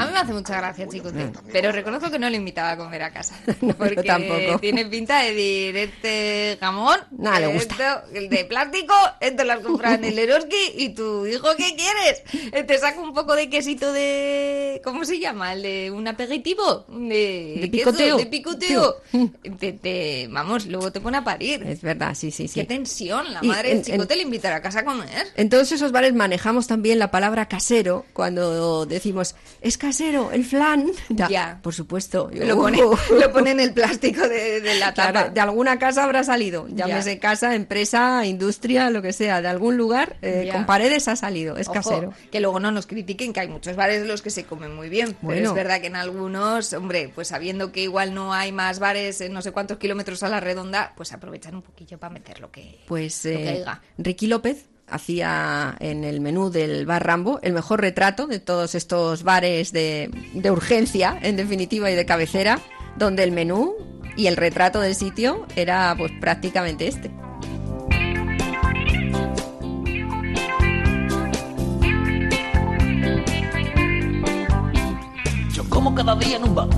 A 0.00 0.06
mí 0.06 0.12
me 0.12 0.18
hace 0.18 0.32
mucha 0.32 0.56
gracia, 0.56 0.88
Chicote, 0.88 1.30
pero 1.52 1.72
reconozco 1.72 2.10
que 2.10 2.18
no 2.18 2.28
le 2.30 2.36
invitaba 2.36 2.70
a 2.72 2.76
comer 2.76 3.02
a 3.02 3.12
casa. 3.12 3.34
yo 3.60 3.74
Porque 3.76 4.02
tampoco. 4.02 4.58
tiene 4.58 4.86
pinta 4.86 5.20
de 5.22 5.34
decir, 5.34 5.76
este 5.76 6.56
jamón, 6.60 6.98
Nada 7.10 7.40
le 7.40 7.46
gusta. 7.54 7.74
esto, 8.04 8.16
el 8.16 8.28
de 8.28 8.44
plástico, 8.44 8.94
esto 9.20 9.44
lo 9.44 9.52
has 9.52 9.60
comprado 9.60 9.94
en 9.96 10.04
el 10.04 10.18
Eroski 10.18 10.72
y 10.76 10.88
tu 10.90 11.26
hijo, 11.26 11.48
¿qué 11.56 11.74
quieres? 11.76 12.22
Eh, 12.52 12.62
Te 12.64 12.78
saco 12.78 13.02
un 13.02 13.12
poco 13.14 13.34
de 13.34 13.48
quesito 13.50 13.92
de... 13.92 14.80
¿Cómo 14.84 15.04
se 15.04 15.18
llama? 15.18 15.52
El 15.52 15.62
de 15.62 15.90
un 15.90 16.06
aperitivo. 16.08 16.86
De, 16.88 17.58
De 17.60 17.68
picoteo. 17.70 18.16
de 18.16 18.26
picoteo. 18.26 18.96
Te- 19.58 19.72
te- 19.74 20.28
vamos, 20.30 20.66
luego 20.66 20.90
te 20.92 21.00
pone 21.00 21.18
a 21.18 21.24
parir. 21.24 21.62
Es 21.66 21.82
verdad, 21.82 22.14
sí, 22.14 22.30
sí, 22.30 22.48
sí. 22.48 22.60
Qué 22.60 22.66
tensión, 22.66 23.32
la 23.32 23.42
madre 23.42 23.72
en- 23.72 23.76
del 23.82 23.86
Chicote 23.86 24.16
le 24.16 24.22
invitará 24.22 24.56
a 24.56 24.62
casa 24.62 24.80
a 24.80 24.84
comer. 24.84 25.26
En 25.36 25.48
todos 25.50 25.70
esos 25.72 25.92
bares 25.92 26.14
manejamos 26.14 26.66
también 26.66 26.98
la 26.98 27.10
palabra 27.10 27.46
casero 27.48 28.06
cuando 28.12 28.86
decimos 28.86 29.34
es 29.60 29.76
casero, 29.76 29.89
el 29.98 30.44
flan. 30.44 30.86
Ya, 31.08 31.28
Ya. 31.28 31.58
por 31.62 31.74
supuesto. 31.74 32.30
Lo 32.32 32.56
pone, 32.56 32.78
lo 32.78 33.32
pone 33.32 33.50
en 33.50 33.60
el 33.60 33.72
plástico 33.72 34.26
de, 34.28 34.60
de 34.60 34.74
la 34.78 34.94
tapa. 34.94 35.10
Claro, 35.12 35.30
de 35.34 35.40
alguna 35.40 35.78
casa 35.78 36.04
habrá 36.04 36.22
salido, 36.24 36.66
llámese 36.68 37.18
casa, 37.18 37.54
empresa, 37.54 38.24
industria, 38.26 38.90
lo 38.90 39.02
que 39.02 39.12
sea, 39.12 39.42
de 39.42 39.48
algún 39.48 39.76
lugar 39.76 40.16
eh, 40.22 40.44
Ya. 40.46 40.52
con 40.54 40.66
paredes 40.66 41.08
ha 41.08 41.16
salido, 41.16 41.56
es 41.56 41.66
Ojo, 41.68 41.74
casero. 41.74 42.12
Que 42.30 42.40
luego 42.40 42.60
no 42.60 42.70
nos 42.70 42.86
critiquen 42.86 43.32
que 43.32 43.40
hay 43.40 43.48
muchos 43.48 43.76
bares 43.76 44.02
en 44.02 44.08
los 44.08 44.22
que 44.22 44.30
se 44.30 44.44
comen 44.44 44.74
muy 44.74 44.88
bien. 44.88 45.16
Pero 45.26 45.48
es 45.48 45.54
verdad 45.54 45.80
que 45.80 45.88
en 45.88 45.96
algunos, 45.96 46.72
hombre, 46.72 47.10
pues 47.14 47.28
sabiendo 47.28 47.72
que 47.72 47.82
igual 47.82 48.14
no 48.14 48.32
hay 48.32 48.52
más 48.52 48.78
bares 48.78 49.20
en 49.20 49.32
no 49.32 49.42
sé 49.42 49.52
cuántos 49.52 49.78
kilómetros 49.78 50.22
a 50.22 50.28
la 50.28 50.40
redonda, 50.40 50.92
pues 50.96 51.12
aprovechan 51.12 51.54
un 51.56 51.62
poquillo 51.62 51.98
para 51.98 52.12
meter 52.12 52.40
lo 52.40 52.50
que, 52.50 52.78
Pues 52.86 53.24
lo 53.24 53.30
que 53.32 53.44
eh, 53.44 53.48
haya. 53.50 53.80
Ricky 53.98 54.26
López 54.26 54.66
hacía 54.90 55.76
en 55.80 56.04
el 56.04 56.20
menú 56.20 56.50
del 56.50 56.86
bar 56.86 57.06
Rambo 57.06 57.40
el 57.42 57.52
mejor 57.52 57.80
retrato 57.80 58.26
de 58.26 58.40
todos 58.40 58.74
estos 58.74 59.22
bares 59.22 59.72
de, 59.72 60.10
urgencia, 60.50 61.18
en 61.22 61.36
definitiva, 61.36 61.90
y 61.90 61.94
de 61.94 62.06
cabecera, 62.06 62.60
donde 62.96 63.22
el 63.22 63.32
menú 63.32 63.74
y 64.16 64.26
el 64.26 64.36
retrato 64.36 64.80
del 64.80 64.94
sitio 64.94 65.46
era 65.56 65.94
pues 65.96 66.12
prácticamente 66.20 66.88
este. 66.88 67.10
Yo 75.52 75.68
como 75.68 75.94
cada 75.94 76.14
día 76.16 76.36
en 76.36 76.44
un 76.44 76.54
bar 76.54 76.68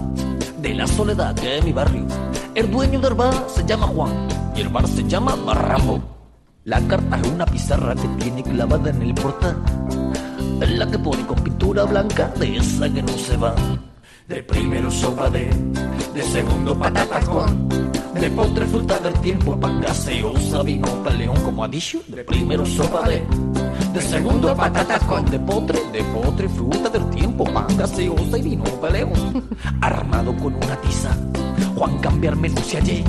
de 0.62 0.74
la 0.74 0.86
soledad 0.86 1.34
que 1.34 1.58
es 1.58 1.64
mi 1.64 1.72
barrio. 1.72 2.06
El 2.54 2.70
dueño 2.70 3.00
del 3.00 3.14
bar 3.14 3.34
se 3.48 3.64
llama 3.64 3.88
Juan 3.88 4.28
y 4.54 4.60
el 4.60 4.68
bar 4.68 4.86
se 4.86 5.02
llama 5.04 5.34
Barrambo. 5.34 6.21
La 6.64 6.80
carta 6.86 7.18
es 7.20 7.26
una 7.26 7.44
pizarra 7.44 7.92
que 7.96 8.06
tiene 8.22 8.40
clavada 8.44 8.90
en 8.90 9.02
el 9.02 9.14
portal. 9.14 9.56
La 10.60 10.88
que 10.88 10.96
pone 10.96 11.26
con 11.26 11.36
pintura 11.42 11.82
blanca 11.82 12.32
de 12.38 12.56
esa 12.56 12.88
que 12.88 13.02
no 13.02 13.18
se 13.18 13.36
va. 13.36 13.52
De 14.28 14.44
primero 14.44 14.88
sopa 14.88 15.28
de, 15.28 15.50
de 16.14 16.22
segundo 16.22 16.78
patatas 16.78 17.28
con, 17.28 17.68
de 17.68 18.30
postre 18.30 18.64
fruta 18.66 18.96
del 19.00 19.12
tiempo, 19.14 19.58
pan 19.58 19.80
gaseosa, 19.80 20.62
vino 20.62 20.86
paleón, 21.02 21.34
como 21.42 21.64
ha 21.64 21.68
dicho. 21.68 22.00
De 22.06 22.22
primero 22.22 22.64
sopa 22.64 23.08
de, 23.08 23.24
de 23.92 24.00
segundo 24.00 24.54
patatas 24.54 25.02
con, 25.02 25.24
de 25.28 25.40
postre, 25.40 25.80
de 25.92 26.04
postre 26.04 26.48
fruta 26.48 26.88
del 26.90 27.10
tiempo, 27.10 27.42
pan 27.42 27.66
gaseosa 27.76 28.38
y 28.38 28.42
vino 28.42 28.64
paleón. 28.80 29.48
Armado 29.80 30.32
con 30.36 30.54
una 30.54 30.80
tiza, 30.80 31.10
Juan 31.74 31.98
cambiar 31.98 32.36
menú 32.36 32.60
allí. 32.76 33.02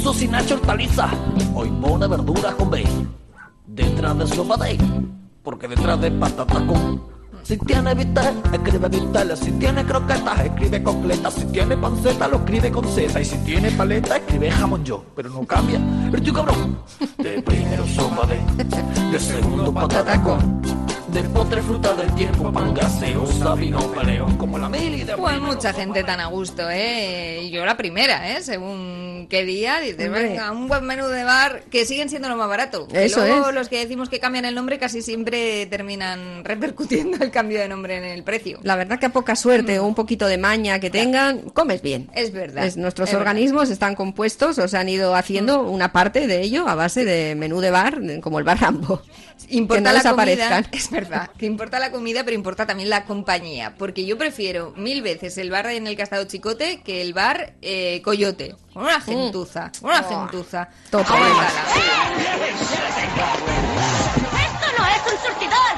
Puso 0.00 0.14
sin 0.14 0.34
hacha 0.34 0.54
hortaliza, 0.54 1.10
hoy 1.54 1.68
pone 1.68 2.06
verduras 2.06 2.54
con 2.54 2.70
B. 2.70 2.82
Detrás 3.66 4.16
de 4.16 4.26
sopa 4.28 4.56
de, 4.56 4.78
porque 5.42 5.68
detrás 5.68 6.00
de 6.00 6.10
patatas 6.10 6.62
con. 6.62 7.02
Si 7.42 7.58
tiene 7.58 7.92
bistec, 7.94 8.50
escribe 8.50 8.88
bistec. 8.88 9.36
Si 9.36 9.52
tiene 9.52 9.84
croquetas, 9.84 10.40
escribe 10.40 10.82
concletas. 10.82 11.34
Si 11.34 11.44
tiene 11.52 11.76
panceta, 11.76 12.28
lo 12.28 12.38
escribe 12.38 12.70
con 12.70 12.88
Z. 12.88 13.20
Y 13.20 13.24
si 13.26 13.36
tiene 13.44 13.70
paleta, 13.72 14.16
escribe 14.16 14.50
jamón 14.50 14.82
yo. 14.86 15.04
Pero 15.14 15.28
no 15.28 15.46
cambia. 15.46 15.78
Pero 16.10 16.22
tú 16.22 16.32
cabrón. 16.32 16.78
De 17.18 17.42
primero 17.42 17.86
sopa 17.86 18.26
de, 18.26 18.38
de 19.12 19.18
segundo 19.18 19.70
patata 19.70 20.22
con. 20.22 20.62
De 21.12 21.22
postre 21.24 21.60
fruta 21.60 21.92
del 21.92 22.10
tiempo, 22.14 22.50
pan 22.50 22.72
gaseosa, 22.72 23.54
vino 23.54 23.80
paleón. 23.92 24.38
Como 24.38 24.56
la 24.56 24.70
mili 24.70 25.02
de 25.02 25.14
Pues 25.14 25.38
mucha 25.42 25.74
gente 25.74 26.04
tan 26.04 26.20
a 26.20 26.26
gusto, 26.28 26.62
¿eh? 26.70 27.50
Yo 27.52 27.66
la 27.66 27.76
primera, 27.76 28.30
¿eh? 28.30 28.42
Según 28.42 29.19
qué 29.26 29.44
día, 29.44 29.80
dices, 29.80 30.06
Hombre. 30.06 30.22
venga, 30.24 30.50
un 30.52 30.68
buen 30.68 30.84
menú 30.84 31.06
de 31.08 31.24
bar 31.24 31.62
que 31.70 31.84
siguen 31.86 32.08
siendo 32.08 32.28
lo 32.28 32.36
más 32.36 32.48
barato. 32.48 32.86
Eso 32.92 33.20
luego 33.20 33.48
es. 33.50 33.54
los 33.54 33.68
que 33.68 33.78
decimos 33.78 34.08
que 34.08 34.20
cambian 34.20 34.44
el 34.44 34.54
nombre 34.54 34.78
casi 34.78 35.02
siempre 35.02 35.66
terminan 35.66 36.44
repercutiendo 36.44 37.22
el 37.24 37.30
cambio 37.30 37.60
de 37.60 37.68
nombre 37.68 37.96
en 37.96 38.04
el 38.04 38.22
precio. 38.24 38.58
La 38.62 38.76
verdad 38.76 38.98
que 38.98 39.06
a 39.06 39.10
poca 39.10 39.36
suerte 39.36 39.78
o 39.78 39.86
un 39.86 39.94
poquito 39.94 40.26
de 40.26 40.38
maña 40.38 40.78
que 40.80 40.90
tengan, 40.90 41.40
comes 41.50 41.82
bien. 41.82 42.10
Es 42.14 42.32
verdad. 42.32 42.64
Es- 42.66 42.76
nuestros 42.76 43.08
es 43.08 43.14
verdad. 43.14 43.28
organismos 43.28 43.70
están 43.70 43.94
compuestos 43.94 44.58
o 44.58 44.68
se 44.68 44.76
han 44.76 44.88
ido 44.88 45.14
haciendo 45.14 45.62
una 45.62 45.92
parte 45.92 46.26
de 46.26 46.40
ello 46.42 46.68
a 46.68 46.74
base 46.74 47.04
de 47.04 47.34
menú 47.34 47.60
de 47.60 47.70
bar, 47.70 48.00
como 48.20 48.38
el 48.38 48.44
bar 48.44 48.60
Rambo. 48.60 49.02
Importa 49.48 49.82
que 49.92 49.98
no 49.98 50.02
la 50.02 50.10
comida, 50.10 50.26
desaparezcan. 50.26 50.66
es 50.72 50.90
verdad, 50.90 51.30
que 51.38 51.46
importa 51.46 51.78
la 51.78 51.90
comida, 51.90 52.24
pero 52.24 52.34
importa 52.34 52.66
también 52.66 52.88
la 52.90 53.04
compañía, 53.04 53.74
porque 53.78 54.04
yo 54.04 54.16
prefiero 54.18 54.72
mil 54.76 55.02
veces 55.02 55.38
el 55.38 55.50
bar 55.50 55.66
en 55.66 55.86
el 55.86 55.96
que 55.96 56.02
ha 56.02 56.04
estado 56.04 56.24
Chicote 56.24 56.80
que 56.84 57.00
el 57.02 57.14
bar 57.14 57.54
eh, 57.62 58.00
Coyote, 58.04 58.54
una 58.80 59.00
gentuza, 59.00 59.70
una 59.82 60.02
gentuza. 60.02 60.68
Total. 60.90 61.16
Aguántala. 61.16 61.50
¡Esto 64.40 64.66
no 64.78 64.86
es 64.86 65.02
un 65.12 65.18
surtidor! 65.24 65.74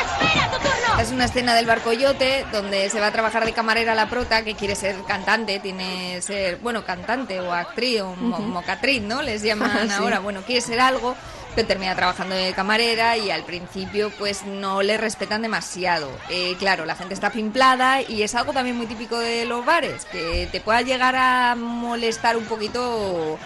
¡Espera 0.00 0.50
tu 0.50 0.56
turno! 0.58 1.00
Es 1.00 1.10
una 1.10 1.24
escena 1.24 1.54
del 1.54 1.66
barcoyote 1.66 2.46
donde 2.52 2.90
se 2.90 3.00
va 3.00 3.06
a 3.08 3.12
trabajar 3.12 3.44
de 3.44 3.52
camarera 3.52 3.94
la 3.94 4.08
prota 4.08 4.42
que 4.42 4.54
quiere 4.54 4.74
ser 4.74 4.96
cantante, 5.06 5.58
tiene 5.60 6.20
ser, 6.22 6.56
bueno, 6.58 6.84
cantante 6.84 7.40
o 7.40 7.52
actriz 7.52 8.00
o 8.02 8.14
mo- 8.16 8.38
mocatriz, 8.38 9.02
¿no? 9.02 9.22
Les 9.22 9.42
llaman 9.48 9.88
Sí. 9.88 9.94
ahora, 9.98 10.18
bueno, 10.20 10.42
quiere 10.42 10.60
ser 10.60 10.80
algo, 10.80 11.14
pero 11.58 11.66
termina 11.66 11.96
trabajando 11.96 12.36
de 12.36 12.52
camarera 12.52 13.16
y 13.16 13.32
al 13.32 13.42
principio 13.42 14.12
pues 14.16 14.44
no 14.44 14.80
le 14.80 14.96
respetan 14.96 15.42
demasiado. 15.42 16.08
Eh, 16.30 16.54
claro, 16.56 16.84
la 16.84 16.94
gente 16.94 17.14
está 17.14 17.30
pimplada 17.30 18.00
y 18.00 18.22
es 18.22 18.36
algo 18.36 18.52
también 18.52 18.76
muy 18.76 18.86
típico 18.86 19.18
de 19.18 19.44
los 19.44 19.66
bares, 19.66 20.04
que 20.04 20.48
te 20.52 20.60
pueda 20.60 20.82
llegar 20.82 21.16
a 21.16 21.56
molestar 21.56 22.36
un 22.36 22.44
poquito 22.44 23.40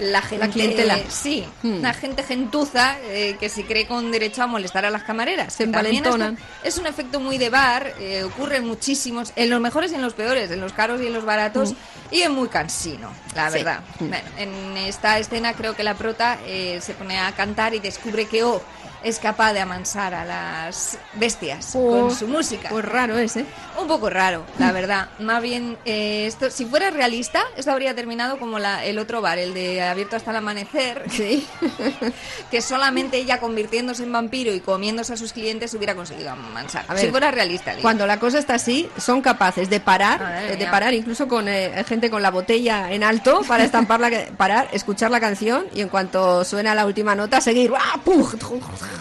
la 0.00 0.20
gente 0.22 0.48
clientela. 0.50 0.98
sí 1.08 1.44
Hmm. 1.62 1.80
la 1.82 1.94
gente 1.94 2.22
gentuza 2.22 2.96
eh, 3.04 3.36
que 3.40 3.48
se 3.48 3.64
cree 3.64 3.86
con 3.86 4.10
derecho 4.12 4.42
a 4.42 4.46
molestar 4.46 4.84
a 4.84 4.90
las 4.90 5.02
camareras 5.04 5.54
Se 5.54 5.62
envalentonan. 5.64 6.36
es 6.62 6.76
un 6.78 6.86
efecto 6.86 7.18
muy 7.20 7.38
de 7.38 7.48
bar 7.50 7.94
eh, 7.98 8.22
ocurre 8.24 8.56
en 8.58 8.66
muchísimos 8.66 9.32
en 9.36 9.48
los 9.50 9.60
mejores 9.60 9.92
y 9.92 9.94
en 9.94 10.02
los 10.02 10.14
peores 10.14 10.50
en 10.50 10.60
los 10.60 10.72
caros 10.72 11.00
y 11.00 11.06
en 11.06 11.14
los 11.14 11.24
baratos 11.24 11.74
y 12.10 12.20
es 12.20 12.30
muy 12.30 12.48
cansino 12.48 13.10
la 13.34 13.46
Hmm. 13.48 13.52
Sí. 13.52 13.58
verdad 13.58 13.80
Hmm. 13.98 14.08
Bueno, 14.08 14.28
en 14.38 14.76
esta 14.76 15.18
escena 15.18 15.54
creo 15.54 15.74
que 15.74 15.82
la 15.82 15.94
prota 15.94 16.38
eh, 16.46 16.78
se 16.82 16.92
pone 16.94 17.18
a 17.18 17.32
cantar 17.32 17.74
y 17.74 17.78
descubre 17.80 18.26
que 18.26 18.44
oh 18.44 18.62
es 19.06 19.18
capaz 19.20 19.52
de 19.52 19.60
amansar 19.60 20.14
a 20.14 20.24
las 20.24 20.98
bestias 21.14 21.72
Oh, 21.74 21.90
con 22.08 22.14
su 22.14 22.26
música 22.26 22.68
Pues 22.70 22.84
raro 22.84 23.16
es, 23.18 23.36
¿eh? 23.36 23.46
un 23.80 23.86
poco 23.86 24.10
raro, 24.10 24.44
la 24.58 24.72
verdad. 24.72 25.08
Más 25.20 25.40
bien, 25.42 25.76
eh, 25.84 26.26
esto, 26.26 26.50
si 26.50 26.64
fuera 26.64 26.90
realista, 26.90 27.42
esto 27.56 27.70
habría 27.70 27.94
terminado 27.94 28.38
como 28.38 28.58
la- 28.58 28.84
el 28.84 28.98
otro 28.98 29.20
bar, 29.20 29.38
el 29.38 29.54
de 29.54 29.82
abierto 29.82 30.16
hasta 30.16 30.30
el 30.32 30.38
amanecer, 30.38 31.04
Sí. 31.10 31.46
que 32.50 32.60
solamente 32.60 33.16
ella 33.18 33.38
convirtiéndose 33.38 34.02
en 34.02 34.12
vampiro 34.12 34.52
y 34.52 34.60
comiéndose 34.60 35.12
a 35.12 35.16
sus 35.16 35.32
clientes 35.32 35.72
hubiera 35.74 35.94
conseguido 35.94 36.30
amansar. 36.30 36.84
A 36.88 36.94
ver, 36.94 37.04
si 37.04 37.10
fuera 37.10 37.30
realista. 37.30 37.74
Cuando 37.82 38.06
la 38.06 38.18
cosa 38.18 38.38
está 38.38 38.54
así, 38.54 38.88
son 38.98 39.20
capaces 39.22 39.70
de 39.70 39.78
parar, 39.80 40.48
eh, 40.50 40.56
de 40.56 40.66
parar 40.66 40.94
incluso 40.94 41.28
con 41.28 41.46
eh, 41.48 41.84
gente 41.86 42.10
con 42.10 42.22
la 42.22 42.30
botella 42.30 42.90
en 42.92 43.04
alto 43.04 43.42
para 43.46 43.64
estampar 43.64 44.00
la, 44.00 44.10
parar, 44.36 44.68
escuchar 44.72 45.10
la 45.10 45.20
canción 45.20 45.66
y 45.74 45.80
en 45.80 45.88
cuanto 45.88 46.44
suena 46.44 46.74
la 46.74 46.86
última 46.86 47.14
nota 47.14 47.40
seguir, 47.40 47.72
¡ah! 47.76 48.00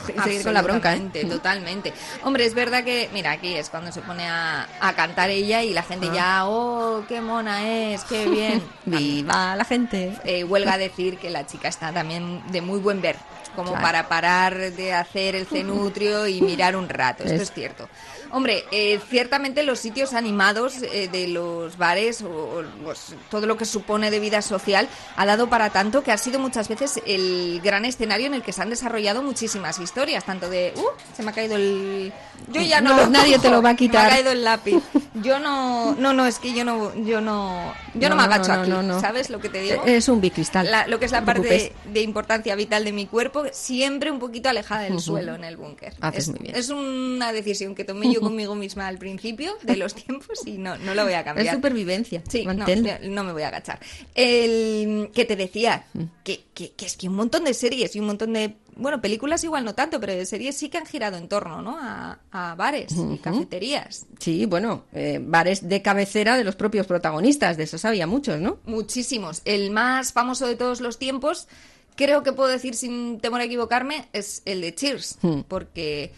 seguir 0.23 0.43
con 0.43 0.53
la 0.53 0.61
bronca, 0.61 0.95
¿eh? 0.95 1.25
Totalmente. 1.29 1.93
Hombre, 2.23 2.45
es 2.45 2.53
verdad 2.53 2.83
que, 2.83 3.09
mira, 3.13 3.31
aquí 3.31 3.53
es 3.55 3.69
cuando 3.69 3.91
se 3.91 4.01
pone 4.01 4.27
a, 4.27 4.67
a 4.79 4.93
cantar 4.93 5.29
ella 5.29 5.63
y 5.63 5.73
la 5.73 5.83
gente 5.83 6.09
ya, 6.13 6.47
oh, 6.47 7.03
qué 7.07 7.21
mona 7.21 7.67
es, 7.93 8.03
qué 8.05 8.27
bien. 8.27 8.61
Viva 8.85 9.55
la 9.55 9.65
gente. 9.65 10.17
Eh, 10.23 10.43
huelga 10.43 10.73
a 10.73 10.77
decir 10.77 11.17
que 11.17 11.29
la 11.29 11.45
chica 11.45 11.67
está 11.67 11.91
también 11.91 12.41
de 12.51 12.61
muy 12.61 12.79
buen 12.79 13.01
ver, 13.01 13.15
como 13.55 13.69
Claro. 13.71 13.83
para 13.83 14.07
parar 14.09 14.55
de 14.71 14.93
hacer 14.93 15.35
el 15.35 15.47
cenutrio 15.47 16.27
y 16.27 16.41
mirar 16.41 16.75
un 16.75 16.89
rato, 16.89 17.23
esto 17.23 17.35
Es- 17.35 17.41
es 17.43 17.51
cierto. 17.53 17.87
Hombre, 18.31 18.63
eh, 18.71 18.99
ciertamente 19.09 19.63
los 19.63 19.79
sitios 19.79 20.13
animados 20.13 20.75
eh, 20.81 21.07
de 21.11 21.27
los 21.27 21.77
bares 21.77 22.21
o, 22.21 22.27
o, 22.29 22.63
pues, 22.83 23.15
todo 23.29 23.45
lo 23.45 23.57
que 23.57 23.65
supone 23.65 24.11
de 24.11 24.19
vida 24.19 24.41
social 24.41 24.87
ha 25.15 25.25
dado 25.25 25.49
para 25.49 25.69
tanto 25.69 26.03
que 26.03 26.11
ha 26.11 26.17
sido 26.17 26.39
muchas 26.39 26.67
veces 26.67 27.01
el 27.05 27.61
gran 27.63 27.85
escenario 27.85 28.27
en 28.27 28.33
el 28.33 28.41
que 28.43 28.51
se 28.53 28.61
han 28.61 28.69
desarrollado 28.69 29.21
muchísimas 29.23 29.79
historias, 29.79 30.23
tanto 30.25 30.49
de, 30.49 30.73
uh, 30.75 30.81
se 31.15 31.23
me 31.23 31.31
ha 31.31 31.33
caído 31.33 31.55
el... 31.55 32.11
Yo 32.49 32.61
ya 32.61 32.81
no, 32.81 32.91
No, 32.91 32.97
lo 33.05 33.09
nadie 33.09 33.39
te 33.39 33.49
lo 33.49 33.61
va 33.61 33.71
a 33.71 33.75
quitar. 33.75 34.05
Me 34.07 34.11
ha 34.11 34.15
caído 34.15 34.31
el 34.31 34.43
lápiz. 34.43 34.83
Yo 35.15 35.39
no, 35.39 35.95
no, 35.95 36.13
no, 36.13 36.25
es 36.25 36.39
que 36.39 36.53
yo 36.53 36.65
no, 36.65 36.93
yo 37.03 37.21
no, 37.21 37.73
yo 37.93 38.09
no, 38.09 38.15
No, 38.15 38.15
me 38.17 38.23
agacho 38.23 38.51
aquí, 38.51 38.69
no, 38.69 38.83
no. 38.83 38.99
¿sabes 38.99 39.29
lo 39.29 39.39
que 39.39 39.49
te 39.49 39.61
digo? 39.61 39.83
Es 39.85 40.09
un 40.09 40.19
bicristal. 40.21 40.69
La- 40.69 40.87
lo 40.87 40.99
que 40.99 41.05
es 41.05 41.11
la 41.11 41.23
parte 41.23 41.47
de, 41.47 41.73
de 41.91 42.01
importancia 42.01 42.55
vital 42.55 42.83
de 42.83 42.91
mi 42.91 43.05
cuerpo, 43.07 43.43
siempre 43.51 44.11
un 44.11 44.19
poquito 44.19 44.49
alejada 44.49 44.81
del 44.81 44.99
suelo 44.99 45.35
en 45.35 45.43
el 45.43 45.57
búnker. 45.57 45.93
Haces 46.01 46.23
Es, 46.25 46.29
muy 46.29 46.39
bien. 46.39 46.55
es 46.55 46.69
una 46.69 47.31
decisión 47.31 47.73
que 47.75 47.83
tomé 47.85 48.07
yo 48.15 48.21
conmigo 48.21 48.55
misma 48.55 48.87
al 48.87 48.97
principio 48.97 49.53
de 49.63 49.77
los 49.77 49.93
tiempos 50.03 50.45
y 50.45 50.57
no, 50.57 50.77
no 50.77 50.93
lo 50.95 51.03
voy 51.03 51.13
a 51.13 51.19
Es 51.19 51.25
cambiar. 51.25 51.55
supervivencia. 51.55 52.23
Sí, 52.27 52.45
no, 52.45 52.53
no 52.53 53.23
me 53.23 53.31
voy 53.33 53.43
a 53.43 53.47
agachar. 53.49 53.79
El 54.13 55.11
que 55.13 55.25
te 55.25 55.35
decía, 55.35 55.85
Mm. 55.93 56.03
que, 56.23 56.45
que- 56.53 56.71
que 56.71 56.85
es 56.85 56.97
que 56.97 57.07
un 57.07 57.15
montón 57.15 57.43
de 57.43 57.53
series 57.53 57.95
y 57.95 57.99
un 57.99 58.07
montón 58.07 58.33
de, 58.33 58.55
bueno, 58.75 58.99
películas 59.01 59.43
igual 59.43 59.63
no 59.63 59.75
tanto, 59.75 59.99
pero 59.99 60.13
de 60.13 60.25
series 60.25 60.57
sí 60.57 60.69
que 60.69 60.77
han 60.77 60.85
girado 60.85 61.17
en 61.17 61.27
torno, 61.27 61.61
¿no? 61.61 61.77
A, 61.79 62.19
a 62.31 62.55
bares 62.55 62.91
y 62.93 63.17
cafeterías. 63.19 64.05
Sí, 64.19 64.45
bueno, 64.45 64.85
eh, 64.93 65.19
bares 65.21 65.67
de 65.69 65.81
cabecera 65.81 66.37
de 66.37 66.43
los 66.43 66.55
propios 66.55 66.87
protagonistas, 66.87 67.55
de 67.57 67.63
esos 67.63 67.85
había 67.85 68.07
muchos, 68.07 68.39
¿no? 68.39 68.59
Muchísimos. 68.65 69.41
El 69.45 69.71
más 69.71 70.11
famoso 70.13 70.47
de 70.47 70.55
todos 70.55 70.81
los 70.81 70.97
tiempos, 70.99 71.47
creo 71.95 72.23
que 72.23 72.33
puedo 72.33 72.49
decir 72.49 72.75
sin 72.75 73.19
temor 73.19 73.41
a 73.41 73.45
equivocarme, 73.45 74.07
es 74.13 74.41
el 74.45 74.61
de 74.61 74.73
Cheers. 74.75 75.17
Hmm. 75.21 75.41
Porque, 75.47 76.11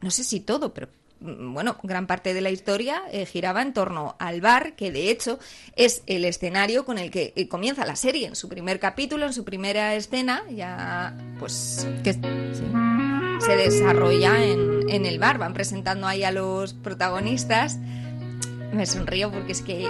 no 0.00 0.10
sé 0.10 0.22
si 0.24 0.40
todo, 0.40 0.72
pero 0.74 0.86
mm, 0.88 0.90
bueno, 1.20 1.76
gran 1.82 2.06
parte 2.06 2.32
de 2.32 2.40
la 2.40 2.50
historia 2.50 3.02
eh, 3.10 3.26
giraba 3.26 3.62
en 3.62 3.72
torno 3.72 4.16
al 4.18 4.40
bar, 4.40 4.74
que 4.74 4.92
de 4.92 5.10
hecho 5.10 5.38
es 5.74 6.02
el 6.06 6.24
escenario 6.24 6.84
con 6.84 6.98
el 6.98 7.10
que 7.10 7.32
eh, 7.34 7.48
comienza 7.48 7.84
la 7.84 7.96
serie. 7.96 8.28
En 8.28 8.36
su 8.36 8.48
primer 8.48 8.78
capítulo, 8.78 9.26
en 9.26 9.32
su 9.32 9.44
primera 9.44 9.94
escena, 9.94 10.42
ya 10.50 11.16
pues 11.38 11.86
Que, 12.04 12.12
se 12.12 13.56
desarrolla 13.56 14.44
en, 14.44 14.88
en 14.90 15.06
el 15.06 15.18
bar. 15.18 15.38
Van 15.38 15.54
presentando 15.54 16.06
ahí 16.06 16.24
a 16.24 16.30
los 16.30 16.74
protagonistas. 16.74 17.78
Me 18.72 18.86
sonrío 18.86 19.30
porque 19.30 19.52
es 19.52 19.62
que 19.62 19.86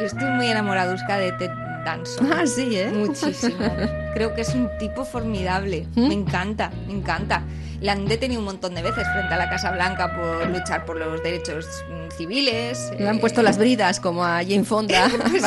estoy 0.00 0.30
muy 0.30 0.46
enamoradusca 0.46 1.18
de 1.18 1.32
Ted 1.32 1.63
Danson. 1.84 2.32
Ah, 2.32 2.46
sí, 2.46 2.76
¿eh? 2.76 2.90
Muchísimo. 2.92 3.56
Creo 4.14 4.34
que 4.34 4.42
es 4.42 4.54
un 4.54 4.70
tipo 4.78 5.04
formidable. 5.04 5.86
¿Mm? 5.94 6.08
Me 6.08 6.14
encanta, 6.14 6.70
me 6.86 6.94
encanta. 6.94 7.42
Le 7.80 7.90
han 7.90 8.06
detenido 8.06 8.40
un 8.40 8.46
montón 8.46 8.74
de 8.74 8.82
veces 8.82 9.06
frente 9.12 9.34
a 9.34 9.36
la 9.36 9.50
Casa 9.50 9.70
Blanca 9.70 10.16
por 10.16 10.48
luchar 10.48 10.86
por 10.86 10.96
los 10.96 11.22
derechos 11.22 11.66
mm, 11.90 12.16
civiles. 12.16 12.92
Le 12.98 13.08
han 13.08 13.16
eh, 13.16 13.20
puesto 13.20 13.42
las 13.42 13.58
bridas 13.58 14.00
como 14.00 14.24
a 14.24 14.38
Jane 14.38 14.64
Fonda. 14.64 15.10
pues, 15.30 15.42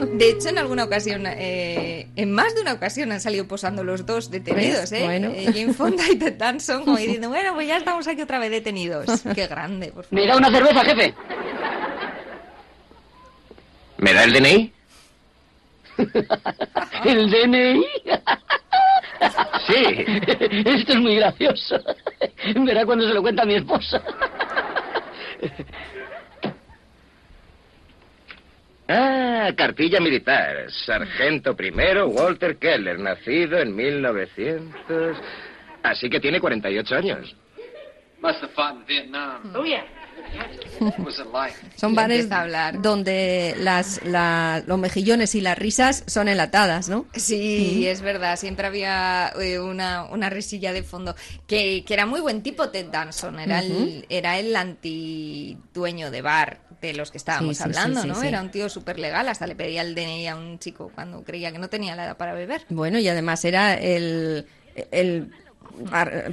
de 0.18 0.30
hecho, 0.30 0.48
en 0.48 0.58
alguna 0.58 0.84
ocasión, 0.84 1.24
eh, 1.26 2.08
en 2.16 2.32
más 2.32 2.54
de 2.54 2.62
una 2.62 2.72
ocasión 2.72 3.12
han 3.12 3.20
salido 3.20 3.46
posando 3.46 3.84
los 3.84 4.06
dos 4.06 4.30
detenidos. 4.30 4.92
¿eh? 4.92 5.02
Bueno. 5.04 5.30
Eh, 5.34 5.46
Jane 5.52 5.74
Fonda 5.74 6.04
y 6.10 6.16
Ted 6.16 6.34
Danson, 6.38 6.84
como 6.84 6.96
diciendo, 6.96 7.28
bueno, 7.28 7.52
pues 7.54 7.68
ya 7.68 7.76
estamos 7.76 8.08
aquí 8.08 8.22
otra 8.22 8.38
vez 8.38 8.50
detenidos. 8.50 9.22
Qué 9.34 9.46
grande, 9.46 9.88
por 9.88 10.04
favor. 10.04 10.18
¿Me 10.18 10.26
da 10.26 10.36
una 10.36 10.50
cerveza, 10.50 10.84
jefe? 10.84 11.14
¿Me 13.98 14.12
da 14.12 14.24
el 14.24 14.32
DNI? 14.32 14.72
¿El 17.04 17.30
DNI? 17.30 17.84
Sí. 19.66 20.04
Esto 20.66 20.92
es 20.92 20.98
muy 20.98 21.16
gracioso. 21.16 21.80
Verá 22.54 22.84
cuando 22.84 23.08
se 23.08 23.14
lo 23.14 23.22
cuenta 23.22 23.42
a 23.42 23.46
mi 23.46 23.54
esposa. 23.54 24.02
Ah, 28.86 29.50
cartilla 29.56 29.98
militar. 29.98 30.70
Sargento 30.70 31.56
primero 31.56 32.08
Walter 32.08 32.58
Keller, 32.58 32.98
nacido 32.98 33.58
en 33.58 33.74
1900. 33.74 35.16
Así 35.82 36.10
que 36.10 36.20
tiene 36.20 36.38
48 36.38 36.94
años. 36.94 37.34
Must 38.20 38.42
have 38.42 38.52
fought 38.52 38.76
in 38.76 38.84
Vietnam. 38.86 39.54
Oh, 39.56 39.64
yeah. 39.64 39.84
Son 41.76 41.94
bares 41.94 42.20
empieza 42.20 42.38
a 42.38 42.42
hablar. 42.42 42.82
donde 42.82 43.54
las, 43.58 44.02
la- 44.04 44.62
los 44.66 44.78
mejillones 44.78 45.34
y 45.34 45.40
las 45.40 45.56
risas 45.58 46.02
son 46.06 46.28
enlatadas, 46.28 46.88
¿no? 46.88 47.06
Sí, 47.14 47.86
es 47.86 48.00
verdad, 48.00 48.36
siempre 48.36 48.66
había 48.66 49.32
eh, 49.40 49.58
una, 49.60 50.04
una 50.04 50.30
risilla 50.30 50.72
de 50.72 50.82
fondo. 50.82 51.14
Que, 51.46 51.84
que 51.86 51.94
era 51.94 52.06
muy 52.06 52.20
buen 52.20 52.42
tipo 52.42 52.68
Ted 52.70 52.86
Danson, 52.90 53.38
era, 53.38 53.60
el, 53.60 54.06
era 54.08 54.38
el 54.38 54.54
antidueño 54.56 56.10
de 56.10 56.22
bar 56.22 56.60
de 56.80 56.92
los 56.94 57.10
que 57.10 57.18
estábamos 57.18 57.56
Sí, 57.56 57.62
sí, 57.64 57.70
sí, 57.70 57.78
hablando, 57.78 58.02
sí, 58.02 58.08
¿no? 58.08 58.22
Era 58.22 58.40
un 58.42 58.50
tío 58.50 58.68
súper 58.68 58.98
legal, 58.98 59.28
hasta 59.28 59.46
le 59.46 59.54
pedía 59.56 59.82
el 59.82 59.94
DNI 59.94 60.28
a 60.28 60.36
un 60.36 60.58
chico 60.58 60.90
cuando 60.94 61.22
creía 61.24 61.50
que 61.52 61.58
no 61.58 61.68
tenía 61.68 61.96
la 61.96 62.04
edad 62.06 62.16
para 62.16 62.34
beber. 62.34 62.62
Bueno, 62.68 62.98
y 62.98 63.08
además 63.08 63.44
era 63.44 63.74
el, 63.74 64.46
el 64.90 65.30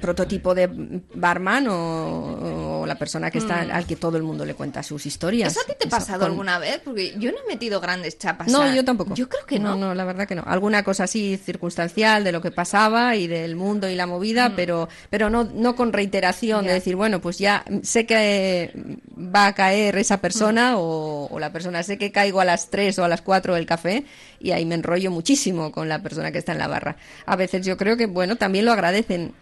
prototipo 0.01 0.53
de 0.55 0.69
barman 1.13 1.67
o, 1.67 2.81
o 2.81 2.85
la 2.85 2.95
persona 2.95 3.29
que 3.31 3.37
está 3.39 3.63
Mm. 3.65 3.71
al 3.71 3.85
que 3.85 3.95
todo 3.95 4.17
el 4.17 4.23
mundo 4.23 4.45
le 4.45 4.53
cuenta 4.53 4.81
sus 4.83 5.05
historias. 5.05 5.51
¿Eso 5.51 5.61
a 5.61 5.67
ti 5.67 5.73
te 5.79 5.87
ha 5.87 5.89
pasado 5.89 6.19
con- 6.21 6.31
alguna 6.31 6.59
vez? 6.59 6.79
Porque 6.83 7.13
yo 7.19 7.31
no 7.31 7.37
he 7.45 7.47
metido 7.47 7.79
grandes 7.81 8.17
chapas. 8.17 8.47
No, 8.47 8.61
a- 8.61 8.73
yo 8.75 8.83
tampoco. 8.85 9.13
Yo 9.15 9.27
creo 9.29 9.45
que 9.45 9.59
no. 9.59 9.75
No, 9.75 9.93
la 9.93 10.03
verdad 10.05 10.27
que 10.27 10.35
no. 10.35 10.43
Alguna 10.45 10.83
cosa 10.83 11.03
así 11.05 11.37
circunstancial 11.37 12.23
de 12.23 12.31
lo 12.31 12.41
que 12.41 12.51
pasaba 12.51 13.15
y 13.15 13.27
del 13.27 13.55
mundo 13.55 13.89
y 13.89 13.95
la 13.95 14.07
movida, 14.07 14.49
Mm. 14.49 14.53
pero, 14.55 14.89
pero 15.09 15.29
no, 15.29 15.43
no 15.43 15.75
con 15.75 15.93
reiteración 15.93 16.65
de 16.65 16.73
decir, 16.73 16.95
bueno, 16.95 17.19
pues 17.21 17.37
ya 17.37 17.63
sé 17.83 18.05
que 18.05 18.71
va 19.17 19.47
a 19.47 19.53
caer 19.55 19.97
esa 19.97 20.17
Mm. 20.17 20.21
persona 20.21 20.77
o, 20.77 21.27
o 21.31 21.39
la 21.39 21.51
persona, 21.51 21.83
sé 21.83 21.97
que 21.97 22.11
caigo 22.11 22.39
a 22.41 22.45
las 22.45 22.69
3 22.69 22.97
o 22.99 23.03
a 23.05 23.07
las 23.07 23.21
4 23.21 23.55
del 23.55 23.65
café 23.65 24.05
y 24.41 24.51
ahí 24.51 24.65
me 24.65 24.75
enrollo 24.75 25.11
muchísimo 25.11 25.71
con 25.71 25.89
la 25.89 26.01
persona 26.01 26.31
que 26.31 26.39
está 26.39 26.51
en 26.51 26.57
la 26.57 26.67
barra. 26.67 26.97
A 27.25 27.35
veces 27.35 27.65
yo 27.65 27.77
creo 27.77 27.97
que, 27.97 28.05
bueno, 28.05 28.35
también 28.35 28.65
lo 28.65 28.71
agradecen 28.71 29.33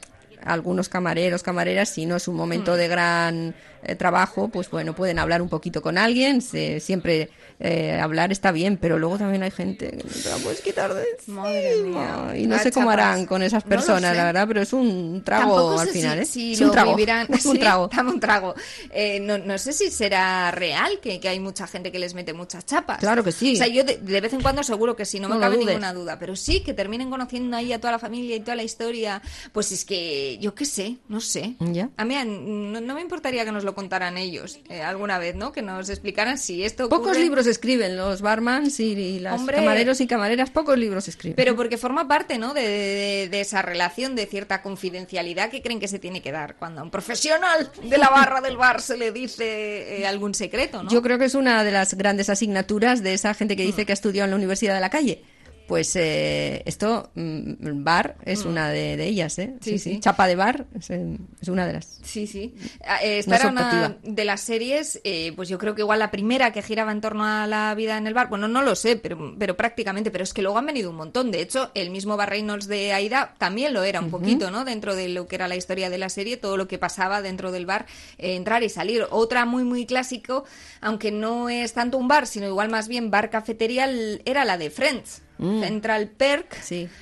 algunos 0.43 0.89
camareros, 0.89 1.43
camareras, 1.43 1.89
si 1.89 2.05
no 2.05 2.15
es 2.15 2.27
un 2.27 2.35
momento 2.35 2.73
Mm. 2.73 2.77
de 2.77 2.87
gran 2.87 3.55
eh, 3.81 3.95
trabajo, 3.95 4.49
pues 4.49 4.69
bueno, 4.69 4.93
pueden 4.93 5.19
hablar 5.19 5.41
un 5.41 5.47
poquito 5.47 5.81
con 5.81 5.97
alguien, 5.97 6.41
se- 6.41 6.81
siempre 6.81 7.29
eh, 7.61 7.97
hablar 8.01 8.31
está 8.31 8.51
bien, 8.51 8.77
pero 8.77 8.97
luego 8.99 9.17
también 9.17 9.41
hay 9.43 9.51
gente 9.51 9.89
que 9.91 9.97
no 9.97 10.03
te 10.23 10.29
la 10.29 10.35
puedes 10.37 10.61
quitar 10.61 10.93
de 10.93 11.03
Madre 11.27 11.75
mía. 11.83 12.33
Y 12.37 12.45
no 12.47 12.55
Ah, 12.55 12.59
sé 12.59 12.71
cómo 12.71 12.89
harán 12.89 13.25
con 13.25 13.41
esas 13.41 13.63
personas, 13.63 14.15
la 14.17 14.25
verdad, 14.25 14.45
pero 14.47 14.61
es 14.61 14.71
un 14.73 15.21
trago 15.25 15.55
Tampoco 15.55 15.79
al 15.79 15.87
sé 15.87 15.93
final, 15.93 16.17
si, 16.19 16.21
¿eh? 16.21 16.25
si 16.25 16.53
es 16.53 16.61
un 16.61 16.71
trago. 16.71 16.95
vivirán. 16.95 17.27
Es 17.33 17.45
un 17.45 17.57
trago. 17.59 17.89
dame 17.95 18.11
un 18.11 18.19
trago. 18.19 18.53
Eh, 18.91 19.19
no, 19.21 19.37
no 19.37 19.57
sé 19.57 19.71
si 19.73 19.91
será 19.91 20.51
real 20.51 20.99
que, 21.01 21.19
que 21.19 21.27
hay 21.29 21.39
mucha 21.39 21.67
gente 21.67 21.91
que 21.91 21.99
les 21.99 22.13
mete 22.13 22.33
muchas 22.33 22.65
chapas. 22.65 22.99
Claro 22.99 23.23
que 23.23 23.31
sí. 23.33 23.53
O 23.53 23.57
sea, 23.57 23.67
yo 23.67 23.83
de, 23.83 23.97
de 23.97 24.21
vez 24.21 24.31
en 24.33 24.41
cuando 24.41 24.63
seguro 24.63 24.95
que 24.95 25.05
sí, 25.05 25.19
no 25.19 25.27
me 25.29 25.35
No 25.35 25.41
cabe 25.41 25.57
ninguna 25.57 25.93
duda. 25.93 26.17
Pero 26.19 26.35
sí, 26.37 26.61
que 26.61 26.73
terminen 26.73 27.09
conociendo 27.09 27.55
ahí 27.57 27.71
a 27.73 27.79
toda 27.79 27.91
la 27.93 27.99
familia 27.99 28.35
y 28.37 28.39
toda 28.41 28.55
la 28.55 28.63
historia. 28.63 29.21
Pues 29.53 29.71
es 29.73 29.83
que 29.85 30.28
yo 30.37 30.53
qué 30.53 30.65
sé, 30.65 30.97
no 31.07 31.19
sé. 31.19 31.55
Ya. 31.59 31.89
A 31.97 32.05
mí 32.05 32.15
no, 32.25 32.79
no 32.81 32.93
me 32.95 33.01
importaría 33.01 33.43
que 33.45 33.51
nos 33.51 33.63
lo 33.63 33.73
contaran 33.73 34.17
ellos 34.17 34.59
eh, 34.69 34.81
alguna 34.81 35.17
vez, 35.17 35.35
¿no? 35.35 35.51
Que 35.51 35.61
nos 35.61 35.89
explicaran 35.89 36.37
si 36.37 36.63
esto 36.63 36.87
Pocos 36.89 37.17
libros 37.17 37.47
escriben 37.47 37.97
los 37.97 38.21
barmans 38.21 38.79
y, 38.79 38.91
y 38.93 39.19
las 39.19 39.39
Hombre. 39.39 39.57
camareros 39.57 39.99
y 40.01 40.07
camareras, 40.07 40.49
pocos 40.51 40.77
libros 40.77 41.07
escriben. 41.07 41.35
Pero 41.35 41.55
porque 41.55 41.77
forma 41.77 42.07
parte, 42.07 42.37
¿no? 42.37 42.53
De, 42.53 42.61
de- 42.67 43.29
de 43.29 43.41
esa 43.41 43.61
relación 43.61 44.15
de 44.15 44.25
cierta 44.27 44.61
confidencialidad 44.61 45.49
que 45.49 45.61
creen 45.61 45.79
que 45.79 45.87
se 45.87 45.99
tiene 45.99 46.21
que 46.21 46.31
dar 46.31 46.55
cuando 46.57 46.81
a 46.81 46.83
un 46.83 46.91
profesional 46.91 47.71
de 47.83 47.97
la 47.97 48.09
barra 48.09 48.41
del 48.41 48.57
bar 48.57 48.81
se 48.81 48.97
le 48.97 49.11
dice 49.11 50.01
eh, 50.01 50.07
algún 50.07 50.33
secreto, 50.33 50.83
¿no? 50.83 50.89
Yo 50.89 51.01
creo 51.01 51.17
que 51.17 51.25
es 51.25 51.35
una 51.35 51.63
de 51.63 51.71
las 51.71 51.93
grandes 51.95 52.29
asignaturas 52.29 53.01
de 53.03 53.13
esa 53.13 53.33
gente 53.33 53.55
que 53.55 53.63
Mm. 53.63 53.67
dice 53.67 53.85
que 53.85 53.91
ha 53.91 53.93
estudiado 53.93 54.25
en 54.25 54.31
la 54.31 54.35
Universidad 54.37 54.73
de 54.75 54.81
la 54.81 54.89
Calle. 54.89 55.21
Pues 55.69 55.95
eh, 55.95 56.63
esto, 56.65 57.11
mm, 57.13 57.83
bar, 57.83 58.17
es 58.25 58.43
Mm. 58.43 58.49
una 58.49 58.69
de, 58.69 58.97
de 58.97 59.05
ellas, 59.05 59.37
¿eh? 59.37 59.53
Sí, 59.61 59.77
sí. 59.77 59.99
Chapa 59.99 60.25
de 60.25 60.35
bar 60.35 60.65
es, 60.75 60.89
eh, 60.89 61.15
es 61.39 61.47
una 61.47 61.67
de 61.67 61.73
las. 61.73 61.99
Sí, 62.03 62.25
sí. 62.25 62.55
Eh, 63.03 63.19
Esta 63.19 63.35
es 63.35 63.41
era 63.41 63.49
una 63.51 63.97
de 64.01 64.25
las 64.25 64.41
series, 64.41 64.99
eh, 65.03 65.31
pues 65.35 65.47
yo 65.47 65.59
creo 65.59 65.75
que 65.75 65.81
igual 65.83 65.99
la 65.99 66.09
primera 66.09 66.51
que 66.51 66.63
giraba 66.63 66.91
en 66.91 67.01
torno 67.01 67.23
a 67.23 67.45
la 67.45 67.75
vida 67.75 67.99
en 67.99 68.07
el 68.07 68.15
bar. 68.15 68.29
Bueno, 68.29 68.47
no 68.47 68.63
lo 68.63 68.75
sé, 68.75 68.95
pero, 68.95 69.35
pero 69.37 69.55
prácticamente. 69.55 70.09
Pero 70.09 70.23
es 70.23 70.33
que 70.33 70.41
luego 70.41 70.57
han 70.57 70.65
venido 70.65 70.89
un 70.89 70.95
montón. 70.95 71.29
De 71.29 71.39
hecho, 71.39 71.69
el 71.75 71.91
mismo 71.91 72.17
Bar 72.17 72.29
Reynolds 72.31 72.67
de 72.67 72.91
Aida 72.93 73.35
también 73.37 73.71
lo 73.75 73.83
era 73.83 73.99
un 73.99 74.09
poquito, 74.09 74.49
¿no? 74.49 74.65
Dentro 74.65 74.95
de 74.95 75.07
lo 75.09 75.27
que 75.27 75.35
era 75.35 75.47
la 75.47 75.55
historia 75.55 75.91
de 75.91 75.99
la 75.99 76.09
serie, 76.09 76.37
todo 76.37 76.57
lo 76.57 76.67
que 76.67 76.79
pasaba 76.79 77.21
dentro 77.21 77.51
del 77.51 77.67
bar, 77.67 77.85
eh, 78.17 78.35
entrar 78.35 78.63
y 78.63 78.69
salir. 78.69 79.05
Otra 79.11 79.45
muy, 79.45 79.63
muy 79.63 79.85
clásico, 79.85 80.45
aunque 80.81 81.11
no 81.11 81.47
es 81.47 81.73
tanto 81.73 81.99
un 81.99 82.07
bar, 82.07 82.25
sino 82.25 82.47
igual 82.47 82.69
más 82.69 82.87
bien 82.87 83.11
bar 83.11 83.29
cafetería, 83.29 83.87
era 84.25 84.45
la 84.45 84.57
de 84.57 84.71
Friends. 84.71 85.21
Mm. 85.39 85.61
Central 85.61 86.09
Perk, 86.09 86.57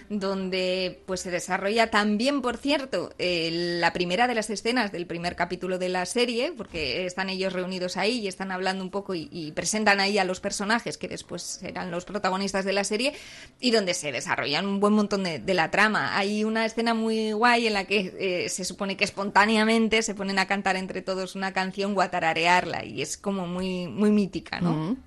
donde 0.09 1.01
pues 1.07 1.21
se 1.21 1.31
desarrolla 1.31 1.89
también, 1.89 2.43
por 2.43 2.57
cierto, 2.57 3.11
eh, 3.17 3.49
la 3.79 3.93
primera 3.93 4.27
de 4.27 4.35
las 4.35 4.51
escenas 4.51 4.91
del 4.91 5.07
primer 5.07 5.35
capítulo 5.35 5.79
de 5.79 5.89
la 5.89 6.05
serie, 6.05 6.53
porque 6.55 7.07
están 7.07 7.29
ellos 7.29 7.53
reunidos 7.53 7.97
ahí 7.97 8.19
y 8.19 8.27
están 8.27 8.51
hablando 8.51 8.83
un 8.83 8.91
poco 8.91 9.15
y, 9.15 9.27
y 9.31 9.53
presentan 9.53 9.99
ahí 9.99 10.19
a 10.19 10.23
los 10.23 10.39
personajes 10.39 10.99
que 10.99 11.07
después 11.07 11.41
serán 11.41 11.89
los 11.89 12.05
protagonistas 12.05 12.63
de 12.63 12.73
la 12.73 12.83
serie 12.83 13.13
y 13.59 13.71
donde 13.71 13.95
se 13.95 14.11
desarrollan 14.11 14.67
un 14.67 14.79
buen 14.79 14.93
montón 14.93 15.23
de, 15.23 15.39
de 15.39 15.53
la 15.55 15.71
trama. 15.71 16.15
Hay 16.15 16.43
una 16.43 16.63
escena 16.65 16.93
muy 16.93 17.31
guay 17.31 17.65
en 17.65 17.73
la 17.73 17.85
que 17.85 18.13
eh, 18.19 18.49
se 18.49 18.65
supone 18.65 18.97
que 18.97 19.03
espontáneamente 19.03 20.03
se 20.03 20.13
ponen 20.13 20.37
a 20.37 20.45
cantar 20.45 20.75
entre 20.75 21.01
todos 21.01 21.35
una 21.35 21.53
canción 21.53 21.97
o 21.97 22.01
a 22.01 22.11
tararearla 22.11 22.85
y 22.85 23.01
es 23.01 23.17
como 23.17 23.47
muy, 23.47 23.87
muy 23.87 24.11
mítica, 24.11 24.61
¿no? 24.61 24.73
Mm. 24.73 25.06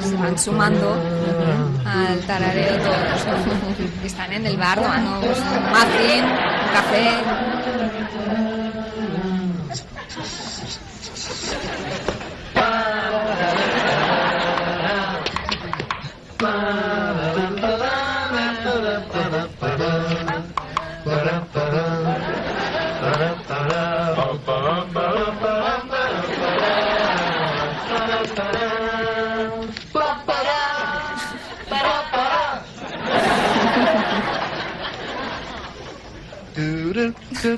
Se 0.00 0.16
van 0.16 0.38
sumando 0.38 0.96
al 1.84 2.18
tarareo 2.20 2.78
todos. 2.78 3.26
Están 4.04 4.32
en 4.32 4.46
el 4.46 4.56
bar 4.56 4.80
tomando 4.80 5.20
pues, 5.20 5.38
un 5.38 5.44
muffin, 5.68 6.24
un 6.24 6.70
café. 6.72 7.08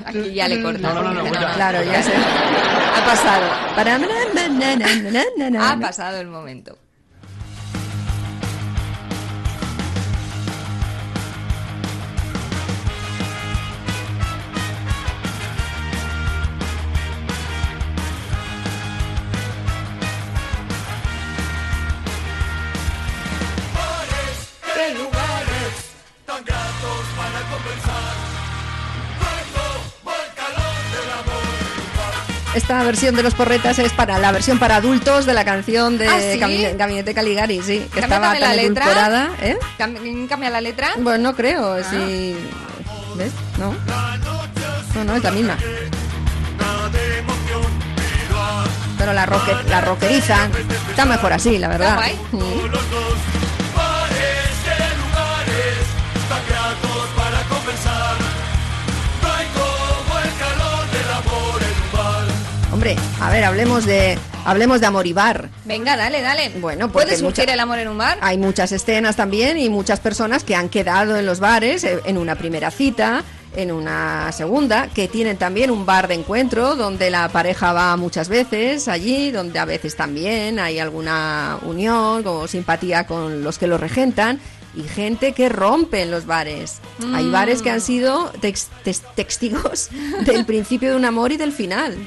Aquí 0.05 0.33
ya 0.33 0.47
le 0.47 0.61
cortan. 0.61 0.81
No, 0.81 1.03
no, 1.03 1.13
no, 1.13 1.23
Dice, 1.23 1.39
no, 1.39 1.53
claro, 1.53 1.83
ya 1.83 2.03
sé. 2.03 2.11
Ha 2.15 3.05
pasado. 3.05 3.45
Ha 5.73 5.77
pasado 5.79 6.19
el 6.19 6.27
momento. 6.27 6.77
Esta 32.53 32.83
versión 32.83 33.15
de 33.15 33.23
los 33.23 33.33
porretas 33.33 33.79
es 33.79 33.93
para 33.93 34.19
la 34.19 34.31
versión 34.33 34.59
para 34.59 34.75
adultos 34.75 35.25
de 35.25 35.33
la 35.33 35.45
canción 35.45 35.97
de 35.97 36.07
¿Ah, 36.07 36.19
sí? 36.19 36.37
Gabinete, 36.37 36.75
Gabinete 36.77 37.13
Caligari, 37.13 37.61
sí, 37.61 37.87
que 37.93 38.01
estaba 38.01 38.31
tan 38.33 38.41
la 38.41 38.53
letra. 38.53 38.83
edulcorada, 38.85 39.29
¿eh? 39.41 39.57
Cam- 39.79 40.27
¿Cambia 40.27 40.49
la 40.49 40.59
letra? 40.59 40.89
Bueno, 40.97 41.29
no 41.31 41.35
creo, 41.35 41.75
Ah. 41.75 41.83
sí. 41.89 42.35
¿Ves? 43.15 43.31
No. 43.57 43.73
No, 44.95 45.03
no, 45.05 45.15
es 45.15 45.23
la 45.23 45.31
misma. 45.31 45.57
Pero 48.97 49.13
la, 49.13 49.25
roque, 49.25 49.55
la 49.69 49.81
rockeriza 49.81 50.49
está 50.89 51.05
mejor 51.05 51.31
así, 51.33 51.57
la 51.57 51.69
verdad. 51.69 51.95
guay. 51.95 52.19
Mm. 52.33 52.41
Hombre, 62.81 62.95
a 63.19 63.29
ver, 63.29 63.43
hablemos 63.43 63.85
de 63.85 64.17
hablemos 64.43 64.81
de 64.81 64.87
amor 64.87 65.05
y 65.05 65.13
bar. 65.13 65.49
Venga, 65.65 65.95
dale, 65.95 66.19
dale. 66.23 66.49
Bueno, 66.59 66.91
¿Puedes 66.91 67.19
surgir 67.19 67.41
mucha- 67.43 67.53
el 67.53 67.59
amor 67.59 67.77
en 67.77 67.89
un 67.89 67.97
bar? 67.99 68.17
Hay 68.21 68.39
muchas 68.39 68.71
escenas 68.71 69.15
también 69.15 69.59
y 69.59 69.69
muchas 69.69 69.99
personas 69.99 70.43
que 70.43 70.55
han 70.55 70.67
quedado 70.67 71.15
en 71.15 71.27
los 71.27 71.39
bares 71.39 71.83
eh, 71.83 71.99
en 72.05 72.17
una 72.17 72.33
primera 72.33 72.71
cita, 72.71 73.21
en 73.55 73.71
una 73.71 74.31
segunda, 74.31 74.87
que 74.87 75.07
tienen 75.07 75.37
también 75.37 75.69
un 75.69 75.85
bar 75.85 76.07
de 76.07 76.15
encuentro 76.15 76.75
donde 76.75 77.11
la 77.11 77.29
pareja 77.29 77.71
va 77.71 77.95
muchas 77.97 78.29
veces 78.29 78.87
allí, 78.87 79.29
donde 79.29 79.59
a 79.59 79.65
veces 79.65 79.95
también 79.95 80.57
hay 80.57 80.79
alguna 80.79 81.59
unión 81.61 82.23
o 82.25 82.47
simpatía 82.47 83.05
con 83.05 83.43
los 83.43 83.59
que 83.59 83.67
lo 83.67 83.77
regentan. 83.77 84.39
Y 84.75 84.83
gente 84.83 85.33
que 85.33 85.49
rompe 85.49 86.01
en 86.01 86.11
los 86.11 86.25
bares. 86.25 86.79
Hay 87.13 87.25
Mm. 87.25 87.31
bares 87.31 87.61
que 87.61 87.69
han 87.71 87.81
sido 87.81 88.31
tex- 88.41 88.67
testigos 89.15 89.89
del 90.25 90.45
principio 90.45 90.91
de 90.91 90.95
un 90.95 91.03
amor 91.05 91.31
y 91.33 91.37
del 91.37 91.51
final. 91.51 91.97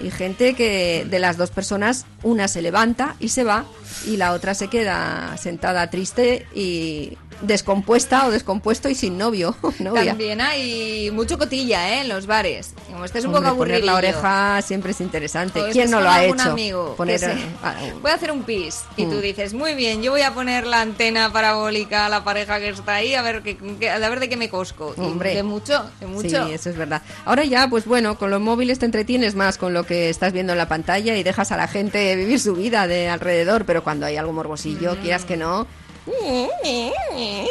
Y 0.00 0.10
gente 0.10 0.54
que 0.54 1.06
de 1.08 1.18
las 1.18 1.36
dos 1.36 1.50
personas, 1.50 2.06
una 2.22 2.48
se 2.48 2.62
levanta 2.62 3.14
y 3.20 3.28
se 3.28 3.44
va 3.44 3.64
y 4.06 4.16
la 4.16 4.32
otra 4.32 4.54
se 4.54 4.68
queda 4.68 5.36
sentada 5.36 5.90
triste 5.90 6.46
y 6.54 7.18
descompuesta 7.42 8.26
o 8.26 8.30
descompuesto 8.30 8.88
y 8.88 8.94
sin 8.94 9.18
novio 9.18 9.56
novia. 9.78 10.06
También 10.12 10.40
hay 10.40 11.10
mucho 11.12 11.38
cotilla, 11.38 11.94
¿eh? 11.94 12.00
En 12.00 12.08
los 12.08 12.26
bares. 12.26 12.74
Como 12.90 13.04
estés 13.04 13.24
un 13.24 13.34
Hombre, 13.34 13.50
poco 13.50 13.58
poner 13.58 13.74
aburrido. 13.76 13.92
la 13.92 13.98
oreja 13.98 14.62
siempre 14.62 14.92
es 14.92 15.00
interesante. 15.00 15.60
¿Quién 15.72 15.90
no 15.90 16.00
lo 16.00 16.08
ha 16.10 16.24
hecho? 16.24 16.50
amigo 16.50 16.94
Poner 16.96 17.20
que 17.20 17.26
se- 17.26 17.34
Voy 18.02 18.10
a 18.10 18.14
hacer 18.14 18.30
un 18.32 18.42
pis. 18.42 18.82
Y 18.96 19.04
tú 19.06 19.16
Mm. 19.16 19.20
dices, 19.20 19.54
muy 19.54 19.74
bien, 19.74 20.02
yo 20.02 20.10
voy 20.12 20.22
a 20.22 20.32
poner 20.34 20.66
la 20.66 20.80
antena 20.80 21.32
parabólica 21.32 22.06
a 22.06 22.08
la 22.08 22.24
pareja 22.24 22.58
que 22.58 22.68
está 22.70 22.94
ahí 22.96 23.14
a 23.14 23.22
ver, 23.22 23.42
qué- 23.42 23.56
qué- 23.78 23.90
a 23.90 23.98
ver 24.08 24.20
de 24.20 24.28
qué 24.28 24.36
me 24.36 24.48
cosco. 24.48 24.94
Y 24.96 25.00
Hombre. 25.00 25.34
De 25.34 25.42
mucho, 25.42 25.84
de 26.00 26.06
mucho. 26.06 26.28
Sí, 26.46 26.52
eso 26.52 26.70
es 26.70 26.76
verdad. 26.76 27.02
Ahora 27.24 27.44
ya, 27.44 27.68
pues 27.68 27.84
bueno, 27.86 28.18
con 28.18 28.30
los 28.30 28.40
móviles 28.40 28.78
te 28.78 28.86
entretienes 28.86 29.34
más 29.34 29.58
con 29.58 29.74
lo 29.74 29.84
que 29.84 30.08
estás 30.10 30.32
viendo 30.32 30.52
en 30.52 30.58
la 30.58 30.68
pantalla 30.68 31.16
y 31.16 31.22
dejas 31.22 31.52
a 31.52 31.56
la 31.56 31.68
gente 31.68 32.14
vivir 32.16 32.40
su 32.40 32.54
vida 32.54 32.86
de 32.86 33.08
alrededor, 33.08 33.64
pero 33.64 33.82
cuando 33.84 34.06
hay 34.06 34.16
algo 34.16 34.32
morbosillo, 34.32 34.94
Mm. 34.94 34.96
quieras 34.98 35.24
que 35.24 35.36
no, 35.36 35.66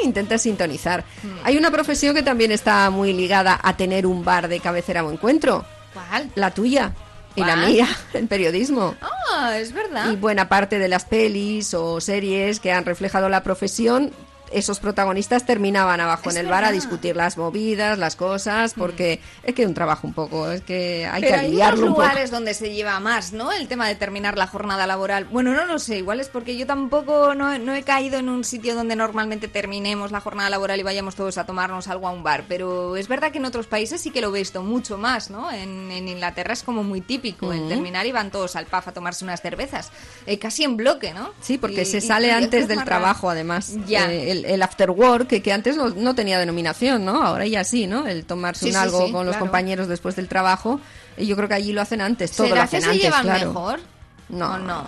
Intenta 0.04 0.38
sintonizar. 0.38 1.04
Hay 1.44 1.58
una 1.58 1.72
profesión 1.72 2.16
que 2.16 2.24
también 2.24 2.52
está 2.52 2.89
muy 2.89 3.13
ligada 3.13 3.60
a 3.62 3.76
tener 3.78 4.06
un 4.06 4.24
bar 4.24 4.48
de 4.48 4.60
cabecera 4.60 5.04
o 5.04 5.12
encuentro. 5.12 5.66
¿Cuál? 5.94 6.30
La 6.36 6.52
tuya. 6.52 6.94
Y 7.36 7.44
la 7.44 7.56
mía, 7.56 7.88
el 8.13 8.28
periodismo. 8.28 8.96
Ah, 9.02 9.58
es 9.58 9.74
verdad. 9.74 10.12
Y 10.12 10.16
buena 10.16 10.50
parte 10.50 10.78
de 10.78 10.88
las 10.88 11.06
pelis 11.06 11.74
o 11.74 11.99
series 11.99 12.60
que 12.60 12.72
han 12.72 12.86
reflejado 12.86 13.28
la 13.30 13.41
profesión, 13.41 14.12
esos 14.54 14.80
protagonistas 14.80 15.45
terminaban 15.45 15.99
abajo 15.99 16.30
Es 16.30 16.36
en 16.36 16.45
el 16.45 16.51
bar 16.51 16.64
a 16.66 16.72
discutir 16.72 17.16
las 17.16 17.38
movidas, 17.38 17.97
las 17.97 18.16
cosas, 18.16 18.74
porque 18.74 19.20
es 19.43 19.54
que 19.56 19.64
es 19.64 19.68
un 19.68 19.74
trabajo 19.74 20.08
un 20.08 20.14
poco, 20.14 20.49
es 20.51 20.62
que 20.62 21.06
hay 21.12 21.22
Pero 21.22 21.34
que 21.34 21.39
hay 21.39 21.45
aliviarlo 21.47 21.80
unos 21.80 21.89
un 21.89 21.95
poco. 21.95 22.01
lugares 22.08 22.32
donde 22.32 22.54
se 22.54 22.74
lleva 22.74 22.99
más, 22.99 23.34
¿no? 23.34 23.51
El 23.51 23.68
tema 23.68 23.88
de 23.88 23.95
terminar 23.95 24.38
la 24.38 24.47
jornada 24.47 24.86
laboral. 24.88 25.26
Bueno, 25.26 25.54
no 25.54 25.66
lo 25.66 25.80
sé, 25.80 25.97
igual 25.97 26.20
es 26.20 26.30
porque 26.30 26.56
yo 26.58 26.66
tampoco 26.68 27.36
no, 27.36 27.58
no 27.60 27.74
he 27.74 27.84
caído 27.84 28.18
en 28.20 28.30
un 28.30 28.43
sitio 28.43 28.76
donde 28.76 28.95
normalmente 28.95 29.47
terminemos 29.47 30.12
la 30.12 30.20
jornada 30.20 30.49
laboral 30.49 30.80
y 30.80 30.84
vayamos 30.84 31.16
todos 31.16 31.38
a 31.38 31.45
tomarnos 31.45 31.88
algo 31.88 32.08
a 32.08 32.12
un 32.12 32.24
bar. 32.24 32.45
Pero 32.47 32.95
es 32.95 33.08
verdad 33.08 33.32
que 33.32 33.38
en 33.39 33.45
otros 33.45 33.68
países 33.68 34.01
sí 34.01 34.12
que 34.12 34.22
lo 34.22 34.34
he 34.36 34.39
visto 34.39 34.62
mucho 34.64 34.97
más, 34.97 35.30
¿no? 35.30 35.51
En, 35.51 35.91
en 35.91 36.08
Inglaterra 36.08 36.54
es 36.54 36.64
como 36.64 36.84
muy 36.84 37.01
típico 37.01 37.51
el 37.54 37.60
Ujú. 37.62 37.70
terminar 37.70 38.06
y 38.06 38.12
van 38.12 38.32
todos 38.32 38.56
al 38.56 38.66
pub 38.66 38.84
a 38.86 38.91
tomarse 38.91 39.24
unas 39.26 39.41
cervezas. 39.41 39.91
Eh, 40.26 40.38
casi 40.39 40.64
en 40.64 40.78
bloque, 40.78 41.14
¿no? 41.14 41.32
Sí, 41.41 41.58
porque 41.58 41.82
Y- 41.82 41.86
se 41.86 41.97
y- 41.97 42.01
sale 42.01 42.28
y 42.28 42.32
antes 42.32 42.68
del 42.68 42.84
trabajo, 42.84 43.30
además. 43.30 43.74
Ya. 43.88 44.12
Eh, 44.12 44.32
el, 44.32 44.43
el 44.46 44.62
after 44.62 44.91
work, 44.91 45.28
que, 45.28 45.41
que 45.41 45.52
antes 45.54 45.76
no, 45.78 45.89
no 45.89 46.16
tenía 46.16 46.39
denominación, 46.39 47.06
¿no? 47.06 47.22
Ahora 47.24 47.46
ya 47.48 47.64
sí, 47.64 47.88
¿no? 47.88 48.08
El 48.08 48.26
tomarse 48.26 48.62
Sí, 48.62 48.68
un 48.68 48.74
sí, 48.74 48.78
algo 48.78 49.06
sí, 49.06 49.12
con 49.12 49.26
los 49.26 49.34
claro. 49.36 49.46
compañeros 49.46 49.88
después 49.88 50.16
del 50.16 50.28
trabajo. 50.28 50.80
Y 51.18 51.26
yo 51.28 51.36
creo 51.36 51.48
que 51.48 51.56
allí 51.56 51.74
lo 51.74 51.82
hacen 51.82 52.02
antes, 52.02 52.32
todo 52.32 52.48
lo 52.48 52.56
¿Será 52.56 52.62
que 52.68 52.78
hacen 52.78 52.82
se 52.82 52.88
antes, 52.88 53.04
llevan 53.04 53.24
claro. 53.24 53.48
mejor? 53.48 53.80
No, 54.30 54.54
¿O 54.54 54.58
no? 54.58 54.86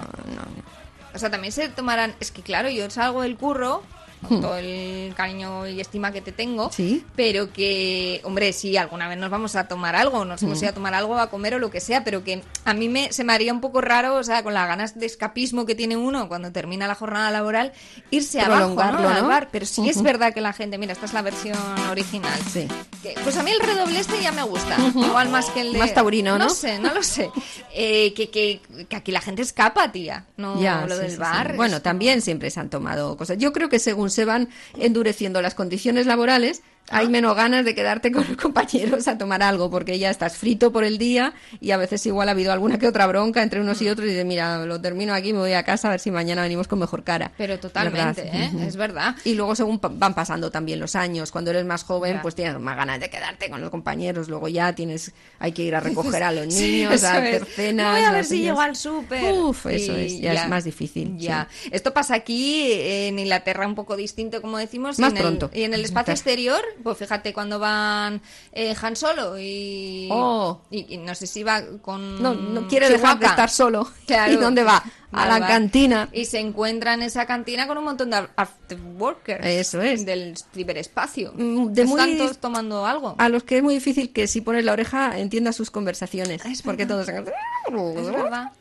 O 1.13 1.19
sea, 1.19 1.29
también 1.29 1.53
se 1.53 1.69
tomarán... 1.69 2.13
Es 2.19 2.31
que 2.31 2.41
claro, 2.41 2.69
yo 2.69 2.89
salgo 2.89 3.21
del 3.21 3.37
curro 3.37 3.83
con 4.27 4.41
todo 4.41 4.57
el 4.57 5.13
cariño 5.15 5.67
y 5.67 5.79
estima 5.81 6.11
que 6.11 6.21
te 6.21 6.31
tengo. 6.31 6.71
Sí. 6.71 7.03
pero 7.15 7.51
que, 7.51 8.21
hombre, 8.23 8.51
sí, 8.53 8.75
alguna 8.77 9.07
vez 9.07 9.17
nos 9.17 9.29
vamos 9.29 9.55
a 9.55 9.67
tomar 9.67 9.95
algo, 9.95 10.25
nos 10.25 10.41
hemos 10.43 10.59
Mm. 10.59 10.63
ido 10.63 10.69
a 10.71 10.73
tomar 10.73 10.93
algo, 10.93 11.17
a 11.17 11.29
comer 11.29 11.55
o 11.55 11.59
lo 11.59 11.69
que 11.71 11.79
sea, 11.81 12.03
pero 12.03 12.23
que 12.23 12.41
a 12.65 12.73
mí 12.73 12.89
me, 12.89 13.11
se 13.13 13.23
me 13.23 13.33
haría 13.33 13.51
un 13.53 13.61
poco 13.61 13.81
raro, 13.81 14.15
o 14.15 14.23
sea, 14.23 14.43
con 14.43 14.53
las 14.53 14.67
ganas 14.67 14.99
de 14.99 15.05
escapismo 15.05 15.65
que 15.65 15.75
tiene 15.75 15.97
uno 15.97 16.27
cuando 16.27 16.51
termina 16.51 16.87
la 16.87 16.95
jornada 16.95 17.31
laboral, 17.31 17.71
irse 18.11 18.39
abajo, 18.41 18.69
¿no? 18.69 18.75
Prolongarlo, 18.75 19.09
Al 19.09 19.21
¿no? 19.23 19.27
bar. 19.27 19.49
Pero 19.51 19.65
sí 19.65 19.87
es 19.89 20.01
verdad 20.01 20.33
que 20.33 20.41
la 20.41 20.53
gente, 20.53 20.77
mira, 20.77 20.93
esta 20.93 21.05
es 21.05 21.13
la 21.13 21.21
versión 21.21 21.57
original. 21.89 22.39
Sí. 22.51 22.67
Que- 23.01 23.15
pues 23.23 23.37
a 23.37 23.43
mí 23.43 23.51
el 23.51 23.59
redoble 23.59 23.99
este 23.99 24.21
ya 24.21 24.31
me 24.31 24.43
gusta, 24.43 24.77
igual 24.95 25.29
más 25.29 25.49
que 25.51 25.61
el 25.61 25.73
de... 25.73 25.79
Más 25.79 25.93
taurino, 25.93 26.37
¿no? 26.37 26.45
No 26.45 26.49
sé, 26.49 26.79
no 26.79 26.93
lo 26.93 27.03
sé. 27.03 27.29
Eh, 27.77 28.13
que, 28.13 28.29
que, 28.29 28.61
que 28.87 28.95
aquí 28.95 29.11
la 29.11 29.19
gente 29.19 29.41
escapa, 29.41 29.91
tía, 29.91 30.25
no 30.37 30.61
Ya, 30.61 30.85
lo 30.87 30.95
sí, 30.95 31.01
del 31.01 31.11
sí, 31.11 31.17
bar. 31.17 31.57
Bueno, 31.57 31.81
también 31.81 32.21
siempre 32.21 32.49
se 32.49 32.61
han 32.61 32.69
tomado 32.69 33.17
cosas. 33.17 33.37
Yo 33.37 33.51
creo 33.51 33.67
que 33.67 33.79
según 33.79 34.09
se 34.15 34.25
van 34.25 34.49
endureciendo 34.79 35.41
las 35.41 35.53
condiciones 35.53 36.07
laborales, 36.07 36.63
Hay 36.91 37.07
menos 37.09 37.35
ganas 37.35 37.65
de 37.65 37.73
quedarte 37.73 38.11
con 38.11 38.25
los 38.27 38.37
compañeros 38.41 39.07
a 39.07 39.17
tomar 39.17 39.41
algo, 39.41 39.71
porque 39.71 39.97
ya 39.97 40.09
estás 40.11 40.37
frito 40.37 40.71
por 40.71 40.83
el 40.83 40.97
día 40.99 41.33
y 41.59 41.71
a 41.71 41.77
veces 41.77 42.05
igual 42.05 42.29
ha 42.29 42.31
habido 42.33 42.51
alguna 42.53 42.77
que 42.77 42.87
otra 42.87 43.07
bronca 43.07 43.41
entre 43.41 43.59
unos 43.59 43.81
Mm. 43.81 43.83
y 43.85 43.89
otros 43.89 44.05
y 44.07 44.09
dices, 44.11 44.25
mira, 44.25 44.65
lo 44.65 44.79
termino 44.79 45.13
aquí, 45.13 45.33
me 45.33 45.39
voy 45.39 45.53
a 45.53 45.63
casa 45.63 45.87
a 45.87 45.91
ver 45.91 45.99
si 45.99 46.11
mañana 46.11 46.43
venimos 46.43 46.67
con 46.67 46.77
mejor 46.79 47.03
cara. 47.03 47.31
Pero 47.37 47.59
totalmente, 47.59 48.21
¿Verdad? 48.23 48.41
¿eh? 48.61 48.67
Es 48.67 48.75
verdad. 48.75 49.15
Y 49.23 49.33
luego 49.33 49.55
según 49.55 49.79
van 49.81 50.13
pasando 50.13 50.51
también 50.51 50.79
los 50.79 50.95
años, 50.95 51.31
cuando 51.31 51.49
eres 51.51 51.65
más 51.65 51.83
joven, 51.83 52.19
pues 52.21 52.35
tienes 52.35 52.59
más 52.59 52.77
ganas 52.77 52.99
de 52.99 53.09
quedarte 53.09 53.49
con 53.49 53.61
los 53.61 53.71
compañeros, 53.71 54.29
luego 54.29 54.47
ya 54.47 54.73
tienes, 54.73 55.11
hay 55.39 55.51
que 55.53 55.63
ir 55.63 55.75
a 55.75 55.79
recoger 55.81 56.21
a 56.23 56.31
los 56.31 56.53
Sí, 56.53 56.71
niños, 56.71 56.93
eso 56.93 57.07
a 57.07 57.13
hacer 57.13 57.45
cenas. 57.45 57.93
Voy 57.95 58.03
a 58.03 58.11
ver 58.11 58.25
si 58.25 58.41
llego 58.41 58.61
al 58.61 58.75
súper. 58.75 59.23
Uf, 59.33 59.65
eso 59.65 59.97
Y 59.99 60.05
es, 60.05 60.19
ya, 60.21 60.33
es 60.33 60.47
más 60.49 60.63
difícil. 60.63 61.17
Ya. 61.17 61.47
sí. 61.51 61.69
Esto 61.71 61.93
pasa 61.93 62.13
aquí 62.15 62.71
en 62.71 63.17
Inglaterra 63.17 63.65
un 63.67 63.75
poco 63.75 63.95
distinto, 63.97 64.41
como 64.41 64.57
decimos. 64.59 64.99
y 64.99 65.01
Más 65.01 65.13
el- 65.13 65.19
pronto. 65.19 65.49
y 65.53 65.63
en 65.63 65.73
el 65.73 65.83
espacio 65.83 66.13
exterior, 66.13 66.61
pues 66.83 66.97
fíjate 66.97 67.33
cuando 67.33 67.59
van 67.59 68.21
eh, 68.51 68.75
Han 68.81 68.95
Solo 68.95 69.37
y, 69.39 70.09
Oh. 70.11 70.61
y, 70.69 70.93
y 70.93 70.97
no 70.97 71.13
sé 71.15 71.27
si 71.27 71.43
va 71.43 71.61
con 71.81 72.21
No, 72.21 72.33
no 72.33 72.67
quiere 72.67 72.89
dejar 72.89 73.19
de 73.19 73.25
estar 73.25 73.49
solo. 73.49 73.89
Claro. 74.05 74.33
¿Y 74.33 74.35
dónde 74.37 74.63
va? 74.63 74.83
A 75.11 75.27
la 75.27 75.47
cantina. 75.47 76.09
Y 76.11 76.25
se 76.25 76.39
encuentra 76.39 76.93
en 76.93 77.01
esa 77.01 77.25
cantina 77.25 77.67
con 77.67 77.77
un 77.77 77.85
montón 77.85 78.09
de 78.09 78.27
after 78.35 78.77
workers. 78.97 79.45
Eso 79.45 79.81
es. 79.81 80.05
Del 80.05 80.35
ciberespacio. 80.53 81.31
Mm, 81.33 81.67
de 81.71 81.83
Están 81.83 82.09
muy- 82.09 82.17
todos 82.17 82.37
tomando 82.39 82.85
algo. 82.85 83.15
A 83.17 83.29
los 83.29 83.43
que 83.43 83.57
es 83.57 83.63
muy 83.63 83.75
difícil 83.75 84.11
que 84.11 84.27
si 84.27 84.41
pones 84.41 84.65
la 84.65 84.73
oreja 84.73 85.17
entiendas 85.17 85.55
sus 85.55 85.71
conversaciones. 85.71 86.41
porque 86.63 86.85
todos... 86.85 87.07
Es 87.07 88.05
verdad. 88.11 88.51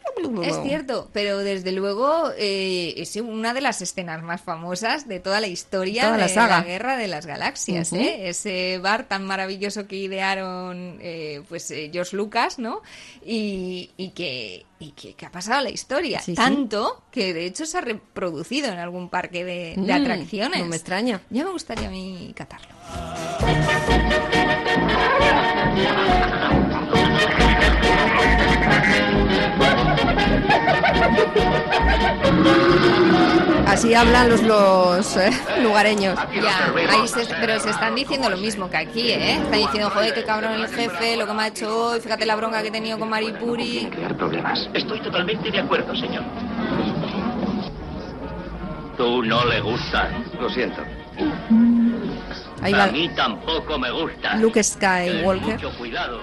Es 0.43 0.57
cierto, 0.63 1.09
pero 1.13 1.39
desde 1.39 1.73
luego 1.73 2.31
eh, 2.39 2.95
es 2.97 3.17
una 3.17 3.53
de 3.55 3.61
las 3.61 3.81
escenas 3.83 4.23
más 4.23 4.41
famosas 4.43 5.07
de 5.09 5.21
toda 5.21 5.41
la 5.41 5.47
historia 5.47 6.03
Toda 6.05 6.15
de 6.15 6.19
la 6.23 6.29
saga. 6.29 6.63
Guerra 6.63 6.97
de 6.97 7.09
las 7.09 7.27
Galaxias. 7.27 7.93
¿eh? 7.93 8.29
Ese 8.29 8.79
bar 8.79 9.05
tan 9.09 9.25
maravilloso 9.27 9.87
que 9.87 9.97
idearon 9.97 10.99
eh, 11.01 11.43
pues 11.49 11.71
eh, 11.71 11.91
George 11.93 12.17
Lucas, 12.17 12.59
¿no? 12.59 12.83
Y, 13.25 13.91
y 13.97 14.11
que, 14.11 14.65
y 14.79 14.93
que, 14.93 15.15
que 15.15 15.27
ha 15.27 15.31
pasado 15.31 15.63
la 15.63 15.71
historia. 15.71 16.21
Sí, 16.21 16.33
sí. 16.33 16.37
Tanto 16.37 17.03
que 17.11 17.33
de 17.35 17.47
hecho 17.47 17.67
se 17.67 17.79
ha 17.79 17.81
reproducido 17.81 18.69
en 18.73 18.79
algún 18.79 19.09
parque 19.09 19.45
de, 19.45 19.75
de 19.77 19.99
Mm, 19.99 20.03
atracciones. 20.03 20.61
no 20.61 20.67
me 20.67 20.77
extraña. 20.77 21.21
Ya 21.31 21.45
me 21.45 21.51
gustaría 21.51 21.89
a 21.89 21.91
mí 21.91 22.33
catarlo. 22.37 22.69
Así 33.67 33.93
hablan 33.95 34.29
los, 34.29 34.43
los 34.43 35.17
eh, 35.17 35.31
lugareños. 35.63 36.17
Ya, 36.33 36.73
ahí 36.91 37.09
se- 37.09 37.27
pero 37.41 37.59
se 37.59 37.71
están 37.71 37.95
diciendo 37.95 38.29
lo 38.31 38.37
mismo 38.37 38.71
que 38.71 38.77
aquí, 38.77 39.11
¿eh? 39.11 39.33
Están 39.43 39.59
diciendo, 39.59 39.91
joder, 39.91 40.15
qué 40.15 40.23
cabrón 40.25 40.53
el 40.53 40.69
jefe, 40.69 41.17
lo 41.17 41.27
que 41.27 41.33
me 41.33 41.43
ha 41.43 41.47
hecho 41.49 41.89
hoy, 41.91 42.01
fíjate 42.01 42.25
la 42.27 42.37
bronca 42.37 42.63
que 42.63 42.69
he 42.69 42.71
tenido 42.71 42.99
con 42.99 43.09
Maripuri. 43.09 43.87
crear 43.91 44.17
problemas. 44.17 44.69
Estoy 44.75 45.01
totalmente 45.01 45.51
de 45.51 45.59
acuerdo, 45.61 45.95
señor. 45.97 46.23
Tú 48.97 49.23
no 49.25 49.45
le 49.47 49.61
gustas. 49.61 50.09
Lo 50.41 50.49
siento. 50.51 50.83
Ahí 52.63 52.73
A 52.75 52.79
va 52.79 52.87
mí 52.89 53.09
tampoco 53.17 53.79
me 53.79 53.91
gusta. 53.91 54.37
Luke 54.37 54.55
Ten 54.55 54.65
Skywalker. 54.65 55.55
mucho 55.55 55.71
cuidado. 55.77 56.21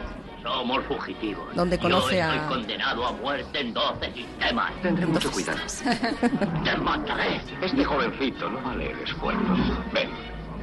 Somos 0.51 0.83
fugitivos. 0.85 1.55
Donde 1.55 1.79
conoce 1.79 2.17
Yo 2.17 2.23
a- 2.23 2.35
estoy 2.35 2.47
condenado 2.49 3.07
a 3.07 3.11
muerte 3.13 3.59
en 3.61 3.73
12 3.73 4.11
sistemas. 4.13 4.71
Tendré 4.81 5.05
mucho 5.05 5.31
cuidado. 5.31 5.59
Te 6.63 6.77
mataré. 6.77 7.41
Este 7.61 7.85
jovencito 7.85 8.49
no 8.49 8.61
vale 8.61 8.91
el 8.91 8.99
esfuerzo. 8.99 9.41
Ven, 9.93 10.09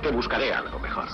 te 0.02 0.10
buscaré 0.10 0.52
algo 0.52 0.78
mejor. 0.78 1.06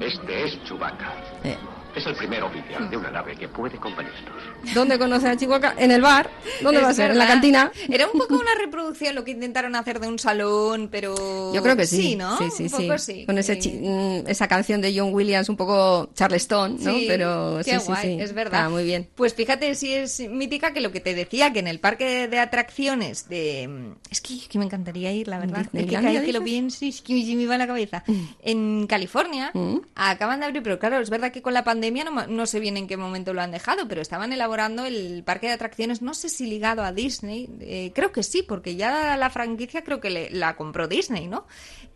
Este 0.00 0.44
es 0.44 0.62
Chewbacca. 0.64 1.12
Eh. 1.42 1.56
Es 1.96 2.06
el 2.06 2.14
primer 2.14 2.42
oficial 2.42 2.90
de 2.90 2.96
una 2.96 3.10
nave 3.10 3.34
que 3.36 3.48
puede 3.48 3.76
acompañarnos. 3.76 4.74
¿Dónde 4.74 4.98
conoce 4.98 5.28
a 5.28 5.36
Chihuahua? 5.36 5.74
En 5.78 5.90
el 5.90 6.02
bar. 6.02 6.30
¿Dónde 6.62 6.80
Es 6.80 6.86
va 6.86 6.90
a 6.90 6.94
ser? 6.94 7.10
¿En 7.12 7.18
la 7.18 7.26
cantina? 7.26 7.72
Era 7.88 8.06
un 8.06 8.18
poco 8.18 8.34
una 8.34 8.54
reproducción 8.58 9.14
lo 9.14 9.24
que 9.24 9.30
intentaron 9.30 9.74
hacer 9.74 9.98
de 10.00 10.08
un 10.08 10.18
salón, 10.18 10.88
pero... 10.90 11.54
Yo 11.54 11.62
creo 11.62 11.76
que 11.76 11.86
sí. 11.86 12.14
¿no? 12.16 12.36
Sí, 12.38 12.44
sí, 12.54 12.62
un 12.64 12.68
sí. 12.68 12.86
poco 12.86 12.98
sí. 12.98 13.24
Con 13.26 13.38
ese 13.38 13.56
mm, 13.56 14.28
esa 14.28 14.46
canción 14.46 14.80
de 14.82 14.94
John 14.96 15.14
Williams 15.14 15.48
un 15.48 15.56
poco 15.56 16.10
Charleston, 16.14 16.76
¿no? 16.80 16.92
Sí, 16.92 17.06
Pero 17.08 17.60
qué 17.64 17.72
sí, 17.74 17.80
sí, 17.80 17.86
guay, 17.86 18.16
sí. 18.16 18.22
es 18.22 18.32
verdad. 18.34 18.60
Está 18.60 18.68
muy 18.70 18.84
bien. 18.84 19.08
Pues 19.14 19.34
fíjate 19.34 19.74
si 19.74 19.94
es 19.94 20.20
mítica 20.28 20.72
que 20.72 20.80
lo 20.80 20.92
que 20.92 21.00
te 21.00 21.14
decía, 21.14 21.52
que 21.52 21.60
en 21.60 21.68
el 21.68 21.80
parque 21.80 22.28
de 22.28 22.38
atracciones 22.38 23.28
de... 23.28 23.94
Es 24.10 24.20
que, 24.20 24.34
que 24.48 24.58
me 24.58 24.66
encantaría 24.66 25.12
ir, 25.12 25.28
la 25.28 25.38
verdad. 25.38 25.60
Es 25.62 25.68
que 25.68 25.78
¿Disneylandia, 25.78 26.00
cada 26.10 26.20
vez 26.20 26.26
que 26.26 26.38
lo 26.38 26.44
pienso 26.44 26.84
es 26.84 27.00
que 27.00 27.14
me 27.36 27.46
va 27.46 27.56
la 27.56 27.66
cabeza. 27.66 28.04
En 28.42 28.86
California 28.86 29.50
Mm. 29.54 29.78
acaban 29.94 30.40
de 30.40 30.46
abrir, 30.46 30.62
pero 30.62 30.78
claro, 30.78 30.98
es 30.98 31.10
verdad 31.10 31.32
que 31.32 31.42
con 31.42 31.54
la 31.54 31.64
pandemia 31.64 31.85
no, 31.90 32.46
sé 32.46 32.60
bien 32.60 32.76
en 32.76 32.86
qué 32.86 32.96
momento 32.96 33.32
lo 33.34 33.40
han 33.42 33.50
dejado, 33.50 33.88
pero 33.88 34.00
estaban 34.02 34.32
elaborando 34.32 34.84
el 34.84 35.22
parque 35.24 35.46
de 35.48 35.52
atracciones, 35.54 36.02
no 36.02 36.14
sé 36.14 36.28
si 36.28 36.46
ligado 36.46 36.82
a 36.82 36.92
Disney, 36.92 37.48
eh, 37.60 37.92
creo 37.94 38.12
que 38.12 38.22
sí, 38.22 38.42
porque 38.42 38.76
ya 38.76 39.16
la 39.16 39.30
franquicia 39.30 39.82
creo 39.82 40.00
que 40.00 40.10
le- 40.10 40.30
la 40.30 40.56
compró 40.56 40.88
Disney, 40.88 41.26
¿no? 41.28 41.46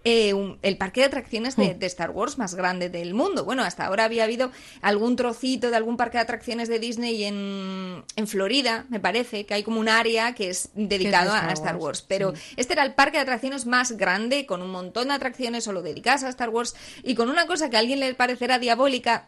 Eh, 0.02 0.32
un- 0.32 0.58
el 0.62 0.78
parque 0.78 1.00
de 1.00 1.06
atracciones 1.08 1.56
de, 1.56 1.74
de 1.74 1.86
Star 1.86 2.10
Wars 2.10 2.38
más 2.38 2.54
grande 2.54 2.88
del 2.88 3.12
mundo. 3.12 3.44
Bueno, 3.44 3.62
hasta 3.62 3.84
ahora 3.84 4.04
había 4.04 4.24
habido 4.24 4.50
algún 4.80 5.14
trocito 5.14 5.68
de 5.68 5.76
algún 5.76 5.98
parque 5.98 6.16
de 6.16 6.22
atracciones 6.22 6.68
de 6.70 6.78
Disney 6.78 7.22
en, 7.24 8.02
en 8.16 8.26
Florida, 8.26 8.86
me 8.88 8.98
parece, 8.98 9.44
que 9.44 9.52
hay 9.52 9.62
como 9.62 9.78
un 9.78 9.90
área 9.90 10.34
que 10.34 10.48
es 10.48 10.70
dedicado 10.74 11.32
a 11.32 11.52
Star 11.52 11.76
Wars. 11.76 12.02
Pero 12.08 12.32
este 12.56 12.72
era 12.72 12.82
el 12.84 12.94
parque 12.94 13.18
de 13.18 13.22
atracciones 13.24 13.66
más 13.66 13.92
grande, 13.92 14.46
con 14.46 14.62
un 14.62 14.70
montón 14.70 15.08
de 15.08 15.14
atracciones 15.14 15.64
solo 15.64 15.82
dedicadas 15.82 16.24
a 16.24 16.30
Star 16.30 16.48
Wars 16.48 16.74
y 17.02 17.14
con 17.14 17.28
una 17.28 17.46
cosa 17.46 17.68
que 17.68 17.76
a 17.76 17.80
alguien 17.80 18.00
le 18.00 18.14
parecerá 18.14 18.58
diabólica, 18.58 19.26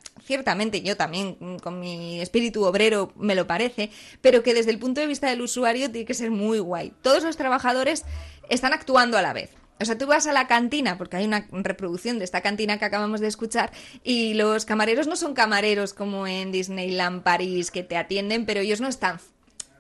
yo 0.83 0.97
también, 0.97 1.37
mm, 1.39 1.57
con 1.57 1.81
mi 1.81 2.21
espíritu 2.21 2.65
obrero, 2.65 3.13
me 3.17 3.35
lo 3.35 3.47
parece, 3.47 3.91
pero 4.21 4.43
que 4.43 4.55
desde 4.55 4.71
el 4.71 4.79
punto 4.79 5.01
de 5.01 5.07
vista 5.07 5.29
del 5.29 5.43
usuario 5.43 5.91
tiene 5.91 6.07
que 6.07 6.15
ser 6.15 6.31
muy 6.31 6.59
guay. 6.59 6.93
Todos 7.03 7.23
los 7.23 7.37
trabajadores 7.37 8.05
están 8.49 8.73
actuando 8.73 9.19
a 9.19 9.23
la 9.23 9.33
vez. 9.33 9.51
O 9.81 9.85
sea, 9.85 9.99
tú 9.99 10.07
vas 10.07 10.27
a 10.27 10.33
la 10.33 10.47
cantina, 10.47 10.97
porque 10.97 11.17
hay 11.17 11.25
una 11.25 11.47
reproducción 11.51 12.19
de 12.19 12.25
esta 12.25 12.41
cantina 12.41 12.79
que 12.79 12.85
acabamos 12.85 13.21
de 13.21 13.27
escuchar, 13.27 13.73
y 14.05 14.35
los 14.35 14.65
camareros 14.65 15.09
no 15.09 15.17
son 15.17 15.35
camareros 15.35 15.93
como 15.93 16.27
en 16.27 16.53
Disneyland 16.53 17.23
París 17.23 17.71
que 17.71 17.83
te 17.83 17.97
atienden, 17.97 18.47
pero 18.47 18.61
ellos 18.61 18.81
no 18.81 18.89
están, 18.89 19.19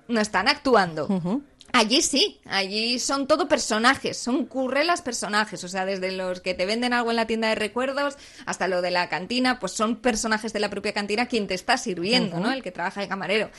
no 0.08 0.20
están 0.20 0.48
actuando. 0.48 1.06
Allí 1.74 2.02
sí, 2.02 2.38
allí 2.44 2.98
son 2.98 3.26
todo 3.26 3.48
personajes, 3.48 4.18
son 4.18 4.44
currelas 4.44 5.00
personajes, 5.00 5.64
o 5.64 5.68
sea, 5.68 5.86
desde 5.86 6.12
los 6.12 6.40
que 6.40 6.52
te 6.52 6.66
venden 6.66 6.92
algo 6.92 7.10
en 7.10 7.16
la 7.16 7.26
tienda 7.26 7.48
de 7.48 7.54
recuerdos 7.54 8.18
hasta 8.44 8.68
lo 8.68 8.82
de 8.82 8.90
la 8.90 9.08
cantina, 9.08 9.58
pues 9.58 9.72
son 9.72 9.96
personajes 9.96 10.52
de 10.52 10.60
la 10.60 10.68
propia 10.68 10.92
cantina 10.92 11.26
quien 11.26 11.46
te 11.46 11.54
está 11.54 11.78
sirviendo. 11.78 12.40
¿no? 12.40 12.52
El 12.52 12.62
que 12.62 12.72
trabaja 12.72 13.00
de 13.00 13.08
camarero. 13.08 13.50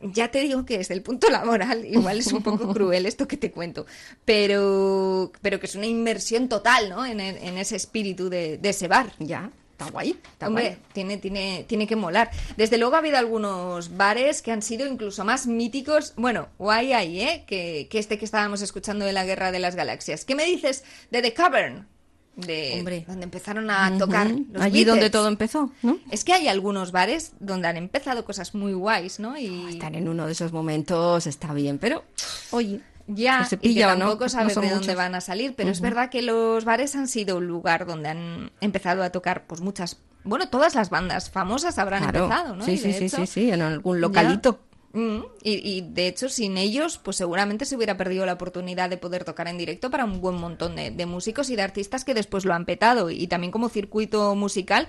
Ya 0.00 0.30
te 0.30 0.40
digo 0.40 0.64
que 0.64 0.78
desde 0.78 0.94
el 0.94 1.02
punto 1.02 1.30
laboral 1.30 1.84
igual 1.90 2.18
es 2.18 2.32
un 2.32 2.42
poco 2.44 2.72
cruel 2.72 3.06
esto 3.06 3.26
que 3.26 3.36
te 3.36 3.50
cuento, 3.50 3.86
pero, 4.24 5.32
pero 5.42 5.58
que 5.58 5.66
es 5.66 5.74
una 5.74 5.86
inmersión 5.86 6.48
total, 6.48 6.90
¿no? 6.90 7.04
En, 7.04 7.20
ese 7.20 7.74
espíritu 7.76 8.28
de, 8.28 8.58
de 8.58 8.68
ese 8.68 8.86
bar. 8.86 9.12
Ya, 9.18 9.50
está 9.82 9.92
guay. 9.92 10.10
Está 10.32 10.48
Hombre, 10.48 10.64
guay. 10.64 10.78
tiene, 10.92 11.16
tiene, 11.18 11.64
tiene 11.68 11.86
que 11.86 11.96
molar. 11.96 12.30
Desde 12.56 12.78
luego 12.78 12.94
ha 12.94 12.98
habido 12.98 13.18
algunos 13.18 13.96
bares 13.96 14.42
que 14.42 14.52
han 14.52 14.62
sido 14.62 14.86
incluso 14.86 15.24
más 15.24 15.46
míticos. 15.46 16.14
Bueno, 16.16 16.48
guay 16.58 16.92
ahí, 16.92 17.20
¿eh? 17.20 17.44
Que, 17.46 17.88
que 17.90 17.98
este 17.98 18.18
que 18.18 18.24
estábamos 18.24 18.62
escuchando 18.62 19.04
de 19.04 19.12
la 19.12 19.24
Guerra 19.24 19.52
de 19.52 19.58
las 19.58 19.74
Galaxias. 19.76 20.24
¿Qué 20.24 20.34
me 20.34 20.44
dices 20.44 20.84
de 21.10 21.22
The 21.22 21.32
Cavern? 21.34 21.88
De 22.34 22.76
Hombre. 22.78 23.04
donde 23.06 23.24
empezaron 23.24 23.68
a 23.70 23.98
tocar 23.98 24.30
los 24.30 24.62
Allí 24.62 24.84
donde 24.84 25.10
todo 25.10 25.28
empezó, 25.28 25.70
¿no? 25.82 25.98
Es 26.10 26.24
que 26.24 26.32
hay 26.32 26.48
algunos 26.48 26.90
bares 26.90 27.32
donde 27.40 27.68
han 27.68 27.76
empezado 27.76 28.24
cosas 28.24 28.54
muy 28.54 28.72
guays, 28.72 29.20
¿no? 29.20 29.36
Y 29.36 29.68
Estar 29.68 29.94
en 29.94 30.08
uno 30.08 30.24
de 30.24 30.32
esos 30.32 30.50
momentos 30.50 31.26
está 31.26 31.52
bien, 31.52 31.76
pero 31.76 32.04
oye, 32.52 32.80
ya, 33.06 33.48
y 33.60 33.74
que 33.74 33.80
tampoco 33.82 34.24
no 34.24 34.28
sabes 34.28 34.54
de 34.54 34.60
dónde 34.62 34.74
muchos. 34.76 34.94
van 34.96 35.14
a 35.14 35.20
salir, 35.20 35.54
pero 35.54 35.70
es 35.70 35.80
verdad 35.80 36.10
que 36.10 36.22
los 36.22 36.64
bares 36.64 36.94
han 36.96 37.08
sido 37.08 37.36
un 37.38 37.46
lugar 37.46 37.86
donde 37.86 38.08
han 38.08 38.50
empezado 38.60 39.02
a 39.02 39.10
tocar 39.10 39.46
pues 39.46 39.60
muchas, 39.60 39.98
bueno, 40.24 40.48
todas 40.48 40.74
las 40.74 40.90
bandas 40.90 41.30
famosas 41.30 41.78
habrán 41.78 42.02
Claro. 42.04 42.24
empezado, 42.24 42.56
¿no? 42.56 42.64
Sí, 42.64 42.72
Y 42.72 42.78
sí, 42.78 42.92
sí, 42.92 43.04
hecho, 43.06 43.16
sí, 43.18 43.26
sí, 43.26 43.50
en 43.50 43.62
algún 43.62 43.96
ya- 43.96 44.00
localito. 44.00 44.60
Mm, 44.94 45.20
y, 45.42 45.52
y, 45.78 45.80
de 45.80 46.06
hecho, 46.06 46.28
sin 46.28 46.58
ellos, 46.58 46.98
pues 46.98 47.16
seguramente 47.16 47.64
se 47.64 47.76
hubiera 47.76 47.96
perdido 47.96 48.26
la 48.26 48.34
oportunidad 48.34 48.90
de 48.90 48.98
poder 48.98 49.24
tocar 49.24 49.48
en 49.48 49.56
directo 49.56 49.90
para 49.90 50.04
un 50.04 50.20
buen 50.20 50.34
montón 50.36 50.76
de, 50.76 50.90
de 50.90 51.06
músicos 51.06 51.48
y 51.48 51.56
de 51.56 51.62
artistas 51.62 52.04
que 52.04 52.12
después 52.12 52.44
lo 52.44 52.52
han 52.52 52.66
petado. 52.66 53.08
Y 53.08 53.26
también 53.26 53.52
como 53.52 53.70
circuito 53.70 54.34
musical, 54.34 54.88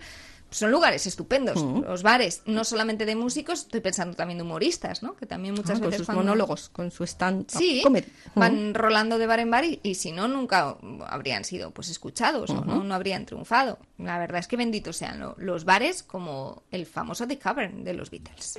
son 0.53 0.71
lugares 0.71 1.05
estupendos. 1.07 1.63
Mm. 1.63 1.81
Los 1.83 2.03
bares, 2.03 2.41
no 2.45 2.63
solamente 2.63 3.05
de 3.05 3.15
músicos, 3.15 3.61
estoy 3.61 3.81
pensando 3.81 4.15
también 4.15 4.37
de 4.37 4.43
humoristas, 4.43 5.03
¿no? 5.03 5.15
Que 5.15 5.25
también 5.25 5.53
muchas 5.55 5.71
Ah, 5.77 5.81
con 5.81 5.89
veces 5.89 5.97
sus 5.99 6.05
cuando- 6.07 6.23
monólogos, 6.23 6.69
con 6.69 6.91
su 6.91 7.03
stand 7.03 7.49
Sí, 7.49 7.83
van 8.35 8.73
rolando 8.73 9.17
de 9.17 9.27
bar 9.27 9.39
en 9.39 9.51
bar 9.51 9.65
y, 9.65 9.79
y 9.83 9.95
si 9.95 10.11
no, 10.11 10.27
nunca 10.27 10.77
habrían 11.07 11.43
sido 11.43 11.71
pues 11.71 11.89
escuchados 11.89 12.49
o 12.51 12.63
no, 12.65 12.83
no 12.83 12.95
habrían 12.95 13.25
triunfado. 13.25 13.79
La 13.97 14.17
verdad 14.19 14.39
es 14.39 14.47
que 14.47 14.57
benditos 14.57 14.97
sean 14.97 15.19
lo- 15.19 15.35
los 15.37 15.65
bares 15.65 16.03
como 16.03 16.63
el 16.71 16.85
famoso 16.85 17.27
The 17.27 17.37
Cavern 17.37 17.83
de 17.83 17.93
los 17.93 18.09
Beatles. 18.09 18.57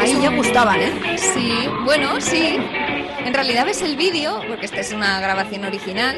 Ahí 0.00 0.18
ya 0.22 0.30
gustaban, 0.30 0.80
¿eh? 0.80 0.92
Sí, 1.16 1.52
bueno, 1.84 2.20
sí. 2.20 2.56
En 3.24 3.34
realidad 3.34 3.66
ves 3.66 3.82
el 3.82 3.96
vídeo, 3.96 4.40
porque 4.48 4.64
esta 4.66 4.80
es 4.80 4.92
una 4.92 5.20
grabación 5.20 5.64
original, 5.64 6.16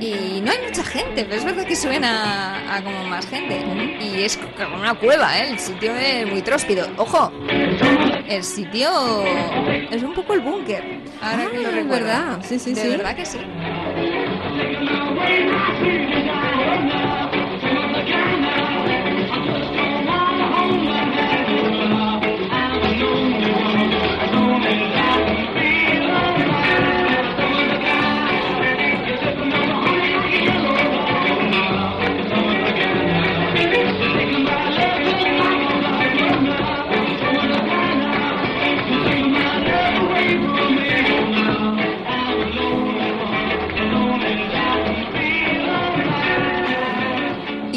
y 0.00 0.40
no 0.42 0.52
hay 0.52 0.58
mucha 0.64 0.84
gente, 0.84 1.24
pero 1.24 1.34
es 1.36 1.44
verdad 1.44 1.64
que 1.64 1.74
suena 1.74 2.60
a, 2.72 2.76
a 2.76 2.82
como 2.84 3.04
más 3.04 3.26
gente. 3.26 3.64
Y 4.00 4.22
es 4.22 4.36
como 4.36 4.76
una 4.76 4.94
cueva, 4.94 5.38
¿eh? 5.38 5.50
El 5.50 5.58
sitio 5.58 5.94
es 5.96 6.26
muy 6.30 6.42
tróspido. 6.42 6.86
¡Ojo! 6.96 7.32
El 8.28 8.44
sitio 8.44 8.88
es 9.90 10.02
un 10.02 10.14
poco 10.14 10.34
el 10.34 10.40
búnker. 10.40 11.00
Ahora 11.20 11.46
que 11.50 11.58
lo 11.58 11.68
Ah, 11.68 11.72
recuerdo. 11.72 12.06
verdad. 12.06 12.38
Sí, 12.42 12.58
sí, 12.58 12.74
De 12.74 12.80
sí. 12.82 12.88
verdad 12.88 13.16
que 13.16 13.26
sí. 13.26 13.38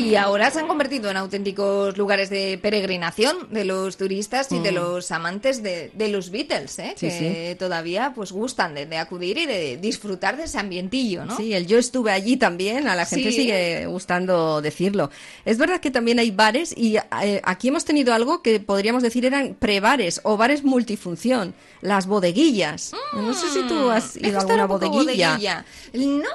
Y 0.10 0.16
ahora 0.16 0.50
se 0.52 0.60
han 0.60 0.68
convertido 0.68 1.10
en 1.12 1.18
auténticos 1.18 1.98
lugares 1.98 2.30
de 2.30 2.58
peregrinación 2.62 3.48
de 3.52 3.66
los 3.66 3.98
turistas 3.98 4.52
y 4.52 4.60
de 4.60 4.72
Mm. 4.72 4.76
los 4.76 5.12
amantes 5.12 5.62
de, 5.62 5.92
de 5.94 6.08
los 6.10 6.30
Beatles, 6.32 6.80
¿eh? 6.80 6.94
Sí, 6.96 7.08
que 7.10 7.56
todavía 7.60 8.14
pues 8.16 8.32
gustan 8.32 8.74
de, 8.74 8.86
de 8.86 8.98
acudir 8.98 9.38
y 9.38 9.46
de 9.46 9.78
disfrutar 9.78 10.38
de 10.38 10.44
ese 10.46 10.58
ambientillo, 10.60 11.26
¿no? 11.26 11.38
Sí, 11.38 11.54
el 11.54 11.68
yo 11.68 11.78
estuve 11.78 12.12
allí 12.12 12.38
también, 12.38 12.88
a 12.88 12.96
la 12.96 13.06
gente 13.06 13.32
Sí. 13.32 13.38
sigue 13.38 13.86
gustando 13.88 14.62
decirlo. 14.62 15.12
Es 15.46 15.58
verdad 15.58 15.80
que 15.80 15.92
también 15.92 16.20
hay 16.20 16.32
bares 16.32 16.74
y 16.76 16.98
eh, 16.98 17.42
aquí 17.44 17.68
hemos 17.68 17.86
tenido 17.86 18.14
algo 18.14 18.42
que 18.42 18.60
podríamos 18.60 19.04
decir 19.04 19.26
eran 19.26 19.56
prebares 19.56 20.22
o 20.24 20.38
bares 20.38 20.64
multifunción, 20.64 21.54
las 21.82 22.08
bodeguillas. 22.08 22.92
no 23.14 23.34
sé 23.34 23.48
si 23.52 23.62
tú 23.68 23.90
has 23.90 24.14
Deja 24.16 24.28
ido 24.30 24.38
a 24.38 24.42
alguna 24.42 24.66
bodeguilla. 24.66 25.30
bodeguilla. 25.36 25.66
No, 25.94 26.30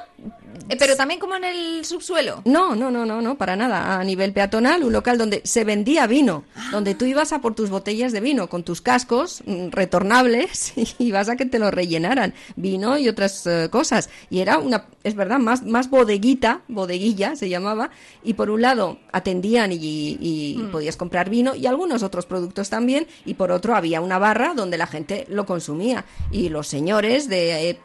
eh, 0.69 0.77
pero 0.79 0.97
también 0.97 1.21
como 1.21 1.37
en 1.37 1.45
el 1.45 1.85
subsuelo. 1.85 2.43
No, 2.45 2.75
no, 2.75 2.91
no, 2.91 3.05
no, 3.07 3.21
no, 3.21 3.37
para 3.37 3.57
nada. 3.57 3.99
A 3.99 4.05
nivel 4.05 4.33
peatonal, 4.33 4.85
un 4.85 4.93
local 4.93 5.19
donde 5.19 5.43
se 5.45 5.65
vendía 5.65 6.07
vino, 6.07 6.45
donde 6.71 6.95
tú 6.95 7.05
ibas 7.05 7.33
a 7.33 7.41
por 7.41 7.55
tus 7.55 7.71
botellas 7.71 8.13
de 8.13 8.21
vino 8.21 8.49
con 8.49 8.65
tus 8.65 8.81
cascos 8.81 9.43
mm, 9.47 9.69
retornables 9.71 10.73
y 10.99 11.13
vas 11.13 11.29
a 11.29 11.37
que 11.37 11.47
te 11.47 11.59
lo 11.59 11.71
rellenaran, 11.71 12.35
vino 12.57 12.99
y 12.99 13.09
otras 13.09 13.47
eh, 13.47 13.69
cosas. 13.71 14.11
Y 14.31 14.41
era 14.41 14.59
una, 14.59 14.87
es 15.03 15.15
verdad, 15.15 15.39
más, 15.39 15.63
más 15.63 15.91
bodeguita, 15.91 16.63
bodeguilla 16.69 17.37
se 17.37 17.49
llamaba, 17.49 17.91
y 18.23 18.35
por 18.35 18.51
un 18.51 18.63
lado 18.63 18.99
atendían 19.13 19.73
y, 19.73 19.79
y 20.21 20.55
Mm. 20.55 20.71
podías 20.71 20.97
comprar 20.97 21.31
vino 21.31 21.55
y 21.55 21.67
algunos 21.67 22.03
otros 22.03 22.27
productos 22.27 22.71
también, 22.71 23.07
y 23.25 23.35
por 23.35 23.51
otro 23.51 23.75
había 23.75 24.01
una 24.01 24.19
barra 24.19 24.55
donde 24.55 24.79
la 24.79 24.87
gente 24.87 25.27
lo 25.29 25.47
consumía. 25.47 26.05
Y 26.31 26.49
los 26.49 26.69
señores 26.69 27.29
de 27.29 27.71
eh, 27.71 27.79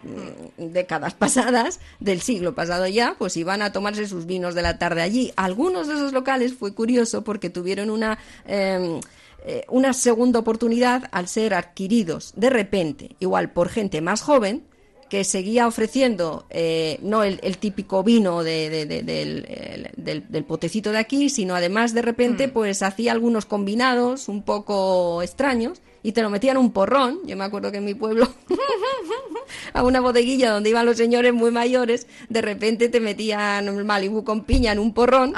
décadas 0.57 1.13
pasadas, 1.15 1.79
del 1.99 2.21
siglo 2.21 2.55
pasado 2.59 2.85
ya, 2.87 3.15
pues 3.17 3.35
iban 3.37 3.61
a 3.61 3.71
tomarse 3.71 4.07
sus 4.07 4.25
vinos 4.25 4.53
de 4.55 4.61
la 4.61 4.77
tarde 4.77 5.01
allí. 5.01 5.31
Algunos 5.35 5.87
de 5.87 5.93
esos 5.95 6.11
locales 6.13 6.53
fue 6.53 6.73
curioso 6.73 7.23
porque 7.23 7.49
tuvieron 7.49 7.89
una... 7.89 8.17
eh, 8.45 8.99
eh, 9.45 9.63
una 9.69 9.93
segunda 9.93 10.37
oportunidad 10.39 11.03
al 11.13 11.25
ser 11.29 11.53
adquiridos 11.53 12.33
de 12.35 12.49
repente, 12.49 13.15
igual 13.21 13.51
por 13.53 13.69
gente 13.69 14.01
más 14.01 14.21
joven, 14.21 14.63
que 15.09 15.23
seguía 15.23 15.65
ofreciendo 15.65 16.45
eh, 16.49 16.99
no 17.01 17.23
el, 17.23 17.39
el 17.41 17.57
típico 17.57 18.03
vino 18.03 18.43
de- 18.43 18.69
de- 18.69 18.85
de- 18.85 19.01
del, 19.01 19.45
el- 19.47 19.89
del- 19.95 20.25
del 20.29 20.43
potecito 20.43 20.91
de 20.91 20.97
aquí, 20.99 21.29
sino 21.29 21.55
además 21.55 21.93
de 21.93 22.01
repente 22.01 22.49
pues 22.49 22.83
hacía 22.83 23.13
algunos 23.13 23.45
combinados 23.45 24.27
un 24.27 24.43
poco 24.43 25.21
extraños 25.23 25.81
y 26.03 26.11
te 26.11 26.21
lo 26.21 26.29
metían 26.29 26.57
en 26.57 26.63
un 26.63 26.71
porrón. 26.71 27.19
Yo 27.25 27.35
me 27.35 27.43
acuerdo 27.43 27.71
que 27.71 27.77
en 27.77 27.85
mi 27.85 27.93
pueblo 27.93 28.27
a 29.73 29.83
una 29.83 29.99
bodeguilla 29.99 30.51
donde 30.51 30.69
iban 30.69 30.85
los 30.85 30.97
señores 30.97 31.33
muy 31.33 31.51
mayores, 31.51 32.07
de 32.29 32.41
repente 32.41 32.89
te 32.89 32.99
metían 32.99 33.69
un 33.69 33.85
Malibu 33.85 34.23
con 34.23 34.43
piña 34.43 34.71
en 34.71 34.79
un 34.79 34.93
porrón 34.93 35.33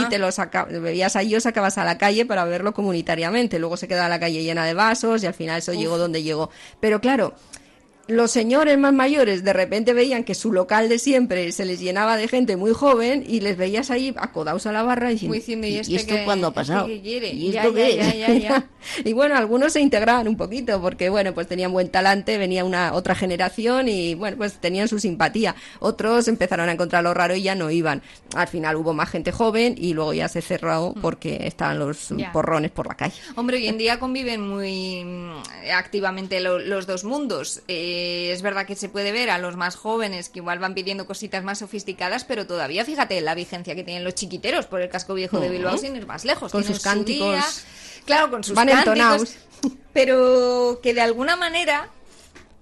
y 0.00 0.08
te 0.08 0.18
lo 0.18 0.30
saca, 0.32 0.64
bebías 0.64 1.16
ahí 1.16 1.34
o 1.34 1.40
sacabas 1.40 1.78
a 1.78 1.84
la 1.84 1.98
calle 1.98 2.26
para 2.26 2.44
verlo 2.44 2.72
comunitariamente. 2.74 3.58
Luego 3.58 3.76
se 3.76 3.88
quedaba 3.88 4.08
la 4.08 4.20
calle 4.20 4.42
llena 4.42 4.64
de 4.64 4.74
vasos 4.74 5.22
y 5.22 5.26
al 5.26 5.34
final 5.34 5.58
eso 5.58 5.72
llegó 5.72 5.98
donde 5.98 6.22
llegó. 6.22 6.50
Pero 6.80 7.00
claro, 7.00 7.34
los 8.06 8.30
señores 8.30 8.76
más 8.78 8.92
mayores 8.92 9.44
de 9.44 9.52
repente 9.54 9.92
veían 9.94 10.24
que 10.24 10.34
su 10.34 10.52
local 10.52 10.88
de 10.88 10.98
siempre 10.98 11.50
se 11.52 11.64
les 11.64 11.80
llenaba 11.80 12.16
de 12.18 12.28
gente 12.28 12.56
muy 12.56 12.72
joven 12.72 13.24
y 13.26 13.40
les 13.40 13.56
veías 13.56 13.90
ahí 13.90 14.12
acodados 14.18 14.66
a 14.66 14.72
la 14.72 14.82
barra 14.82 15.08
diciendo, 15.08 15.30
Muy 15.30 15.38
diciendo, 15.38 15.66
¿y, 15.66 15.76
este 15.76 15.94
esto 15.96 16.14
cuándo 16.24 16.48
ha 16.48 16.52
pasado? 16.52 16.86
¿Y 16.88 16.96
esto 17.56 17.72
qué 17.72 17.96
ya, 17.96 18.08
es?". 18.10 18.18
ya, 18.18 18.34
ya. 18.34 18.68
y 19.04 19.12
bueno, 19.14 19.36
algunos 19.36 19.72
se 19.72 19.80
integraban 19.80 20.28
un 20.28 20.36
poquito 20.36 20.80
porque, 20.82 21.08
bueno, 21.08 21.32
pues 21.32 21.46
tenían 21.46 21.72
buen 21.72 21.88
talante, 21.88 22.36
venía 22.36 22.64
una 22.64 22.92
otra 22.92 23.14
generación 23.14 23.88
y, 23.88 24.14
bueno, 24.14 24.36
pues 24.36 24.54
tenían 24.60 24.86
su 24.88 24.98
simpatía. 24.98 25.54
Otros 25.80 26.28
empezaron 26.28 26.68
a 26.68 26.72
encontrar 26.72 27.02
lo 27.04 27.14
raro 27.14 27.34
y 27.34 27.42
ya 27.42 27.54
no 27.54 27.70
iban. 27.70 28.02
Al 28.34 28.48
final 28.48 28.76
hubo 28.76 28.92
más 28.92 29.08
gente 29.08 29.32
joven 29.32 29.76
y 29.78 29.94
luego 29.94 30.12
ya 30.12 30.28
se 30.28 30.42
cerró 30.42 30.94
porque 31.00 31.46
estaban 31.46 31.78
los 31.78 32.10
Mm. 32.10 32.18
Ya. 32.18 32.32
porrones 32.32 32.70
por 32.70 32.86
la 32.86 32.96
calle. 32.96 33.14
Hombre, 33.36 33.56
hoy 33.56 33.66
en 33.68 33.78
día 33.78 33.98
conviven 33.98 34.46
muy 34.46 35.02
mm, 35.04 35.32
activamente 35.74 36.40
lo- 36.40 36.58
los 36.58 36.86
dos 36.86 37.04
mundos. 37.04 37.62
Eh, 37.66 37.92
es 38.30 38.42
verdad 38.42 38.66
que 38.66 38.76
se 38.76 38.88
puede 38.88 39.12
ver 39.12 39.30
a 39.30 39.38
los 39.38 39.56
más 39.56 39.76
jóvenes 39.76 40.28
que 40.28 40.38
igual 40.40 40.58
van 40.58 40.74
pidiendo 40.74 41.06
cositas 41.06 41.44
más 41.44 41.58
sofisticadas, 41.58 42.24
pero 42.24 42.46
todavía 42.46 42.84
fíjate 42.84 43.20
la 43.20 43.34
vigencia 43.34 43.74
que 43.74 43.84
tienen 43.84 44.04
los 44.04 44.14
chiquiteros 44.14 44.66
por 44.66 44.80
el 44.80 44.88
casco 44.88 45.14
viejo 45.14 45.40
de 45.40 45.48
Bilbao 45.48 45.78
sin 45.78 45.96
ir 45.96 46.06
más 46.06 46.24
lejos. 46.24 46.52
Con 46.52 46.62
Tienen 46.62 46.74
sus 46.74 46.82
su 46.82 46.88
cánticos. 46.88 47.30
día, 47.30 47.44
claro, 48.04 48.30
con 48.30 48.44
sus 48.44 48.54
Van 48.54 48.68
cánticos, 48.68 49.36
pero 49.92 50.80
que 50.82 50.94
de 50.94 51.00
alguna 51.00 51.36
manera 51.36 51.90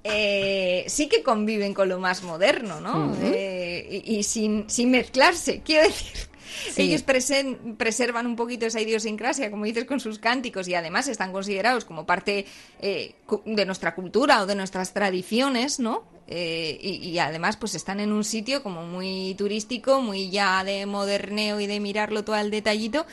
eh, 0.04 0.84
sí 0.88 1.08
que 1.08 1.22
conviven 1.22 1.74
con 1.74 1.88
lo 1.88 1.98
más 1.98 2.22
moderno, 2.22 2.80
¿no? 2.80 3.16
Eh, 3.22 4.02
y 4.04 4.16
y 4.18 4.22
sin, 4.22 4.68
sin 4.68 4.90
mezclarse, 4.90 5.62
quiero 5.64 5.84
decir. 5.84 6.31
Ellos 6.76 7.04
presen- 7.06 7.76
preservan 7.76 8.26
un 8.26 8.36
poquito 8.36 8.66
esa 8.66 8.80
idiosincrasia, 8.80 9.50
como 9.50 9.64
dices, 9.64 9.84
con 9.84 10.00
sus 10.00 10.18
cánticos 10.18 10.68
y 10.68 10.74
además 10.74 11.08
están 11.08 11.32
considerados 11.32 11.84
como 11.84 12.06
parte 12.06 12.46
eh, 12.80 13.14
de 13.44 13.66
nuestra 13.66 13.94
cultura 13.94 14.42
o 14.42 14.46
de 14.46 14.54
nuestras 14.54 14.92
tradiciones, 14.92 15.80
¿no? 15.80 16.04
Eh, 16.34 16.78
y, 16.80 17.10
y 17.10 17.18
además 17.18 17.58
pues 17.58 17.74
están 17.74 18.00
en 18.00 18.10
un 18.10 18.24
sitio 18.24 18.62
como 18.62 18.86
muy 18.86 19.34
turístico, 19.36 20.00
muy 20.00 20.30
ya 20.30 20.64
de 20.64 20.86
moderneo 20.86 21.60
y 21.60 21.66
de 21.66 21.78
mirarlo 21.78 22.24
todo 22.24 22.36
al 22.36 22.50
detallito. 22.50 23.04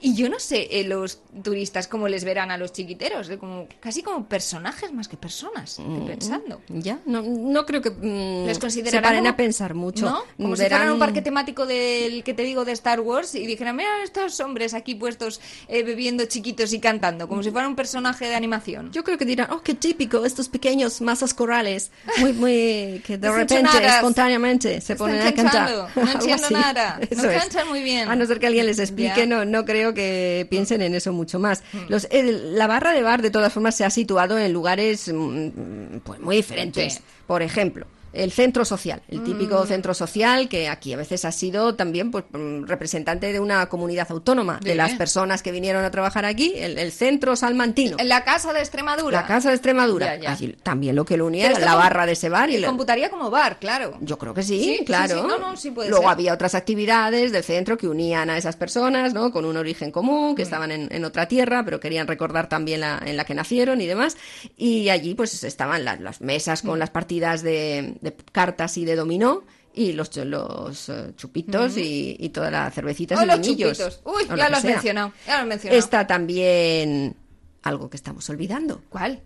Y 0.00 0.14
yo 0.14 0.28
no 0.28 0.38
sé 0.38 0.68
eh, 0.70 0.84
los 0.84 1.18
turistas 1.42 1.88
cómo 1.88 2.06
les 2.06 2.22
verán 2.22 2.52
a 2.52 2.56
los 2.56 2.72
chiquiteros, 2.72 3.28
eh, 3.30 3.38
como 3.38 3.66
casi 3.80 4.02
como 4.04 4.26
personajes 4.26 4.92
más 4.92 5.08
que 5.08 5.16
personas, 5.16 5.70
estoy 5.80 6.06
pensando. 6.06 6.60
Ya, 6.68 7.00
no, 7.04 7.20
no 7.22 7.66
creo 7.66 7.82
que 7.82 7.90
mm, 7.90 8.46
Les 8.46 8.56
se 8.58 8.60
considerarán 8.60 9.02
paren 9.02 9.20
como- 9.24 9.30
a 9.32 9.36
pensar 9.36 9.74
mucho. 9.74 10.06
¿No? 10.06 10.22
Como 10.36 10.54
si 10.54 10.62
Verán- 10.62 10.78
fueran 10.78 10.92
un 10.94 10.98
parque 11.00 11.20
temático 11.22 11.66
del 11.66 12.22
que 12.22 12.32
te 12.32 12.44
digo 12.44 12.64
de 12.64 12.70
Star 12.72 13.00
Wars 13.00 13.34
y 13.34 13.44
dijeran, 13.44 13.74
mira 13.74 13.88
estos 14.04 14.38
hombres 14.38 14.72
aquí 14.74 14.94
puestos 14.94 15.40
eh, 15.66 15.82
bebiendo 15.82 16.24
chiquitos 16.26 16.72
y 16.72 16.78
cantando, 16.78 17.26
como 17.26 17.42
si 17.42 17.50
fuera 17.50 17.66
un 17.66 17.74
personaje 17.74 18.26
de 18.28 18.36
animación. 18.36 18.92
Yo 18.92 19.02
creo 19.02 19.18
que 19.18 19.24
dirán, 19.24 19.50
oh, 19.50 19.62
qué 19.62 19.74
típico, 19.74 20.24
estos 20.24 20.48
pequeños 20.48 21.00
masas 21.00 21.34
corales, 21.34 21.90
muy, 22.18 22.32
muy, 22.34 22.67
que 23.04 23.18
de 23.18 23.30
repente, 23.30 23.86
espontáneamente, 23.86 24.80
se 24.80 24.96
ponen 24.96 25.20
a 25.26 25.32
cantar. 25.32 25.70
no 25.94 26.10
entiendo 26.12 26.50
nada, 26.50 26.98
no 27.16 27.30
es. 27.30 27.38
cantan 27.42 27.68
muy 27.68 27.82
bien. 27.82 28.08
A 28.08 28.16
no 28.16 28.26
ser 28.26 28.38
que 28.38 28.46
alguien 28.46 28.66
les 28.66 28.78
explique, 28.78 29.26
no, 29.26 29.44
no 29.44 29.64
creo 29.64 29.94
que 29.94 30.46
piensen 30.50 30.82
en 30.82 30.94
eso 30.94 31.12
mucho 31.12 31.38
más. 31.38 31.62
Los, 31.88 32.06
el- 32.10 32.56
la 32.56 32.66
barra 32.66 32.92
de 32.92 33.02
bar, 33.02 33.22
de 33.22 33.30
todas 33.30 33.52
formas, 33.52 33.76
se 33.76 33.84
ha 33.84 33.90
situado 33.90 34.38
en 34.38 34.52
lugares 34.52 35.10
mm, 35.12 35.98
pues, 36.04 36.20
muy 36.20 36.36
diferentes. 36.36 36.94
Sí. 36.94 37.00
Por 37.26 37.42
ejemplo, 37.42 37.86
el 38.12 38.32
centro 38.32 38.64
social, 38.64 39.02
el 39.08 39.22
típico 39.22 39.62
Mm. 39.64 39.66
centro 39.66 39.94
social 39.94 40.48
que 40.48 40.68
aquí 40.68 40.92
a 40.92 40.96
veces 40.96 41.24
ha 41.24 41.32
sido 41.32 41.74
también 41.74 42.10
pues, 42.10 42.24
mm, 42.32 42.64
representante 42.64 43.32
de 43.32 43.40
una 43.40 43.66
comunidad 43.68 44.06
autónoma, 44.10 44.60
de 44.62 44.74
las 44.74 44.92
personas 44.94 45.42
que 45.42 45.52
vinieron 45.52 45.84
a 45.84 45.90
trabajar 45.90 46.24
aquí, 46.24 46.52
el, 46.56 46.78
el 46.78 46.92
centro 46.92 47.36
salmantino. 47.36 47.96
En 47.98 48.08
la 48.08 48.24
casa 48.24 48.52
de 48.52 48.60
Extremadura. 48.60 49.20
La 49.22 49.26
casa 49.26 49.48
de 49.50 49.54
Extremadura. 49.56 50.16
Ya, 50.16 50.22
ya. 50.22 50.32
Allí 50.32 50.56
también 50.62 50.96
lo 50.96 51.04
que 51.04 51.16
lo 51.16 51.26
unía 51.26 51.50
era 51.50 51.58
la 51.58 51.74
barra 51.74 52.06
de 52.06 52.12
ese 52.12 52.28
bar. 52.28 52.50
Y 52.50 52.58
la- 52.58 52.68
computaría 52.68 53.10
como 53.10 53.30
bar, 53.30 53.58
claro. 53.58 53.96
Yo 54.00 54.18
creo 54.18 54.34
que 54.34 54.42
sí, 54.42 54.58
Sí, 54.62 54.76
sí, 54.78 54.84
claro. 54.84 55.22
sí. 55.22 55.26
No, 55.26 55.38
no, 55.38 55.56
sí 55.56 55.70
puede 55.70 55.88
Luego 55.90 56.04
ser. 56.04 56.12
había 56.12 56.32
otras 56.34 56.54
actividades 56.54 57.32
del 57.32 57.44
centro 57.44 57.76
que 57.76 57.88
unían 57.88 58.30
a 58.30 58.38
esas 58.38 58.56
personas, 58.56 59.12
¿no? 59.14 59.30
Con 59.32 59.44
un 59.44 59.56
origen 59.56 59.90
común, 59.90 60.32
Mm. 60.32 60.34
que 60.34 60.42
estaban 60.42 60.70
en, 60.70 60.88
en 60.90 61.04
otra 61.04 61.28
tierra, 61.28 61.64
pero 61.64 61.80
querían 61.80 62.06
recordar 62.06 62.48
también 62.48 62.80
la 62.80 63.00
en 63.04 63.16
la 63.16 63.24
que 63.24 63.34
nacieron 63.34 63.80
y 63.80 63.86
demás. 63.86 64.16
Y 64.56 64.88
allí, 64.88 65.14
pues, 65.14 65.44
estaban 65.44 65.84
las, 65.84 66.00
las 66.00 66.20
mesas 66.20 66.64
Mm. 66.64 66.66
con 66.66 66.78
las 66.78 66.90
partidas 66.90 67.42
de, 67.42 67.94
de 68.00 68.14
cartas 68.32 68.76
y 68.78 68.84
de 68.84 68.96
dominó. 68.96 69.44
Y 69.74 69.92
los, 69.92 70.16
los 70.16 70.88
eh, 70.88 71.12
chupitos 71.16 71.76
y, 71.76 72.16
y 72.18 72.30
toda 72.30 72.50
la 72.50 72.70
cervecita 72.70 73.22
y 73.22 73.26
los 73.26 73.40
chupitos. 73.40 74.00
Uy, 74.04 74.26
ya 74.36 74.48
lo 74.48 74.56
has 74.56 74.62
sea. 74.62 74.72
mencionado. 74.72 75.12
Ya 75.24 75.36
lo 75.36 75.40
has 75.42 75.46
mencionado. 75.46 75.78
Está 75.78 76.06
también 76.06 77.14
algo 77.62 77.88
que 77.88 77.96
estamos 77.96 78.28
olvidando. 78.28 78.82
¿Cuál? 78.88 79.22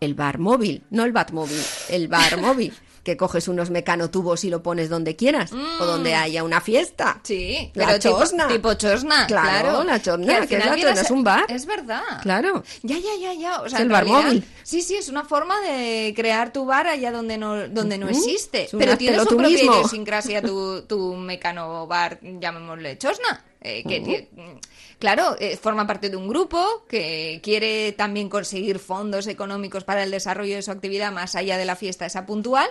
El 0.00 0.14
bar 0.14 0.38
móvil, 0.38 0.84
no 0.90 1.04
el 1.04 1.12
Batmóvil, 1.12 1.60
el 1.90 2.08
bar 2.08 2.36
móvil, 2.40 2.72
que 3.04 3.16
coges 3.16 3.46
unos 3.48 3.70
mecanotubos 3.70 4.42
y 4.44 4.50
lo 4.50 4.62
pones 4.62 4.88
donde 4.88 5.14
quieras 5.14 5.52
o 5.52 5.84
donde 5.84 6.14
haya 6.14 6.42
una 6.42 6.60
fiesta. 6.60 7.14
Mm. 7.16 7.20
Sí, 7.22 7.70
La 7.74 7.86
pero 7.86 7.98
tipo- 8.00 8.18
chosna. 8.18 8.48
Tipo, 8.48 8.74
chosna. 8.74 9.26
Claro, 9.26 9.44
Claro, 9.50 9.84
la 9.84 10.02
chosna, 10.02 10.46
que 10.46 10.56
es 10.56 10.64
la 10.66 10.74
chosna, 10.76 11.00
es 11.02 11.10
un 11.10 11.22
bar. 11.22 11.44
Es 11.48 11.66
verdad. 11.66 12.02
Claro. 12.22 12.64
Ya, 12.82 12.96
ya, 12.96 13.14
ya, 13.20 13.34
ya. 13.34 13.60
O 13.60 13.68
sea, 13.68 13.78
Es 13.78 13.84
el 13.84 13.90
bar 13.90 14.04
realidad- 14.04 14.26
móvil. 14.28 14.44
Sí, 14.62 14.80
sí, 14.82 14.96
es 14.96 15.08
una 15.08 15.24
forma 15.24 15.60
de 15.60 16.12
crear 16.16 16.52
tu 16.52 16.64
bar 16.64 16.86
allá 16.86 17.12
donde 17.12 17.36
no, 17.38 17.68
donde 17.68 17.98
no 17.98 18.08
existe. 18.08 18.68
Pero 18.72 18.96
tiene 18.96 19.16
háztelo 19.18 19.30
su 19.30 19.36
propia 19.36 19.62
idiosincrasia 19.62 20.40
tu, 20.42 20.82
tu 20.82 21.14
mecano 21.14 21.86
bar, 21.86 22.18
llamémosle 22.22 22.96
chosna. 22.98 23.44
eh, 23.66 23.82
que 23.86 24.28
Claro, 24.98 25.36
eh, 25.38 25.56
forma 25.56 25.86
parte 25.86 26.10
de 26.10 26.16
un 26.16 26.28
grupo 26.28 26.84
que 26.88 27.40
quiere 27.42 27.92
también 27.92 28.28
conseguir 28.28 28.78
fondos 28.78 29.26
económicos 29.26 29.84
para 29.84 30.02
el 30.02 30.10
desarrollo 30.10 30.54
de 30.54 30.62
su 30.62 30.70
actividad 30.70 31.12
más 31.12 31.34
allá 31.34 31.58
de 31.58 31.64
la 31.64 31.76
fiesta 31.76 32.06
esa 32.06 32.26
puntual. 32.26 32.68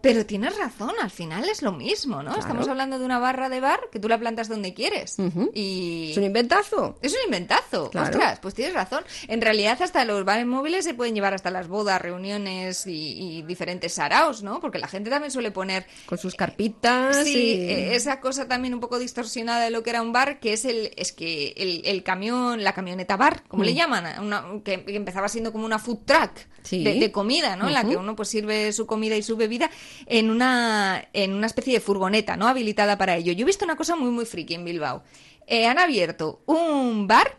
Pero 0.00 0.26
tienes 0.26 0.56
razón, 0.56 0.92
al 1.00 1.10
final 1.10 1.48
es 1.48 1.62
lo 1.62 1.72
mismo, 1.72 2.16
¿no? 2.16 2.30
Claro. 2.30 2.40
Estamos 2.40 2.68
hablando 2.68 2.98
de 2.98 3.04
una 3.04 3.18
barra 3.18 3.48
de 3.48 3.60
bar 3.60 3.80
que 3.90 3.98
tú 3.98 4.08
la 4.08 4.18
plantas 4.18 4.48
donde 4.48 4.74
quieres. 4.74 5.16
Y... 5.54 6.10
Es 6.12 6.16
un 6.18 6.24
inventazo. 6.24 6.98
Es 7.02 7.12
un 7.12 7.20
inventazo. 7.26 7.90
Claro. 7.90 8.10
Ostras, 8.10 8.38
pues 8.40 8.54
tienes 8.54 8.74
razón. 8.74 9.04
En 9.26 9.40
realidad, 9.40 9.80
hasta 9.82 10.04
los 10.04 10.24
bares 10.24 10.46
móviles 10.46 10.84
se 10.84 10.94
pueden 10.94 11.14
llevar 11.14 11.34
hasta 11.34 11.50
las 11.50 11.68
bodas, 11.68 12.00
reuniones 12.00 12.86
y, 12.86 13.38
y 13.38 13.42
diferentes 13.42 13.94
saraos, 13.94 14.42
¿no? 14.42 14.60
Porque 14.60 14.78
la 14.78 14.88
gente 14.88 15.10
también 15.10 15.30
suele 15.30 15.50
poner. 15.50 15.86
Con 16.06 16.18
sus 16.18 16.34
carpitas 16.34 17.24
Sí, 17.24 17.36
y... 17.36 17.70
eh, 17.70 17.94
esa 17.94 18.20
cosa 18.20 18.46
también 18.48 18.74
un 18.74 18.80
poco 18.80 18.98
distorsionada 18.98 19.64
de 19.64 19.70
lo 19.70 19.82
que 19.82 19.90
era 19.90 20.02
un 20.02 20.12
bar, 20.12 20.40
que 20.40 20.52
es 20.52 20.64
el, 20.64 20.92
es 20.96 21.12
que 21.12 21.54
el, 21.58 21.82
el 21.84 22.02
camión, 22.02 22.62
la 22.64 22.72
camioneta 22.72 23.16
bar, 23.16 23.42
como 23.48 23.64
le 23.64 23.72
Mm. 23.72 23.76
llaman, 23.76 24.22
Una- 24.24 24.44
que, 24.64 24.84
que 24.84 24.96
empezaba 24.96 25.28
siendo 25.28 25.52
como 25.52 25.64
una 25.66 25.78
food 25.78 25.98
truck 26.04 26.32
Sí. 26.62 26.84
de, 26.84 26.94
de 27.00 27.12
comida, 27.12 27.56
¿no? 27.56 27.66
En 27.68 27.74
la 27.74 27.84
que 27.84 27.96
uno 27.96 28.14
pues 28.16 28.28
sirve 28.28 28.72
su 28.72 28.86
comida 28.86 29.16
y 29.16 29.22
su 29.22 29.36
bebida 29.36 29.70
en 30.06 30.30
una, 30.30 31.08
en 31.12 31.32
una 31.34 31.46
especie 31.46 31.72
de 31.74 31.80
furgoneta, 31.80 32.36
¿no? 32.36 32.46
Habilitada 32.48 32.98
para 32.98 33.16
ello. 33.16 33.32
Yo 33.32 33.42
he 33.42 33.46
visto 33.46 33.64
una 33.64 33.76
cosa 33.76 33.96
muy, 33.96 34.10
muy 34.10 34.26
friki 34.26 34.54
en 34.54 34.64
Bilbao. 34.64 35.02
Eh, 35.46 35.66
han 35.66 35.78
abierto 35.78 36.42
un 36.46 37.06
bar 37.06 37.38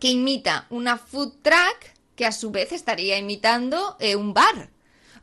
que 0.00 0.08
imita 0.10 0.66
una 0.70 0.96
food 0.98 1.34
truck 1.42 1.94
que 2.14 2.24
a 2.26 2.32
su 2.32 2.50
vez 2.50 2.72
estaría 2.72 3.18
imitando 3.18 3.96
eh, 4.00 4.16
un 4.16 4.32
bar. 4.32 4.70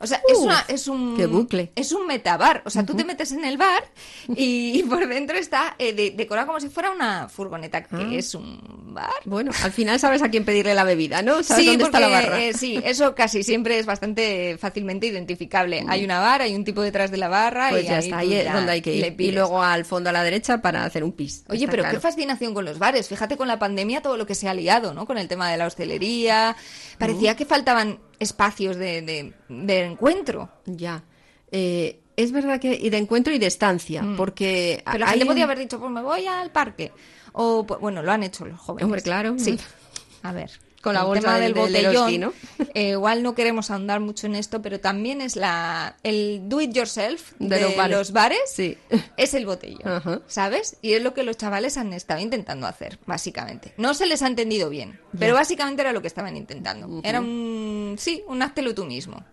O 0.00 0.06
sea, 0.06 0.20
es, 0.28 0.38
una, 0.38 0.64
es 0.68 0.88
un 0.88 1.16
qué 1.16 1.26
bucle. 1.26 1.72
es 1.74 1.92
un 1.92 2.06
metabar. 2.06 2.62
O 2.66 2.70
sea, 2.70 2.84
tú 2.84 2.94
te 2.94 3.04
metes 3.04 3.32
en 3.32 3.44
el 3.44 3.56
bar 3.56 3.84
y, 4.28 4.82
por 4.84 5.06
dentro 5.08 5.36
está 5.36 5.74
eh, 5.78 5.92
de- 5.92 6.10
decorado 6.10 6.46
como 6.48 6.60
si 6.60 6.68
fuera 6.68 6.90
una 6.90 7.28
furgoneta, 7.28 7.82
que 7.84 7.96
Ah. 7.96 8.08
es 8.12 8.34
un 8.34 8.92
bar. 8.94 9.10
Bueno, 9.24 9.52
al 9.62 9.72
final 9.72 9.98
sabes 9.98 10.22
a 10.22 10.28
quién 10.28 10.44
pedirle 10.44 10.74
la 10.74 10.84
bebida, 10.84 11.22
¿no? 11.22 11.42
Sabes 11.42 11.64
Sí, 11.64 11.70
dónde 11.70 11.84
está 11.84 12.00
la 12.00 12.08
barra. 12.08 12.42
eh, 12.42 12.52
sí, 12.54 12.80
eso 12.84 13.14
casi 13.14 13.42
siempre 13.42 13.78
es 13.78 13.86
bastante 13.86 14.56
fácilmente 14.58 15.06
identificable. 15.06 15.84
Hay 15.88 16.04
una 16.04 16.20
barra, 16.20 16.44
hay 16.44 16.54
un 16.54 16.64
tipo 16.64 16.82
detrás 16.82 17.10
de 17.10 17.16
la 17.16 17.28
barra 17.28 17.70
Pues 17.70 17.84
y 17.84 17.86
ya 17.86 17.96
ahí 17.96 18.04
está, 18.04 18.16
tú 18.16 18.20
ahí 18.20 18.34
es 18.34 18.44
ya 18.44 18.54
donde 18.54 18.72
hay 18.72 18.82
que 18.82 18.90
le 18.92 18.96
ir. 18.98 19.06
Y 19.06 19.10
pides. 19.12 19.34
luego 19.34 19.62
al 19.62 19.84
fondo 19.84 20.10
a 20.10 20.12
la 20.12 20.22
derecha 20.22 20.60
para 20.62 20.84
hacer 20.84 21.04
un 21.04 21.12
pis. 21.12 21.44
Oye, 21.48 21.60
Está 21.64 21.70
pero 21.70 21.82
claro. 21.84 21.96
qué 21.96 22.00
fascinación 22.00 22.54
con 22.54 22.64
los 22.64 22.78
bares. 22.78 23.08
Fíjate 23.08 23.36
con 23.36 23.48
la 23.48 23.58
pandemia 23.58 24.02
todo 24.02 24.16
lo 24.16 24.26
que 24.26 24.34
se 24.34 24.48
ha 24.48 24.54
liado, 24.54 24.94
¿no? 24.94 25.06
Con 25.06 25.18
el 25.18 25.28
tema 25.28 25.50
de 25.50 25.56
la 25.56 25.66
hostelería. 25.66 26.56
Parecía 26.98 27.34
que 27.36 27.44
faltaban 27.44 27.98
espacios 28.18 28.76
de, 28.76 29.02
de- 29.02 29.32
de 29.48 29.84
encuentro. 29.84 30.50
Ya. 30.66 31.02
Eh, 31.50 32.00
es 32.16 32.30
verdad 32.32 32.60
que 32.60 32.74
y 32.74 32.90
de 32.90 32.96
encuentro 32.98 33.32
y 33.34 33.38
de 33.38 33.46
estancia, 33.46 34.04
porque 34.16 34.82
Mm. 34.86 34.90
Pero 34.92 34.98
la 34.98 35.06
hay 35.06 35.18
gente 35.18 35.26
podía 35.26 35.44
haber 35.44 35.58
dicho, 35.58 35.78
pues 35.80 35.90
me 35.90 36.02
voy 36.02 36.26
al 36.26 36.50
parque. 36.52 36.92
O, 37.32 37.66
pues, 37.66 37.80
bueno, 37.80 38.02
lo 38.02 38.12
han 38.12 38.22
hecho 38.22 38.44
los 38.46 38.60
jóvenes. 38.60 38.84
Hombre, 38.84 39.02
claro. 39.02 39.34
Sí. 39.38 39.58
A 40.22 40.32
ver. 40.32 40.50
Con 40.84 40.94
la 40.94 41.00
el 41.00 41.06
bolsa 41.06 41.38
del- 41.38 41.54
del 41.54 41.72
del 41.72 41.84
botellón. 41.86 41.94
Eroski, 42.14 42.18
¿no? 42.18 42.32
eh, 42.74 42.90
igual 42.90 43.22
no 43.24 43.34
queremos 43.34 43.70
ahondar 43.72 43.98
mucho 44.00 44.26
en 44.28 44.36
esto, 44.36 44.62
pero 44.62 44.78
también 44.78 45.20
es 45.20 45.34
la 45.34 45.96
el 46.04 46.42
do 46.48 46.60
it 46.60 46.72
yourself 46.72 47.32
De 47.40 47.56
de, 47.56 47.62
los 47.62 47.76
bares. 47.76 47.96
los 47.98 48.12
bares. 48.12 48.38
Sí. 48.52 48.78
Es 49.16 49.34
el 49.34 49.46
botellón, 49.46 49.80
Ajá. 49.88 50.20
¿sabes? 50.28 50.76
Y 50.82 50.92
es 50.92 51.02
lo 51.02 51.14
que 51.14 51.22
los 51.24 51.36
chavales 51.36 51.76
han 51.78 51.92
estado 51.92 52.20
intentando 52.20 52.66
hacer, 52.66 52.98
básicamente. 53.06 53.72
No 53.78 53.94
se 53.94 54.06
les 54.06 54.22
ha 54.22 54.26
entendido 54.28 54.68
bien, 54.70 55.00
pero 55.18 55.34
básicamente 55.34 55.82
era 55.82 55.92
lo 55.92 56.02
que 56.02 56.08
estaban 56.08 56.36
intentando. 56.36 57.00
Era 57.02 57.20
un, 57.20 57.96
sí, 57.98 58.22
un 58.28 58.42
háztelo 58.42 58.74
tú 58.74 58.84
mismo. 58.84 59.24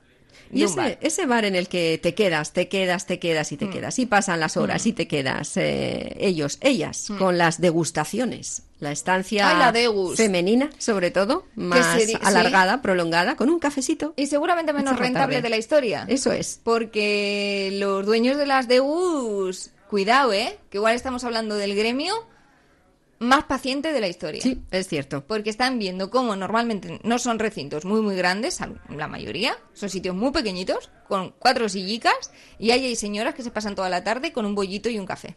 Y 0.53 0.63
ese, 0.63 0.75
bar. 0.75 0.97
ese 1.01 1.25
bar 1.25 1.45
en 1.45 1.55
el 1.55 1.67
que 1.67 1.99
te 2.01 2.13
quedas, 2.13 2.53
te 2.53 2.67
quedas, 2.67 3.05
te 3.05 3.19
quedas 3.19 3.51
y 3.51 3.57
te 3.57 3.65
Mm. 3.65 3.71
quedas. 3.71 3.99
Y 3.99 4.05
pasan 4.05 4.39
las 4.39 4.57
horas 4.57 4.85
Mm. 4.85 4.89
y 4.89 4.93
te 4.93 5.07
quedas. 5.07 5.57
eh, 5.57 6.15
ellos, 6.19 6.57
ellas, 6.61 7.09
Mm. 7.09 7.17
con 7.17 7.37
las 7.37 7.59
degustaciones. 7.61 8.63
La 8.79 8.91
estancia 8.91 9.47
Ay, 9.49 9.57
la 9.59 9.71
degus. 9.71 10.17
femenina, 10.17 10.69
sobre 10.79 11.11
todo, 11.11 11.45
más 11.55 12.01
sí. 12.01 12.13
alargada, 12.21 12.81
prolongada, 12.81 13.35
con 13.35 13.49
un 13.49 13.59
cafecito. 13.59 14.13
Y 14.17 14.25
seguramente 14.27 14.73
menos 14.73 14.97
rentable 14.97 15.35
tarde. 15.35 15.41
de 15.43 15.49
la 15.49 15.57
historia. 15.57 16.05
Eso 16.07 16.31
es. 16.31 16.59
Porque 16.63 17.69
los 17.73 18.05
dueños 18.05 18.37
de 18.37 18.45
las 18.47 18.67
DUs, 18.67 19.69
cuidado, 19.89 20.33
¿eh? 20.33 20.57
Que 20.71 20.77
igual 20.79 20.95
estamos 20.95 21.23
hablando 21.23 21.55
del 21.55 21.75
gremio 21.75 22.13
más 23.21 23.43
paciente 23.45 23.93
de 23.93 24.01
la 24.01 24.07
historia. 24.07 24.41
Sí, 24.41 24.59
es 24.71 24.87
cierto. 24.87 25.23
Porque 25.25 25.49
están 25.51 25.77
viendo 25.79 26.09
cómo 26.09 26.35
normalmente 26.35 26.99
no 27.03 27.19
son 27.19 27.37
recintos 27.39 27.85
muy, 27.85 28.01
muy 28.01 28.15
grandes, 28.15 28.59
la 28.95 29.07
mayoría, 29.07 29.55
son 29.73 29.89
sitios 29.89 30.15
muy 30.15 30.31
pequeñitos, 30.31 30.89
con 31.07 31.33
cuatro 31.37 31.69
sillicas, 31.69 32.31
y 32.57 32.71
ahí 32.71 32.85
hay 32.85 32.95
señoras 32.95 33.35
que 33.35 33.43
se 33.43 33.51
pasan 33.51 33.75
toda 33.75 33.89
la 33.89 34.03
tarde 34.03 34.33
con 34.33 34.45
un 34.45 34.55
bollito 34.55 34.89
y 34.89 34.97
un 34.97 35.05
café. 35.05 35.35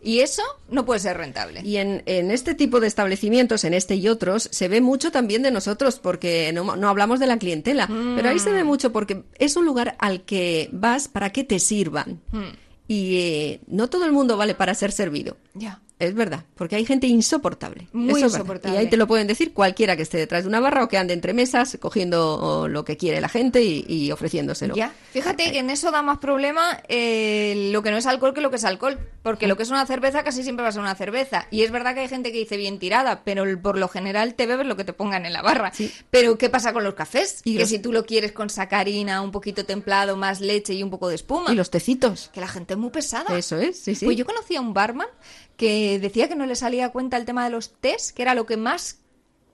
Y 0.00 0.20
eso 0.20 0.42
no 0.70 0.84
puede 0.86 1.00
ser 1.00 1.16
rentable. 1.16 1.60
Mm. 1.62 1.66
Y 1.66 1.76
en, 1.76 2.02
en 2.06 2.30
este 2.30 2.54
tipo 2.54 2.80
de 2.80 2.86
establecimientos, 2.86 3.64
en 3.64 3.74
este 3.74 3.96
y 3.96 4.08
otros, 4.08 4.48
se 4.52 4.68
ve 4.68 4.80
mucho 4.80 5.10
también 5.10 5.42
de 5.42 5.50
nosotros, 5.50 5.98
porque 5.98 6.52
no, 6.54 6.76
no 6.76 6.88
hablamos 6.88 7.18
de 7.20 7.26
la 7.26 7.36
clientela, 7.38 7.88
pero 8.16 8.28
ahí 8.30 8.38
se 8.38 8.50
Mm. 8.50 8.54
ve 8.54 8.64
mucho 8.64 8.92
porque 8.92 9.24
es 9.38 9.56
un 9.56 9.66
lugar 9.66 9.96
al 9.98 10.22
que 10.24 10.70
vas 10.72 11.08
para 11.08 11.30
que 11.30 11.44
te 11.44 11.58
sirvan. 11.58 12.22
Hmm. 12.30 12.52
Y 12.86 13.16
eh, 13.18 13.60
no 13.66 13.90
todo 13.90 14.06
el 14.06 14.12
mundo 14.12 14.36
vale 14.38 14.54
para 14.54 14.72
ser 14.74 14.92
servido. 14.92 15.36
Ya. 15.52 15.82
Es 15.98 16.14
verdad, 16.14 16.44
porque 16.54 16.76
hay 16.76 16.84
gente 16.86 17.06
insoportable. 17.08 17.88
Muy 17.92 18.20
Eso 18.20 18.26
insoportable. 18.26 18.76
Y 18.76 18.80
ahí 18.80 18.88
te 18.88 18.96
lo 18.96 19.06
pueden 19.08 19.26
decir 19.26 19.52
cualquiera 19.52 19.96
que 19.96 20.02
esté 20.02 20.16
detrás 20.16 20.44
de 20.44 20.48
una 20.48 20.60
barra 20.60 20.84
o 20.84 20.88
que 20.88 20.96
ande 20.96 21.12
entre 21.12 21.32
mesas 21.32 21.76
cogiendo 21.80 22.66
lo 22.68 22.84
que 22.84 22.96
quiere 22.96 23.20
la 23.20 23.28
gente 23.28 23.62
y, 23.62 23.84
y 23.88 24.12
ofreciéndoselo. 24.12 24.74
Ya. 24.76 24.92
Fíjate 25.12 25.50
que 25.50 25.58
en 25.58 25.70
eso 25.70 25.90
da 25.90 26.02
más 26.02 26.18
problema 26.18 26.80
eh, 26.88 27.70
lo 27.72 27.82
que 27.82 27.90
no 27.90 27.96
es 27.96 28.06
alcohol 28.06 28.32
que 28.34 28.40
lo 28.40 28.50
que 28.50 28.56
es 28.56 28.64
alcohol. 28.64 28.98
Porque 29.22 29.46
lo 29.46 29.56
que 29.56 29.64
es 29.64 29.70
una 29.70 29.84
cerveza 29.86 30.22
casi 30.22 30.42
siempre 30.42 30.62
va 30.62 30.68
a 30.68 30.72
ser 30.72 30.80
una 30.80 30.94
cerveza. 30.94 31.46
Y 31.50 31.62
es 31.62 31.70
verdad 31.70 31.94
que 31.94 32.00
hay 32.00 32.08
gente 32.08 32.32
que 32.32 32.38
dice 32.38 32.56
bien 32.56 32.78
tirada, 32.78 33.22
pero 33.24 33.44
por 33.60 33.76
lo 33.76 33.88
general 33.88 34.34
te 34.34 34.46
bebes 34.46 34.66
lo 34.66 34.76
que 34.76 34.84
te 34.84 34.92
pongan 34.92 35.26
en 35.26 35.32
la 35.32 35.42
barra. 35.42 35.72
Pero 36.10 36.38
¿qué 36.38 36.48
pasa 36.48 36.72
con 36.72 36.84
los 36.84 36.94
cafés? 36.94 37.40
Y 37.44 37.54
que 37.54 37.60
los- 37.60 37.68
si 37.68 37.78
tú 37.80 37.92
lo 37.92 38.06
quieres 38.06 38.32
con 38.32 38.48
sacarina, 38.50 39.20
un 39.20 39.32
poquito 39.32 39.64
templado, 39.66 40.16
más 40.16 40.40
leche 40.40 40.74
y 40.74 40.82
un 40.82 40.90
poco 40.90 41.08
de 41.08 41.16
espuma. 41.16 41.52
Y 41.52 41.56
los 41.56 41.70
tecitos. 41.70 42.30
Que 42.32 42.40
la 42.40 42.48
gente 42.48 42.74
es 42.74 42.78
muy 42.78 42.90
pesada. 42.90 43.36
Eso 43.36 43.58
es, 43.58 43.78
sí, 43.80 43.94
sí. 43.94 44.04
Pues 44.04 44.16
yo 44.16 44.24
conocí 44.24 44.54
a 44.56 44.60
un 44.60 44.72
barman 44.72 45.08
que 45.58 45.98
decía 45.98 46.28
que 46.28 46.36
no 46.36 46.46
le 46.46 46.54
salía 46.54 46.86
a 46.86 46.92
cuenta 46.92 47.16
el 47.16 47.24
tema 47.26 47.44
de 47.44 47.50
los 47.50 47.72
tés, 47.80 48.12
que 48.12 48.22
era 48.22 48.34
lo 48.34 48.46
que 48.46 48.56
más 48.56 49.00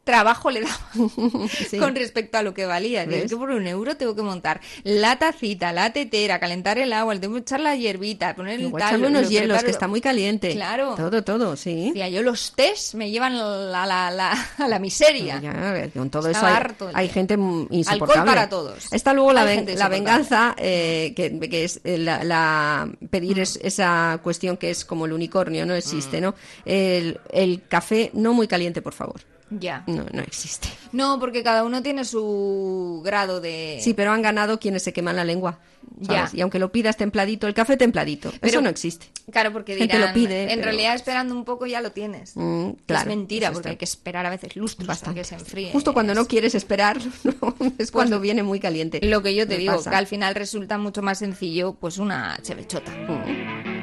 trabajo 0.05 0.50
le 0.50 0.61
daba 0.61 0.78
con 1.80 1.94
respecto 1.94 2.38
a 2.38 2.42
lo 2.42 2.55
que 2.55 2.66
valía. 2.66 3.07
Que 3.07 3.26
por 3.36 3.50
un 3.50 3.66
euro 3.66 3.96
tengo 3.96 4.14
que 4.14 4.22
montar 4.22 4.61
la 4.82 5.18
tacita, 5.18 5.72
la 5.72 5.92
tetera, 5.92 6.38
calentar 6.38 6.78
el 6.78 6.92
agua, 6.92 7.18
tengo 7.18 7.34
que 7.34 7.40
echar 7.40 7.61
la 7.61 7.74
hierbita, 7.74 8.34
poner 8.34 8.61
el 8.61 8.70
tal, 8.72 9.02
unos 9.05 9.22
lo 9.22 9.28
hielos, 9.28 9.46
preparo. 9.48 9.64
que 9.64 9.70
está 9.70 9.88
muy 9.88 10.00
caliente. 10.00 10.52
Claro. 10.52 10.94
Todo, 10.96 11.22
todo, 11.24 11.57
sí. 11.57 11.88
Decía, 11.88 12.09
yo 12.09 12.22
los 12.22 12.52
tés 12.55 12.94
me 12.94 13.11
llevan 13.11 13.34
a 13.34 13.86
la, 13.86 14.11
la- 14.11 14.48
a 14.59 14.68
la 14.68 14.78
miseria. 14.78 15.40
Ya, 15.40 15.70
a 15.70 15.72
ver, 15.72 15.90
con 15.90 16.11
todo 16.11 16.28
Estaba 16.28 16.48
eso 16.48 16.57
hay, 16.57 16.62
harto 16.62 16.90
hay 16.92 17.09
gente 17.09 17.36
mm, 17.36 17.68
insoportable. 17.70 18.12
Alcohol 18.20 18.26
para 18.34 18.48
todos. 18.48 18.92
Está 18.92 19.12
luego 19.14 19.32
la, 19.32 19.44
ven- 19.44 19.64
venganza, 19.88 20.55
eh, 20.59 21.12
que, 21.16 21.38
que 21.48 21.64
es 21.64 21.80
eh, 21.84 21.98
la, 21.98 22.22
la- 22.24 22.88
pedir 23.11 23.40
es- 23.40 23.59
esa 23.62 24.20
cuestión 24.22 24.57
que 24.57 24.70
es 24.70 24.84
como 24.84 25.07
el 25.07 25.12
unicornio, 25.12 25.64
no 25.66 25.74
existe, 25.74 26.20
¿no? 26.20 26.34
El, 26.64 27.18
el 27.32 27.62
café 27.68 28.11
no 28.12 28.32
muy 28.34 28.46
caliente, 28.48 28.82
por 28.82 28.92
favor. 28.92 29.20
Ya. 29.61 29.84
No, 29.86 30.05
no 30.12 30.22
existe. 30.22 30.68
No, 30.92 31.18
porque 31.18 31.42
cada 31.42 31.64
uno 31.64 31.82
tiene 31.82 32.05
su 32.05 33.00
grado 33.05 33.40
de... 33.40 33.78
Sí, 33.82 33.94
pero 33.94 34.12
han 34.12 34.22
ganado 34.22 34.59
quienes 34.61 34.82
se 34.82 34.92
queman 34.92 35.16
la 35.16 35.24
lengua. 35.24 35.59
¿sabes? 36.07 36.32
Ya. 36.32 36.38
Y 36.38 36.40
aunque 36.40 36.59
lo 36.59 36.72
pidas 36.72 36.96
templadito, 36.96 37.46
el 37.46 37.55
café 37.55 37.76
templadito, 37.76 38.30
Pero- 38.40 38.46
eso 38.50 38.61
no 38.62 38.68
existe. 38.70 39.07
Claro, 39.30 39.52
porque 39.52 39.76
Gente 39.76 39.94
dirán, 39.96 40.09
lo 40.09 40.14
pide, 40.14 40.42
en 40.44 40.48
pero- 40.48 40.62
realidad 40.62 40.94
esperando 40.94 41.34
un 41.34 41.44
poco 41.44 41.66
ya 41.66 41.80
lo 41.80 41.92
tienes. 41.92 42.32
Mm, 42.36 42.70
claro, 42.86 43.02
es 43.02 43.16
mentira, 43.16 43.48
porque 43.48 43.61
está. 43.61 43.70
hay 43.70 43.76
que 43.76 43.84
esperar 43.84 44.26
a 44.26 44.30
veces 44.30 44.57
lustros 44.57 45.02
que 45.14 45.24
se 45.24 45.34
enfríe. 45.34 45.72
Justo 45.72 45.92
cuando 45.92 46.14
no 46.14 46.26
quieres 46.26 46.55
esperar, 46.55 46.98
¿no? 47.24 47.55
es 47.78 47.90
cuando 47.90 48.18
viene 48.18 48.42
muy 48.42 48.61
caliente. 48.61 49.00
Lo 49.02 49.22
que 49.22 49.34
yo 49.34 49.46
te 49.46 49.55
Me 49.55 49.61
digo, 49.61 49.76
pasa. 49.76 49.90
que 49.90 49.96
al 49.96 50.07
final 50.07 50.34
resulta 50.34 50.78
mucho 50.78 51.02
más 51.02 51.18
sencillo, 51.18 51.74
pues 51.74 51.98
una 51.98 52.38
chevechota. 52.42 52.92
Cuando 53.07 53.74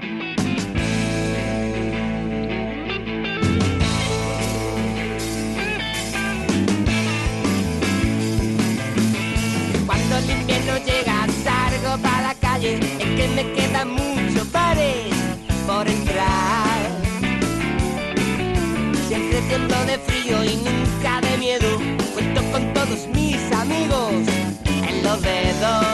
Es 12.63 12.79
que 12.79 13.27
me 13.35 13.53
quedan 13.53 13.89
muchos 13.89 14.51
bares 14.51 15.07
por 15.65 15.87
entrar. 15.87 16.77
Siempre 19.07 19.41
tiemblo 19.49 19.83
de 19.85 19.97
frío 19.97 20.43
y 20.43 20.57
nunca 20.57 21.21
de 21.21 21.37
miedo 21.39 21.79
Cuento 22.13 22.43
con 22.51 22.71
todos 22.75 23.07
mis 23.15 23.51
amigos 23.51 24.13
en 24.87 25.03
los 25.03 25.19
dedos. 25.23 25.85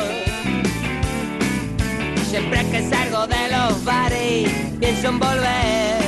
Siempre 2.29 2.65
que 2.69 2.89
salgo 2.89 3.27
de 3.27 3.47
los 3.49 3.85
bares 3.85 4.49
pienso 4.77 5.07
en 5.07 5.19
volver. 5.19 6.01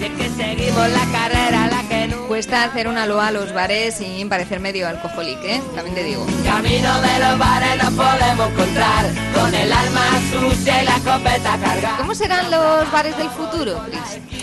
Y 0.00 0.04
es 0.04 0.10
que 0.10 0.30
seguimos 0.36 0.88
la 0.90 1.04
carrera 1.12 1.68
la 1.68 1.87
Cuesta 2.28 2.64
hacer 2.64 2.88
una 2.88 3.06
loa 3.06 3.28
a 3.28 3.30
los 3.32 3.54
bares 3.54 3.94
sin 3.94 4.28
parecer 4.28 4.60
medio 4.60 4.86
alcohólico, 4.86 5.40
¿eh? 5.44 5.62
También 5.74 5.94
te 5.94 6.04
digo. 6.04 6.26
Camino 6.44 7.00
de 7.00 7.18
los 7.20 7.38
bares 7.38 7.82
nos 7.82 7.92
podemos 7.94 8.50
encontrar 8.50 9.06
Con 9.34 9.54
el 9.54 9.72
alma 9.72 10.02
sucia 10.30 10.82
y 10.82 10.84
la 10.84 10.96
escopeta 10.96 11.58
cargada 11.58 11.96
¿Cómo 11.96 12.14
serán 12.14 12.50
los 12.50 12.92
bares 12.92 13.16
del 13.16 13.30
futuro, 13.30 13.80
Cris? 13.90 14.37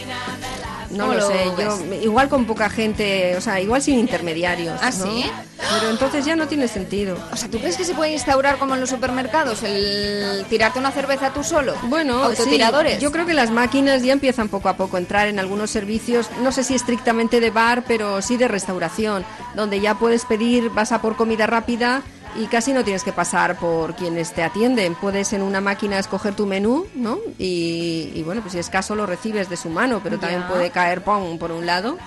No 0.95 1.07
¿Cómo 1.07 1.13
lo 1.15 1.19
lo 1.19 1.27
sé, 1.27 1.45
yo 1.57 1.95
igual 2.01 2.29
con 2.29 2.45
poca 2.45 2.69
gente, 2.69 3.35
o 3.35 3.41
sea, 3.41 3.59
igual 3.59 3.81
sin 3.81 3.99
intermediarios. 3.99 4.79
¿Ah, 4.81 4.91
¿no? 4.97 5.05
sí? 5.05 5.25
Pero 5.57 5.89
entonces 5.89 6.25
ya 6.25 6.35
no 6.35 6.47
tiene 6.47 6.67
sentido. 6.67 7.17
O 7.31 7.35
sea, 7.35 7.49
¿tú 7.49 7.59
crees 7.59 7.77
que 7.77 7.85
se 7.85 7.93
puede 7.93 8.13
instaurar 8.13 8.57
como 8.57 8.75
en 8.75 8.81
los 8.81 8.89
supermercados 8.89 9.63
el 9.63 10.45
tirarte 10.49 10.79
una 10.79 10.91
cerveza 10.91 11.33
tú 11.33 11.43
solo? 11.43 11.73
Bueno, 11.83 12.23
autotiradores. 12.23 12.95
sí, 12.95 13.01
yo 13.01 13.11
creo 13.11 13.25
que 13.25 13.33
las 13.33 13.51
máquinas 13.51 14.03
ya 14.03 14.13
empiezan 14.13 14.49
poco 14.49 14.69
a 14.69 14.77
poco 14.77 14.97
a 14.97 14.99
entrar 14.99 15.27
en 15.27 15.39
algunos 15.39 15.69
servicios, 15.71 16.29
no 16.41 16.51
sé 16.51 16.63
si 16.63 16.75
estrictamente 16.75 17.39
de 17.39 17.51
bar, 17.51 17.83
pero 17.87 18.21
sí 18.21 18.37
de 18.37 18.47
restauración, 18.47 19.25
donde 19.55 19.79
ya 19.79 19.95
puedes 19.95 20.25
pedir, 20.25 20.69
vas 20.69 20.91
a 20.91 21.01
por 21.01 21.15
comida 21.15 21.47
rápida 21.47 22.03
y 22.37 22.47
casi 22.47 22.73
no 22.73 22.83
tienes 22.83 23.03
que 23.03 23.11
pasar 23.13 23.57
por 23.57 23.95
quienes 23.95 24.33
te 24.33 24.43
atienden. 24.43 24.95
Puedes 24.95 25.33
en 25.33 25.41
una 25.41 25.61
máquina 25.61 25.99
escoger 25.99 26.35
tu 26.35 26.45
menú, 26.45 26.85
¿no? 26.95 27.17
Y, 27.39 28.11
y 28.13 28.23
bueno, 28.23 28.41
pues 28.41 28.53
si 28.53 28.59
es 28.59 28.69
caso 28.69 28.95
lo 28.95 29.05
recibes 29.05 29.49
de 29.49 29.57
su 29.57 29.69
mano, 29.69 30.01
pero 30.03 30.19
también 30.19 30.41
Ya. 30.41 30.47
puede 30.47 30.69
caer 30.71 31.03
pong 31.03 31.37
por 31.37 31.51
un 31.51 31.65
lado. 31.65 31.97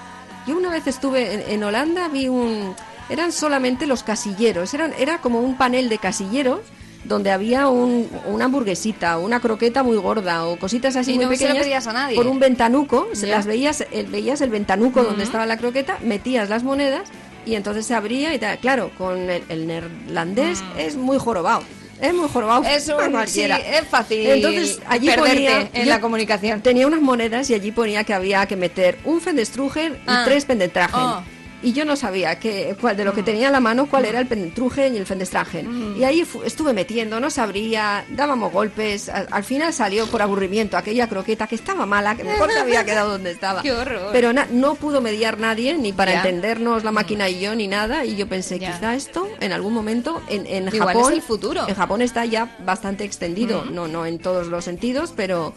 Yo 0.47 0.57
una 0.57 0.71
vez 0.71 0.87
estuve 0.87 1.35
en, 1.35 1.43
en 1.51 1.65
Holanda, 1.65 2.09
vi 2.09 2.29
un... 2.29 2.75
Eran 3.11 3.33
solamente 3.33 3.87
los 3.87 4.03
casilleros, 4.03 4.75
eran, 4.75 4.93
era 4.99 5.19
como 5.19 5.41
un 5.41 5.57
panel 5.57 5.89
de 5.89 5.97
casilleros 5.99 6.61
donde 7.05 7.31
había 7.31 7.69
un, 7.69 8.07
una 8.27 8.47
hamburguesita, 8.47 9.17
una 9.19 9.41
croqueta 9.41 9.83
muy 9.83 9.97
gorda 9.97 10.45
o 10.47 10.59
cositas 10.59 10.95
así 10.97 11.13
Y 11.13 11.15
muy 11.17 11.25
no 11.25 11.31
se 11.31 11.37
lo 11.37 11.39
pequeñas 11.47 11.63
pedías 11.65 11.87
a 11.87 11.93
nadie. 11.95 12.17
por 12.17 12.27
un 12.27 12.39
ventanuco, 12.39 13.09
se 13.15 13.29
Ya. 13.29 13.37
las 13.37 13.47
veías, 13.47 13.83
el- 13.93 14.09
veías 14.09 14.43
el 14.43 14.51
ventanuco 14.51 15.01
donde 15.01 15.23
Ujú. 15.23 15.23
estaba 15.23 15.47
la 15.47 15.57
croqueta, 15.57 15.97
metías 16.03 16.51
las 16.51 16.65
monedas 16.65 17.09
y 17.49 17.57
entonces 17.57 17.87
se 17.87 17.95
abría 17.95 18.35
y 18.35 18.39
tal. 18.39 18.59
Claro, 18.59 18.91
con 18.97 19.31
el, 19.31 19.43
el 19.49 19.67
neerlandés 19.67 20.63
es 20.79 20.97
muy 20.97 21.19
jorobado. 21.19 21.63
Es 22.01 22.15
muy 22.15 22.29
jorobado. 22.29 22.63
Mm. 22.63 22.67
Es 22.67 22.89
un- 23.07 23.11
cualquiera. 23.11 23.57
sí, 23.57 23.63
es 23.73 23.89
fácil 23.89 24.27
Entonces 24.27 24.81
allí 24.87 25.11
ponía, 25.11 25.69
en 25.73 25.89
la 25.89 26.01
comunicación. 26.01 26.61
Tenía 26.61 26.87
unas 26.87 27.01
monedas 27.01 27.51
y 27.51 27.55
allí 27.55 27.73
ponía 27.73 28.05
que 28.05 28.15
había 28.15 28.47
que 28.47 28.57
meter 28.57 28.99
un 29.05 29.21
Fendestruger 29.21 29.93
y 29.93 29.99
Ah. 30.07 30.23
tres 30.25 30.45
Pendetragen. 30.45 31.01
Oh. 31.01 31.23
Y 31.63 31.73
yo 31.73 31.85
no 31.85 31.97
sabía 31.97 32.39
que, 32.39 32.77
cuál, 32.81 32.97
de 32.97 33.05
lo 33.05 33.13
que 33.13 33.23
tenía 33.23 33.47
en 33.49 33.53
la 33.53 33.61
mano 33.61 33.89
cuál 33.89 34.05
era 34.05 34.21
el 34.21 34.27
Pendestrugen 34.27 34.95
y 34.95 34.99
el 34.99 35.07
Fendestragen. 35.07 35.95
Mm. 35.95 36.01
Y 36.01 36.05
ahí 36.05 36.25
estuve 36.45 36.73
metiendo, 36.73 37.19
no 37.19 37.31
sabría, 37.31 38.05
dábamos 38.11 38.53
golpes. 38.53 39.09
Al, 39.09 39.27
al 39.31 39.43
final 39.45 39.73
salió 39.73 40.07
por 40.07 40.23
aburrimiento 40.23 40.77
aquella 40.77 41.09
croqueta 41.09 41.47
que 41.49 41.57
estaba 41.57 41.85
mala, 41.87 42.15
que 42.17 42.23
mejor 42.25 42.53
se 42.53 42.61
había 42.61 42.85
quedado 42.85 43.11
donde 43.11 43.33
estaba. 43.33 43.63
Qué 43.63 43.73
horror. 43.73 44.11
Pero 44.13 44.33
no 44.33 44.75
pudo 44.77 45.01
mediar 45.01 45.39
nadie, 45.39 45.77
ni 45.77 45.93
para 45.93 46.13
Ya. 46.13 46.19
entendernos 46.19 46.85
la 46.85 46.93
máquina 46.93 47.29
y 47.29 47.41
yo, 47.41 47.55
ni 47.55 47.67
nada. 47.67 48.05
Y 48.05 48.15
yo 48.17 48.29
pensé, 48.29 48.59
quizá 48.59 48.95
esto 48.95 49.29
en 49.41 49.53
algún 49.53 49.75
momento 49.75 50.23
en, 50.29 50.47
en 50.47 50.69
Igual 50.73 50.95
Japón. 50.95 51.13
es 51.13 51.19
el 51.19 51.23
futuro. 51.23 51.67
En 51.69 51.75
Japón 51.75 52.03
está 52.03 52.25
ya 52.25 52.57
bastante 52.65 53.05
extendido, 53.05 53.65
Mm. 53.65 53.75
no, 53.75 53.89
no 53.89 54.07
en 54.07 54.19
todos 54.19 54.47
los 54.47 54.65
sentidos, 54.65 55.13
pero 55.17 55.55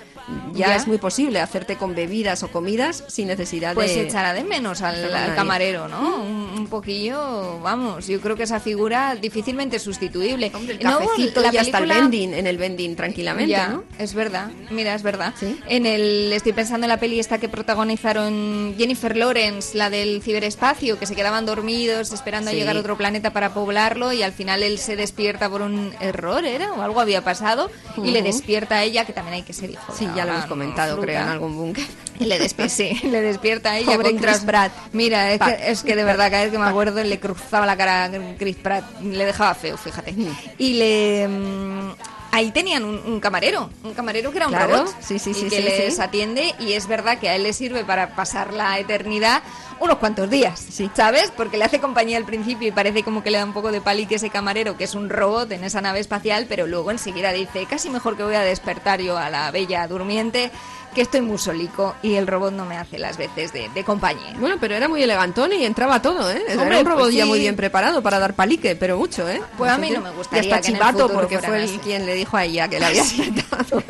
ya, 0.54 0.68
Ya. 0.68 0.76
es 0.76 0.88
muy 0.88 0.98
posible 0.98 1.40
hacerte 1.40 1.76
con 1.78 1.96
bebidas 1.96 2.44
o 2.44 2.48
comidas 2.50 3.04
sin 3.08 3.28
necesidad 3.28 3.74
Pues 3.74 3.94
de. 3.96 4.02
echará 4.08 4.34
de 4.34 4.44
menos 4.44 4.82
al, 4.82 5.14
al 5.14 5.36
camarero, 5.36 5.88
¿no? 5.88 6.18
Un, 6.24 6.52
un 6.60 6.68
poquillo, 6.68 7.60
vamos, 7.62 8.08
yo 8.08 8.20
creo 8.22 8.36
que 8.36 8.44
esa 8.44 8.60
figura 8.60 9.16
difícilmente 9.16 9.80
sustituible. 9.80 10.48
El 10.48 10.80
No, 10.84 11.00
cafecito 11.00 11.42
la 11.42 11.54
y 11.54 11.58
hasta 11.58 11.78
el 11.80 11.84
película- 11.86 11.96
vending, 11.96 12.34
en 12.34 12.48
el 12.48 12.58
vending 12.58 12.96
tranquilamente, 12.96 13.52
Ya, 13.52 13.68
¿no? 13.70 13.84
es 13.98 14.14
verdad. 14.14 14.50
Mira, 14.70 14.94
es 14.96 15.04
verdad. 15.04 15.34
En 15.68 15.86
el 15.86 16.32
estoy 16.34 16.54
pensando 16.54 16.86
en 16.86 16.90
la 16.90 16.98
peli 16.98 17.20
esta 17.20 17.38
que 17.40 17.50
protagonizaron 17.50 18.76
Jennifer 18.78 19.16
Lawrence, 19.16 19.78
la 19.78 19.90
del 19.90 20.22
ciberespacio, 20.22 20.98
que 21.00 21.06
se 21.06 21.16
quedaban 21.16 21.46
dormidos 21.46 22.12
esperando 22.12 22.50
Sí. 22.52 22.56
a 22.58 22.60
llegar 22.60 22.76
a 22.76 22.80
otro 22.80 22.98
planeta 22.98 23.32
para 23.32 23.54
poblarlo 23.54 24.12
y 24.14 24.24
al 24.24 24.32
final 24.34 24.64
él 24.64 24.78
se 24.80 24.96
despierta 24.96 25.50
por 25.50 25.62
un 25.62 25.94
error, 26.00 26.46
era 26.46 26.74
o 26.74 26.82
algo 26.82 27.00
había 27.00 27.24
pasado 27.24 27.70
y 28.04 28.12
le 28.12 28.22
despierta 28.22 28.76
a 28.76 28.84
ella 28.84 29.06
que 29.06 29.14
también 29.14 29.36
hay 29.36 29.44
que 29.44 29.54
ser 29.54 29.70
hijo. 29.70 29.94
Sí, 29.98 30.08
la 30.16 30.21
ya 30.22 30.32
lo 30.32 30.38
hemos 30.38 30.46
comentado, 30.48 30.92
fruta. 30.94 31.06
creo, 31.08 31.22
en 31.22 31.28
algún 31.28 31.56
búnker. 31.58 31.86
Y 32.20 32.26
le, 32.26 32.40
despe- 32.40 32.70
sí, 32.70 33.00
le 33.08 33.22
despierta 33.22 33.72
a 33.72 33.78
ella 33.80 33.94
Pobre 33.94 34.12
contra 34.12 34.32
Chris 34.34 34.44
Pratt. 34.46 34.72
Mira, 34.94 35.32
es 35.34 35.40
que, 35.42 35.72
es 35.72 35.84
que 35.84 35.96
de 35.96 36.04
verdad 36.04 36.30
cada 36.30 36.44
vez 36.44 36.52
que 36.52 36.60
me 36.60 36.66
acuerdo 36.66 37.04
le 37.04 37.20
cruzaba 37.20 37.66
la 37.66 37.76
cara 37.76 38.06
a 38.06 38.12
Chris 38.38 38.56
Pratt, 38.58 38.84
le 39.02 39.26
dejaba 39.26 39.56
feo, 39.56 39.76
fíjate. 39.78 40.14
Y 40.60 40.74
le 40.74 41.28
mm, 41.28 41.92
ahí 42.32 42.52
tenían 42.52 42.84
un, 42.86 42.98
un 43.06 43.20
camarero, 43.20 43.70
un 43.84 43.94
camarero 43.94 44.32
que 44.32 44.38
era 44.38 44.48
un 44.48 44.54
Claro, 44.54 44.78
robot 44.78 44.96
sí, 45.02 45.20
sí, 45.20 45.32
y 45.32 45.34
sí, 45.34 45.44
que 45.50 45.58
sí, 45.58 45.62
les 45.64 45.96
sí. 45.96 46.02
atiende 46.02 46.56
y 46.60 46.74
es 46.74 46.88
verdad 46.88 47.18
que 47.20 47.30
a 47.30 47.36
él 47.36 47.44
le 47.44 47.54
sirve 47.54 47.84
para 47.84 48.16
pasar 48.16 48.54
la 48.54 48.80
eternidad 48.80 49.44
unos 49.80 49.98
cuantos 49.98 50.30
días, 50.30 50.64
¿sabes? 50.96 51.32
Porque 51.36 51.58
le 51.58 51.66
hace 51.66 51.80
compañía 51.80 52.18
al 52.18 52.26
principio 52.26 52.68
y 52.68 52.72
parece 52.72 53.02
como 53.04 53.24
que 53.24 53.32
le 53.32 53.40
da 53.40 53.46
un 53.46 53.54
poco 53.54 53.72
de 53.72 53.82
palique 53.82 54.16
ese 54.16 54.30
camarero 54.30 54.78
que 54.78 54.84
es 54.84 54.94
un 54.94 55.10
robot 55.10 55.52
en 55.52 55.64
esa 55.64 55.82
nave 55.82 56.00
espacial, 56.00 56.46
pero 56.48 56.68
luego 56.68 56.92
enseguida 56.92 57.32
dice, 57.34 57.66
casi 57.66 57.90
mejor 57.90 58.16
que 58.16 58.24
voy 58.24 58.36
a 58.36 58.42
despertar 58.42 59.02
yo 59.02 59.18
a 59.18 59.30
la 59.32 59.50
bella 59.50 59.88
durmiente 59.88 60.52
que 60.94 61.02
estoy 61.02 61.22
muy 61.22 61.38
solico 61.38 61.96
y 62.04 62.16
el 62.16 62.28
robot 62.28 62.54
no 62.54 62.66
me 62.66 62.78
hace 62.78 63.00
las 63.00 63.18
veces 63.18 63.54
de, 63.54 63.70
de 63.70 63.84
compañía. 63.84 64.34
Bueno, 64.40 64.58
pero 64.60 64.76
era 64.76 64.88
muy 64.88 65.02
elegantón 65.04 65.54
y 65.54 65.66
entraba 65.66 66.02
todo, 66.02 66.30
¿eh? 66.32 66.42
Hombre, 66.52 66.66
era 66.68 66.80
un 66.80 66.86
robot 66.86 67.04
pues 67.06 67.16
ya 67.16 67.24
sí. 67.24 67.30
muy 67.30 67.40
bien 67.40 67.56
preparado 67.56 68.02
para 68.04 68.20
dar 68.20 68.34
palique, 68.34 68.76
pero 68.76 68.98
mucho, 68.98 69.28
¿eh? 69.30 69.42
Pues 69.58 69.72
a 69.72 69.78
mí 69.78 69.90
no 69.92 70.02
me 70.02 70.12
gustaría 70.12 70.50
Y 70.50 70.52
hasta 70.52 70.62
que 70.62 70.68
en 70.70 70.76
el 70.76 70.82
chivato, 70.82 71.10
porque 71.14 71.40
fue 71.40 71.64
el 71.64 71.80
quien 71.80 72.06
le 72.06 72.14
dijo 72.16 72.38
a 72.38 72.44
ella 72.46 72.68
que 72.68 72.80
le 72.80 72.86
había 72.86 73.04
sentado. 73.06 73.84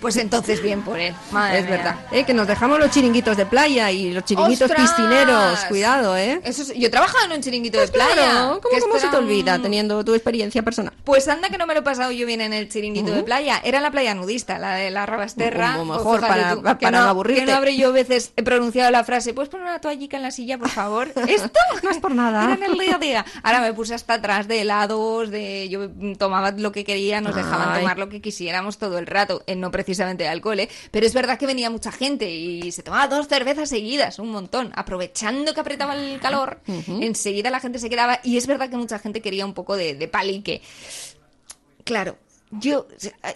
Pues 0.00 0.16
entonces 0.16 0.62
bien 0.62 0.82
por 0.82 0.98
él. 0.98 1.14
Madre 1.30 1.58
es 1.60 1.64
mía. 1.66 1.76
verdad. 1.76 1.96
Eh, 2.12 2.24
que 2.24 2.34
nos 2.34 2.46
dejamos 2.46 2.78
los 2.78 2.90
chiringuitos 2.90 3.36
de 3.36 3.46
playa 3.46 3.90
y 3.90 4.12
los 4.12 4.24
chiringuitos 4.24 4.70
¡Ostras! 4.70 4.90
piscineros. 4.92 5.58
Cuidado, 5.68 6.16
¿eh? 6.16 6.40
Eso 6.44 6.62
es- 6.62 6.74
yo 6.74 6.86
he 6.86 6.90
trabajado 6.90 7.24
en 7.26 7.32
un 7.32 7.40
chiringuito 7.42 7.80
de 7.80 7.88
playa. 7.88 8.14
Claro, 8.14 8.60
¿cómo, 8.62 8.80
cómo 8.80 8.98
se 8.98 9.08
te 9.08 9.16
olvida 9.16 9.58
teniendo 9.58 10.04
tu 10.04 10.14
experiencia 10.14 10.62
personal? 10.62 10.92
Pues 11.04 11.26
anda 11.28 11.48
que 11.48 11.58
no 11.58 11.66
me 11.66 11.74
lo 11.74 11.80
he 11.80 11.82
pasado 11.82 12.10
yo 12.12 12.26
bien 12.26 12.40
en 12.40 12.52
el 12.52 12.68
chiringuito 12.68 13.12
de 13.12 13.22
playa. 13.22 13.60
Era 13.64 13.80
la 13.80 13.90
playa 13.90 14.14
nudista, 14.14 14.58
la 14.58 14.74
de 14.74 14.90
la 14.90 15.06
Rabasterra. 15.06 15.74
Como 15.76 15.94
Pues 15.94 16.04
mejor 16.04 16.20
para- 16.28 16.54
tú, 16.54 16.62
para 16.62 16.78
que 16.78 16.90
no 16.90 16.98
aburrirte. 16.98 17.44
Que 17.44 17.50
no 17.50 17.56
habré 17.56 17.76
yo 17.76 17.92
veces 17.92 18.32
he 18.36 18.42
pronunciado 18.42 18.90
la 18.90 19.04
frase, 19.04 19.34
¿puedes 19.34 19.48
poner 19.48 19.66
una 19.66 19.80
toallica 19.80 20.16
en 20.16 20.22
la 20.22 20.30
silla, 20.30 20.58
por 20.58 20.68
favor? 20.68 21.08
Esto 21.28 21.50
no 21.82 21.90
es 21.90 21.98
por 21.98 22.14
nada. 22.14 22.44
Era 22.44 22.54
en 22.54 22.62
el 22.72 22.78
día 22.78 22.96
a 22.96 22.98
día. 22.98 23.24
Ahora 23.42 23.60
me 23.60 23.72
puse 23.72 23.94
hasta 23.94 24.14
atrás 24.14 24.48
de 24.48 24.60
helados, 24.60 25.30
de 25.30 25.68
yo 25.68 25.88
tomaba 26.16 26.50
lo 26.52 26.72
que 26.72 26.84
quería, 26.84 27.20
nos 27.20 27.34
dejaban 27.34 27.70
Ay. 27.70 27.80
tomar 27.80 27.98
lo 27.98 28.08
que 28.08 28.20
quisiéramos 28.20 28.78
todo 28.78 28.98
el 28.98 29.06
rato, 29.06 29.42
eh, 29.46 29.56
no 29.56 29.70
precisamente 29.70 30.24
de 30.24 30.28
alcohol, 30.30 30.60
¿eh? 30.60 30.68
pero 30.90 31.06
es 31.06 31.14
verdad 31.14 31.38
que 31.38 31.46
venía 31.46 31.70
mucha 31.70 31.92
gente 31.92 32.30
y 32.30 32.70
se 32.72 32.82
tomaba 32.82 33.08
dos 33.08 33.28
cervezas 33.28 33.68
seguidas, 33.68 34.18
un 34.18 34.30
montón, 34.30 34.72
aprovechando 34.74 35.54
que 35.54 35.60
apretaba 35.60 35.94
el 35.94 36.20
calor, 36.20 36.60
enseguida 36.88 37.50
la 37.50 37.60
gente 37.60 37.78
se 37.78 37.88
quedaba 37.90 38.20
y 38.22 38.36
es 38.36 38.46
verdad 38.46 38.68
que 38.70 38.76
mucha 38.76 38.98
gente 38.98 39.20
quería 39.20 39.44
un 39.46 39.54
poco 39.54 39.76
de, 39.76 39.94
de 39.94 40.08
palique. 40.08 40.62
Claro, 41.84 42.16
yo, 42.50 42.86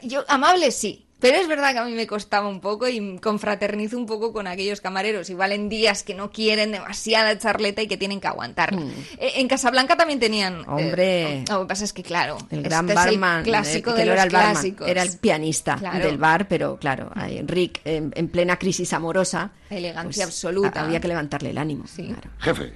yo 0.02 0.24
amable 0.28 0.70
sí, 0.70 1.06
pero 1.22 1.38
es 1.38 1.48
verdad 1.48 1.72
que 1.72 1.78
a 1.78 1.84
mí 1.86 1.92
me 1.92 2.06
costaba 2.06 2.46
un 2.48 2.60
poco 2.60 2.86
y 2.88 3.16
confraternizo 3.18 3.96
un 3.96 4.04
poco 4.04 4.32
con 4.34 4.46
aquellos 4.46 4.82
camareros, 4.82 5.30
igual 5.30 5.52
en 5.52 5.70
días 5.70 6.02
que 6.02 6.12
no 6.14 6.30
quieren 6.30 6.72
demasiada 6.72 7.38
charleta 7.38 7.80
y 7.80 7.86
que 7.88 7.96
tienen 7.96 8.20
que 8.20 8.26
aguantar. 8.26 8.74
Eh, 9.18 9.32
En 9.36 9.48
Casablanca 9.48 9.96
también 9.96 10.20
tenían... 10.20 10.60
eh, 10.60 10.64
Hombre. 10.66 11.44
lo 11.48 11.60
que 11.62 11.66
pasa 11.66 11.84
es 11.84 11.92
que, 11.94 12.02
claro, 12.02 12.36
El 12.50 12.62
gran 12.62 12.88
este 12.90 13.00
es 13.00 13.06
el 13.06 13.18
barman, 13.18 13.44
clásico 13.44 13.90
eh, 13.92 13.94
de 13.94 14.04
los 14.06 14.12
era 14.14 14.22
el 14.24 14.30
barman, 14.30 14.52
clásicos. 14.52 14.88
era 14.88 15.02
el 15.02 15.16
pianista 15.18 15.76
Claro. 15.76 16.04
del 16.04 16.18
bar, 16.18 16.48
pero 16.48 16.76
claro, 16.76 17.10
ahí 17.14 17.40
Rick 17.46 17.80
en, 17.86 18.12
en 18.14 18.28
plena 18.28 18.58
crisis 18.58 18.92
amorosa, 18.92 19.52
Elegancia 19.70 20.24
pues, 20.26 20.34
absoluta. 20.36 20.82
había 20.84 21.00
que 21.00 21.08
levantarle 21.08 21.50
el 21.50 21.58
ánimo. 21.58 21.84
claro. 21.94 22.30
Jefe, 22.40 22.72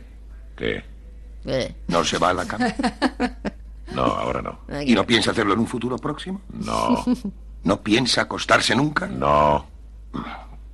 ¿qué? 0.56 0.84
Eh. 1.46 1.74
¿No 1.88 2.04
se 2.04 2.18
va 2.18 2.30
a 2.30 2.34
la 2.34 2.46
cama? 2.46 2.66
No, 3.92 4.02
ahora 4.02 4.42
no. 4.42 4.58
¿Y 4.82 4.94
no 4.94 5.06
piensa 5.06 5.30
hacerlo 5.30 5.54
en 5.54 5.60
un 5.60 5.66
futuro 5.66 5.96
próximo? 5.96 6.40
No. 6.52 7.04
¿No 7.66 7.82
piensa 7.82 8.22
acostarse 8.22 8.76
nunca? 8.76 9.08
No. 9.08 9.66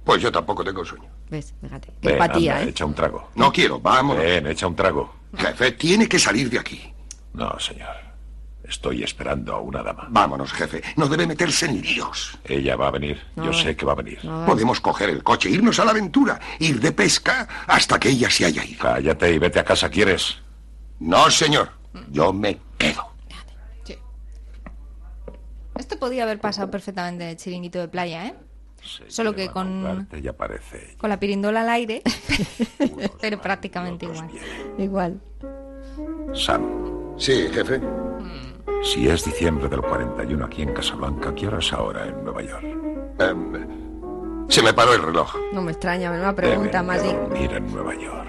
Pues 0.04 0.20
yo 0.20 0.30
tampoco 0.30 0.62
tengo 0.62 0.84
sueño. 0.84 1.08
¿Ves? 1.30 1.54
Fíjate. 1.62 1.88
Qué 2.02 2.08
Ven, 2.08 2.12
empatía, 2.16 2.56
anda, 2.56 2.66
¿eh? 2.66 2.68
echa 2.68 2.84
un 2.84 2.94
trago. 2.94 3.30
No 3.34 3.50
quiero, 3.50 3.80
vamos. 3.80 4.18
Ven, 4.18 4.46
echa 4.46 4.66
un 4.66 4.76
trago. 4.76 5.10
Jefe, 5.34 5.72
tiene 5.72 6.06
que 6.06 6.18
salir 6.18 6.50
de 6.50 6.58
aquí. 6.58 6.92
No, 7.32 7.58
señor. 7.58 7.96
Estoy 8.62 9.02
esperando 9.02 9.54
a 9.54 9.60
una 9.60 9.82
dama. 9.82 10.06
Vámonos, 10.10 10.52
jefe. 10.52 10.82
No 10.96 11.08
debe 11.08 11.26
meterse 11.26 11.64
en 11.64 11.80
líos. 11.80 12.38
Ella 12.44 12.76
va 12.76 12.88
a 12.88 12.90
venir. 12.90 13.22
Yo 13.36 13.54
sé 13.54 13.74
que 13.74 13.86
va 13.86 13.92
a 13.92 13.96
venir. 13.96 14.20
Podemos 14.46 14.78
coger 14.80 15.08
el 15.08 15.22
coche, 15.22 15.48
irnos 15.48 15.80
a 15.80 15.86
la 15.86 15.92
aventura, 15.92 16.38
ir 16.58 16.78
de 16.78 16.92
pesca 16.92 17.48
hasta 17.68 17.98
que 17.98 18.10
ella 18.10 18.28
se 18.28 18.44
haya 18.44 18.62
ido. 18.66 18.80
Cállate 18.80 19.32
y 19.32 19.38
vete 19.38 19.60
a 19.60 19.64
casa, 19.64 19.88
¿quieres? 19.88 20.36
No, 21.00 21.30
señor. 21.30 21.70
Yo 22.10 22.34
me 22.34 22.58
quedo. 22.76 23.11
Esto 25.92 26.06
podía 26.06 26.22
haber 26.22 26.40
pasado 26.40 26.70
perfectamente 26.70 27.24
en 27.24 27.30
el 27.30 27.36
chiringuito 27.36 27.78
de 27.78 27.86
playa, 27.88 28.26
¿eh? 28.28 28.34
Solo 29.08 29.34
que 29.34 29.48
con, 29.50 30.08
Ya 30.22 30.32
parece. 30.32 30.96
con 30.96 31.10
la 31.10 31.20
pirindola 31.20 31.60
al 31.60 31.68
aire, 31.68 32.02
pero 33.20 33.38
prácticamente 33.42 34.06
igual. 34.06 34.30
Igual. 34.78 35.20
Sam, 36.32 37.14
Sí, 37.18 37.46
jefe. 37.52 37.78
si 38.82 39.06
es 39.06 39.22
diciembre 39.24 39.68
del 39.68 39.82
41 39.82 40.46
aquí 40.46 40.62
en 40.62 40.72
Casablanca, 40.72 41.34
¿qué 41.34 41.46
hora 41.46 41.58
es 41.58 41.70
ahora 41.74 42.06
en 42.08 42.24
Nueva 42.24 42.42
York? 42.42 42.64
Em, 43.18 44.46
se 44.48 44.62
me 44.62 44.72
paró 44.72 44.94
el 44.94 45.02
reloj. 45.02 45.36
No 45.52 45.60
me 45.60 45.72
extraña, 45.72 46.10
una 46.10 46.34
pregunta 46.34 46.82
Deben 46.82 46.86
más 46.86 47.02
de 47.02 47.08
digna. 47.08 47.20
dormir 47.28 47.52
en 47.52 47.70
Nueva 47.72 47.94
York. 47.94 48.28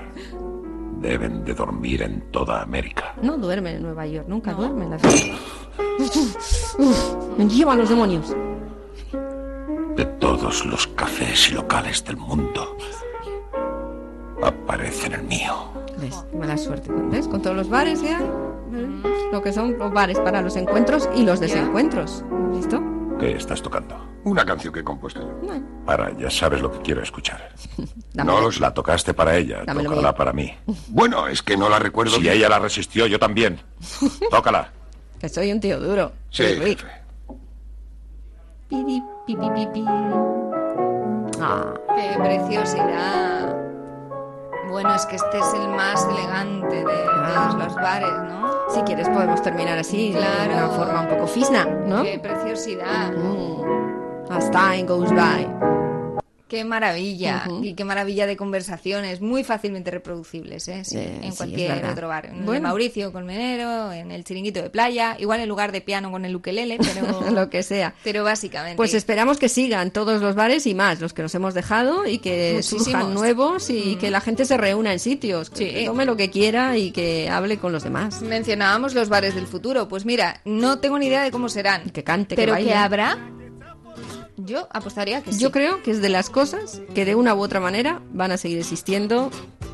Deben 0.99 1.45
de 1.45 1.53
dormir 1.53 2.01
en 2.03 2.30
toda 2.32 2.61
América. 2.61 3.16
No 3.22 3.38
duerme 3.38 3.72
en 3.72 3.82
Nueva 3.84 4.05
York, 4.05 4.28
nunca 4.28 4.51
duerme 4.53 4.84
en 4.84 4.89
la 4.91 4.99
ciudad. 4.99 5.38
Uf, 5.99 6.76
uf, 6.80 7.15
me 7.38 7.47
llevan 7.47 7.78
los 7.80 7.89
demonios. 7.89 8.36
De 9.95 10.05
todos 10.19 10.65
los 10.65 10.88
cafés 10.88 11.49
y 11.49 11.53
locales 11.53 12.03
del 12.03 12.17
mundo, 12.17 12.78
aparece 14.41 15.07
en 15.07 15.13
el 15.13 15.24
mío. 15.24 15.53
¿Ves? 15.97 16.24
Mala 16.38 16.57
suerte. 16.57 16.89
¿Ves? 17.11 17.28
Con 17.28 17.41
todos 17.41 17.55
los 17.55 17.69
bares 17.69 17.99
que 18.01 18.09
hay. 18.09 18.26
Lo 19.32 19.41
que 19.41 19.53
son 19.53 19.78
los 19.78 19.91
bares 19.93 20.19
para 20.19 20.41
los 20.41 20.55
encuentros 20.55 21.07
y 21.15 21.24
los 21.24 21.39
desencuentros. 21.39 22.24
¿Listo? 22.53 22.82
¿Qué 23.19 23.34
estás 23.34 23.61
tocando? 23.61 23.95
Una 24.24 24.45
canción 24.45 24.74
que 24.74 24.80
he 24.80 24.84
compuesto 24.84 25.19
yo. 25.21 25.53
Para, 25.86 26.17
ya 26.17 26.30
sabes 26.30 26.61
lo 26.61 26.71
que 26.71 26.80
quiero 26.80 27.01
escuchar. 27.01 27.49
No 28.13 28.39
lo 28.41 28.51
sé. 28.51 28.59
La 28.59 28.71
tocaste 28.71 29.15
para 29.15 29.36
ella, 29.38 29.63
Dámelo 29.65 29.89
tócala 29.89 30.09
mío. 30.09 30.15
para 30.17 30.34
mí. 30.34 30.53
Bueno, 30.89 31.28
es 31.28 31.41
que 31.41 31.57
no 31.57 31.67
la 31.67 31.80
recuerdo 31.80 32.13
Si 32.17 32.21
bien. 32.21 32.36
ella 32.36 32.47
la 32.47 32.59
resistió, 32.59 33.07
yo 33.07 33.17
también. 33.17 33.59
Tócala. 34.30 34.71
Que 35.24 35.30
soy 35.30 35.53
un 35.53 35.61
tío 35.61 35.80
duro. 35.80 36.11
Sí, 36.32 36.43
Rick. 36.43 36.80
jefe. 36.80 37.01
Pi, 38.67 39.01
pi, 39.26 39.36
pi, 39.38 39.67
pi. 39.67 39.86
Ah, 41.39 41.74
¡Qué 41.95 42.19
preciosidad! 42.21 43.55
Bueno, 44.69 44.93
es 44.93 45.05
que 45.05 45.15
este 45.15 45.39
es 45.39 45.53
el 45.53 45.69
más 45.69 46.05
elegante 46.09 46.76
de 46.76 46.84
todos 46.84 47.55
los 47.55 47.74
bares, 47.76 48.11
¿no? 48.28 48.51
si 48.74 48.82
quieres 48.82 49.07
podemos 49.07 49.41
terminar 49.41 49.80
así, 49.80 50.11
de 50.11 50.19
una 50.19 50.67
forma 50.67 50.99
un 51.03 51.07
poco 51.07 51.26
fisna, 51.28 51.63
¿no? 51.63 52.03
¡Qué 52.03 52.19
preciosidad! 52.19 53.13
Mm. 53.13 54.30
As 54.30 54.51
time 54.51 54.84
goes 54.86 55.09
by. 55.13 55.82
¡Qué 56.54 56.64
maravilla! 56.64 57.45
Y 57.64 57.74
qué 57.74 57.84
maravilla 57.84 58.28
de 58.28 58.38
conversaciones, 58.38 59.22
muy 59.22 59.43
fácilmente 59.43 59.89
reproducibles, 59.89 60.68
¿eh? 60.68 60.84
Sí, 60.86 60.97
Eh, 60.97 61.20
en 61.24 61.36
cualquier 61.36 61.84
otro 61.86 62.10
bar. 62.10 62.28
En 62.28 62.34
el 62.34 62.39
de 62.41 62.45
Bueno. 62.45 62.68
Mauricio 62.68 63.12
Colmenero, 63.12 63.91
en 63.91 64.12
el 64.12 64.24
chiringuito 64.24 64.62
de 64.62 64.70
playa, 64.70 65.16
igual 65.18 65.39
en 65.39 65.49
lugar 65.49 65.72
de 65.72 65.82
piano 65.82 66.12
con 66.12 66.26
el 66.26 66.36
ukelele, 66.36 66.78
pero, 66.78 67.32
Lo 67.32 67.49
que 67.49 67.64
sea. 67.64 67.95
pero 68.04 68.24
básicamente. 68.24 68.78
Pues 68.78 68.93
esperamos 68.93 69.39
que 69.39 69.49
sigan 69.49 69.89
todos 69.89 70.22
los 70.22 70.36
bares 70.36 70.68
y 70.68 70.76
más, 70.76 71.01
los 71.01 71.12
que 71.14 71.24
nos 71.24 71.34
hemos 71.34 71.56
dejado 71.56 72.06
y 72.06 72.20
que 72.20 72.51
Muchísimos. 72.58 72.84
surjan 72.86 73.14
nuevos 73.16 73.70
y 73.72 73.95
Mm. 73.95 73.97
que 73.99 74.12
la 74.12 74.22
gente 74.22 74.45
se 74.45 74.56
reúna 74.56 74.93
en 74.93 74.99
sitios, 74.99 75.49
que 75.49 75.86
tome 75.88 76.06
lo 76.06 76.16
que 76.16 76.30
quiera 76.30 76.78
y 76.78 76.91
que 76.91 77.32
hable 77.32 77.58
con 77.58 77.72
los 77.72 77.82
demás. 77.84 78.22
Mencionábamos 78.22 78.93
los 78.93 79.10
bares 79.10 79.34
del 79.34 79.47
futuro. 79.47 79.88
Pues 79.88 80.06
mira, 80.06 80.39
no 80.45 80.78
tengo 80.78 80.99
ni 80.99 81.08
idea 81.08 81.24
de 81.24 81.32
cómo 81.32 81.49
serán. 81.49 81.89
Que 81.89 82.04
cante, 82.04 82.36
que 82.36 82.41
pero 82.43 82.51
baile. 82.54 82.70
que 82.70 82.76
habrá. 82.76 83.18
Yo 84.38 84.67
apostaría 84.71 85.21
que 85.21 85.31
sí. 85.31 85.39
Yo 85.39 85.51
creo 85.51 85.84
que 85.84 85.91
es 85.91 86.01
de 86.01 86.09
las 86.09 86.29
cosas 86.29 86.81
que 86.95 87.05
de 87.05 87.15
una 87.15 87.36
u 87.36 87.41
otra 87.41 87.59
manera 87.59 88.01
van 88.11 88.31
a 88.31 88.38
seguir 88.38 88.59
existiendo 88.59 89.29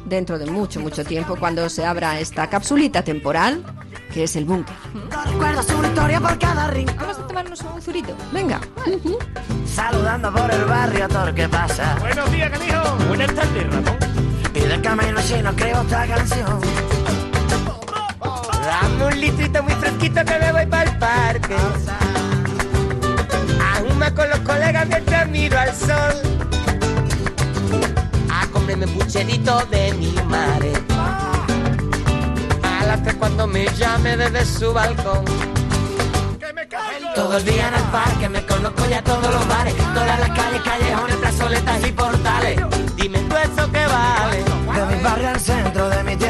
dentro 0.05 0.38
de 0.39 0.45
mucho, 0.47 0.80
mucho 0.80 1.05
tiempo 1.05 1.36
cuando 1.38 1.70
se 1.70 1.86
abra 1.86 2.20
esta 2.20 2.49
capsulita 2.49 3.03
temporal 3.03 3.64
que 4.14 4.24
es 4.24 4.36
el 4.36 4.45
búnker. 4.45 4.76
Recuerdo 5.26 5.64
su 5.64 5.84
historia 5.84 6.20
por 6.20 6.38
cada 6.39 6.68
rincón. 6.68 6.97
Vamos 6.97 7.20
a 7.20 7.28
tomarnos 7.28 7.62
un 7.62 7.82
zurito. 7.82 8.16
Venga. 8.32 8.60
Saludando 9.66 10.34
por 10.34 10.51
el 10.51 10.66
barrio 10.66 11.05
a 11.05 11.07
todo 11.07 11.28
el 11.28 11.36
que 11.36 11.47
pasa. 11.47 11.95
Buenos 11.99 12.32
días, 12.32 12.49
canijo. 12.49 12.97
Buenas 13.07 13.34
tardes, 13.34 13.74
ratón. 13.74 13.97
Y 14.53 14.60
de 14.60 14.82
camino 14.82 15.22
chino 15.22 15.55
creo 15.55 15.82
esta 15.82 16.07
canción. 16.07 16.60
Dame 18.66 19.05
un 19.05 19.22
litrito 19.22 19.64
muy 19.64 19.74
fresquito 19.74 20.26
que 20.26 20.39
me 20.39 20.51
voy 20.51 20.66
para 20.66 20.89
el 20.89 20.97
parque. 20.97 21.55
Con 24.16 24.30
los 24.30 24.39
colegas 24.39 24.88
mientras 24.88 25.30
miro 25.30 25.57
al 25.57 25.74
sol. 25.74 26.14
A 28.32 28.47
comerme 28.47 28.86
un 28.86 28.93
pucherito 28.93 29.64
de 29.72 29.93
mi 29.93 30.12
madre. 30.26 30.74
A 32.82 32.86
las 32.86 33.03
tres 33.03 33.16
cuando 33.16 33.47
me 33.47 33.66
llame 33.78 34.18
desde 34.18 34.45
su 34.45 34.74
balcón. 34.74 35.24
Todo 37.16 37.38
el 37.38 37.45
día 37.45 37.68
en 37.70 37.74
el 37.76 37.84
parque 37.91 38.30
me 38.30 38.45
conozco 38.45 38.86
ya 38.89 39.01
todos 39.03 39.34
los 39.34 39.47
bares. 39.47 39.76
Todas 39.78 40.20
las 40.20 40.30
calles, 40.30 40.62
callejones, 40.64 41.16
plazoletas 41.18 41.88
y 41.88 41.91
portales. 41.91 42.60
Dime 42.95 43.20
tú 43.20 43.36
eso 43.38 43.72
que 43.72 43.86
vale. 43.86 44.43
De 44.43 44.95
mi 44.95 45.03
barrio 45.03 45.30
al 45.30 45.39
centro 45.39 45.89
de 45.89 46.03
mi 46.03 46.16
tierra 46.16 46.30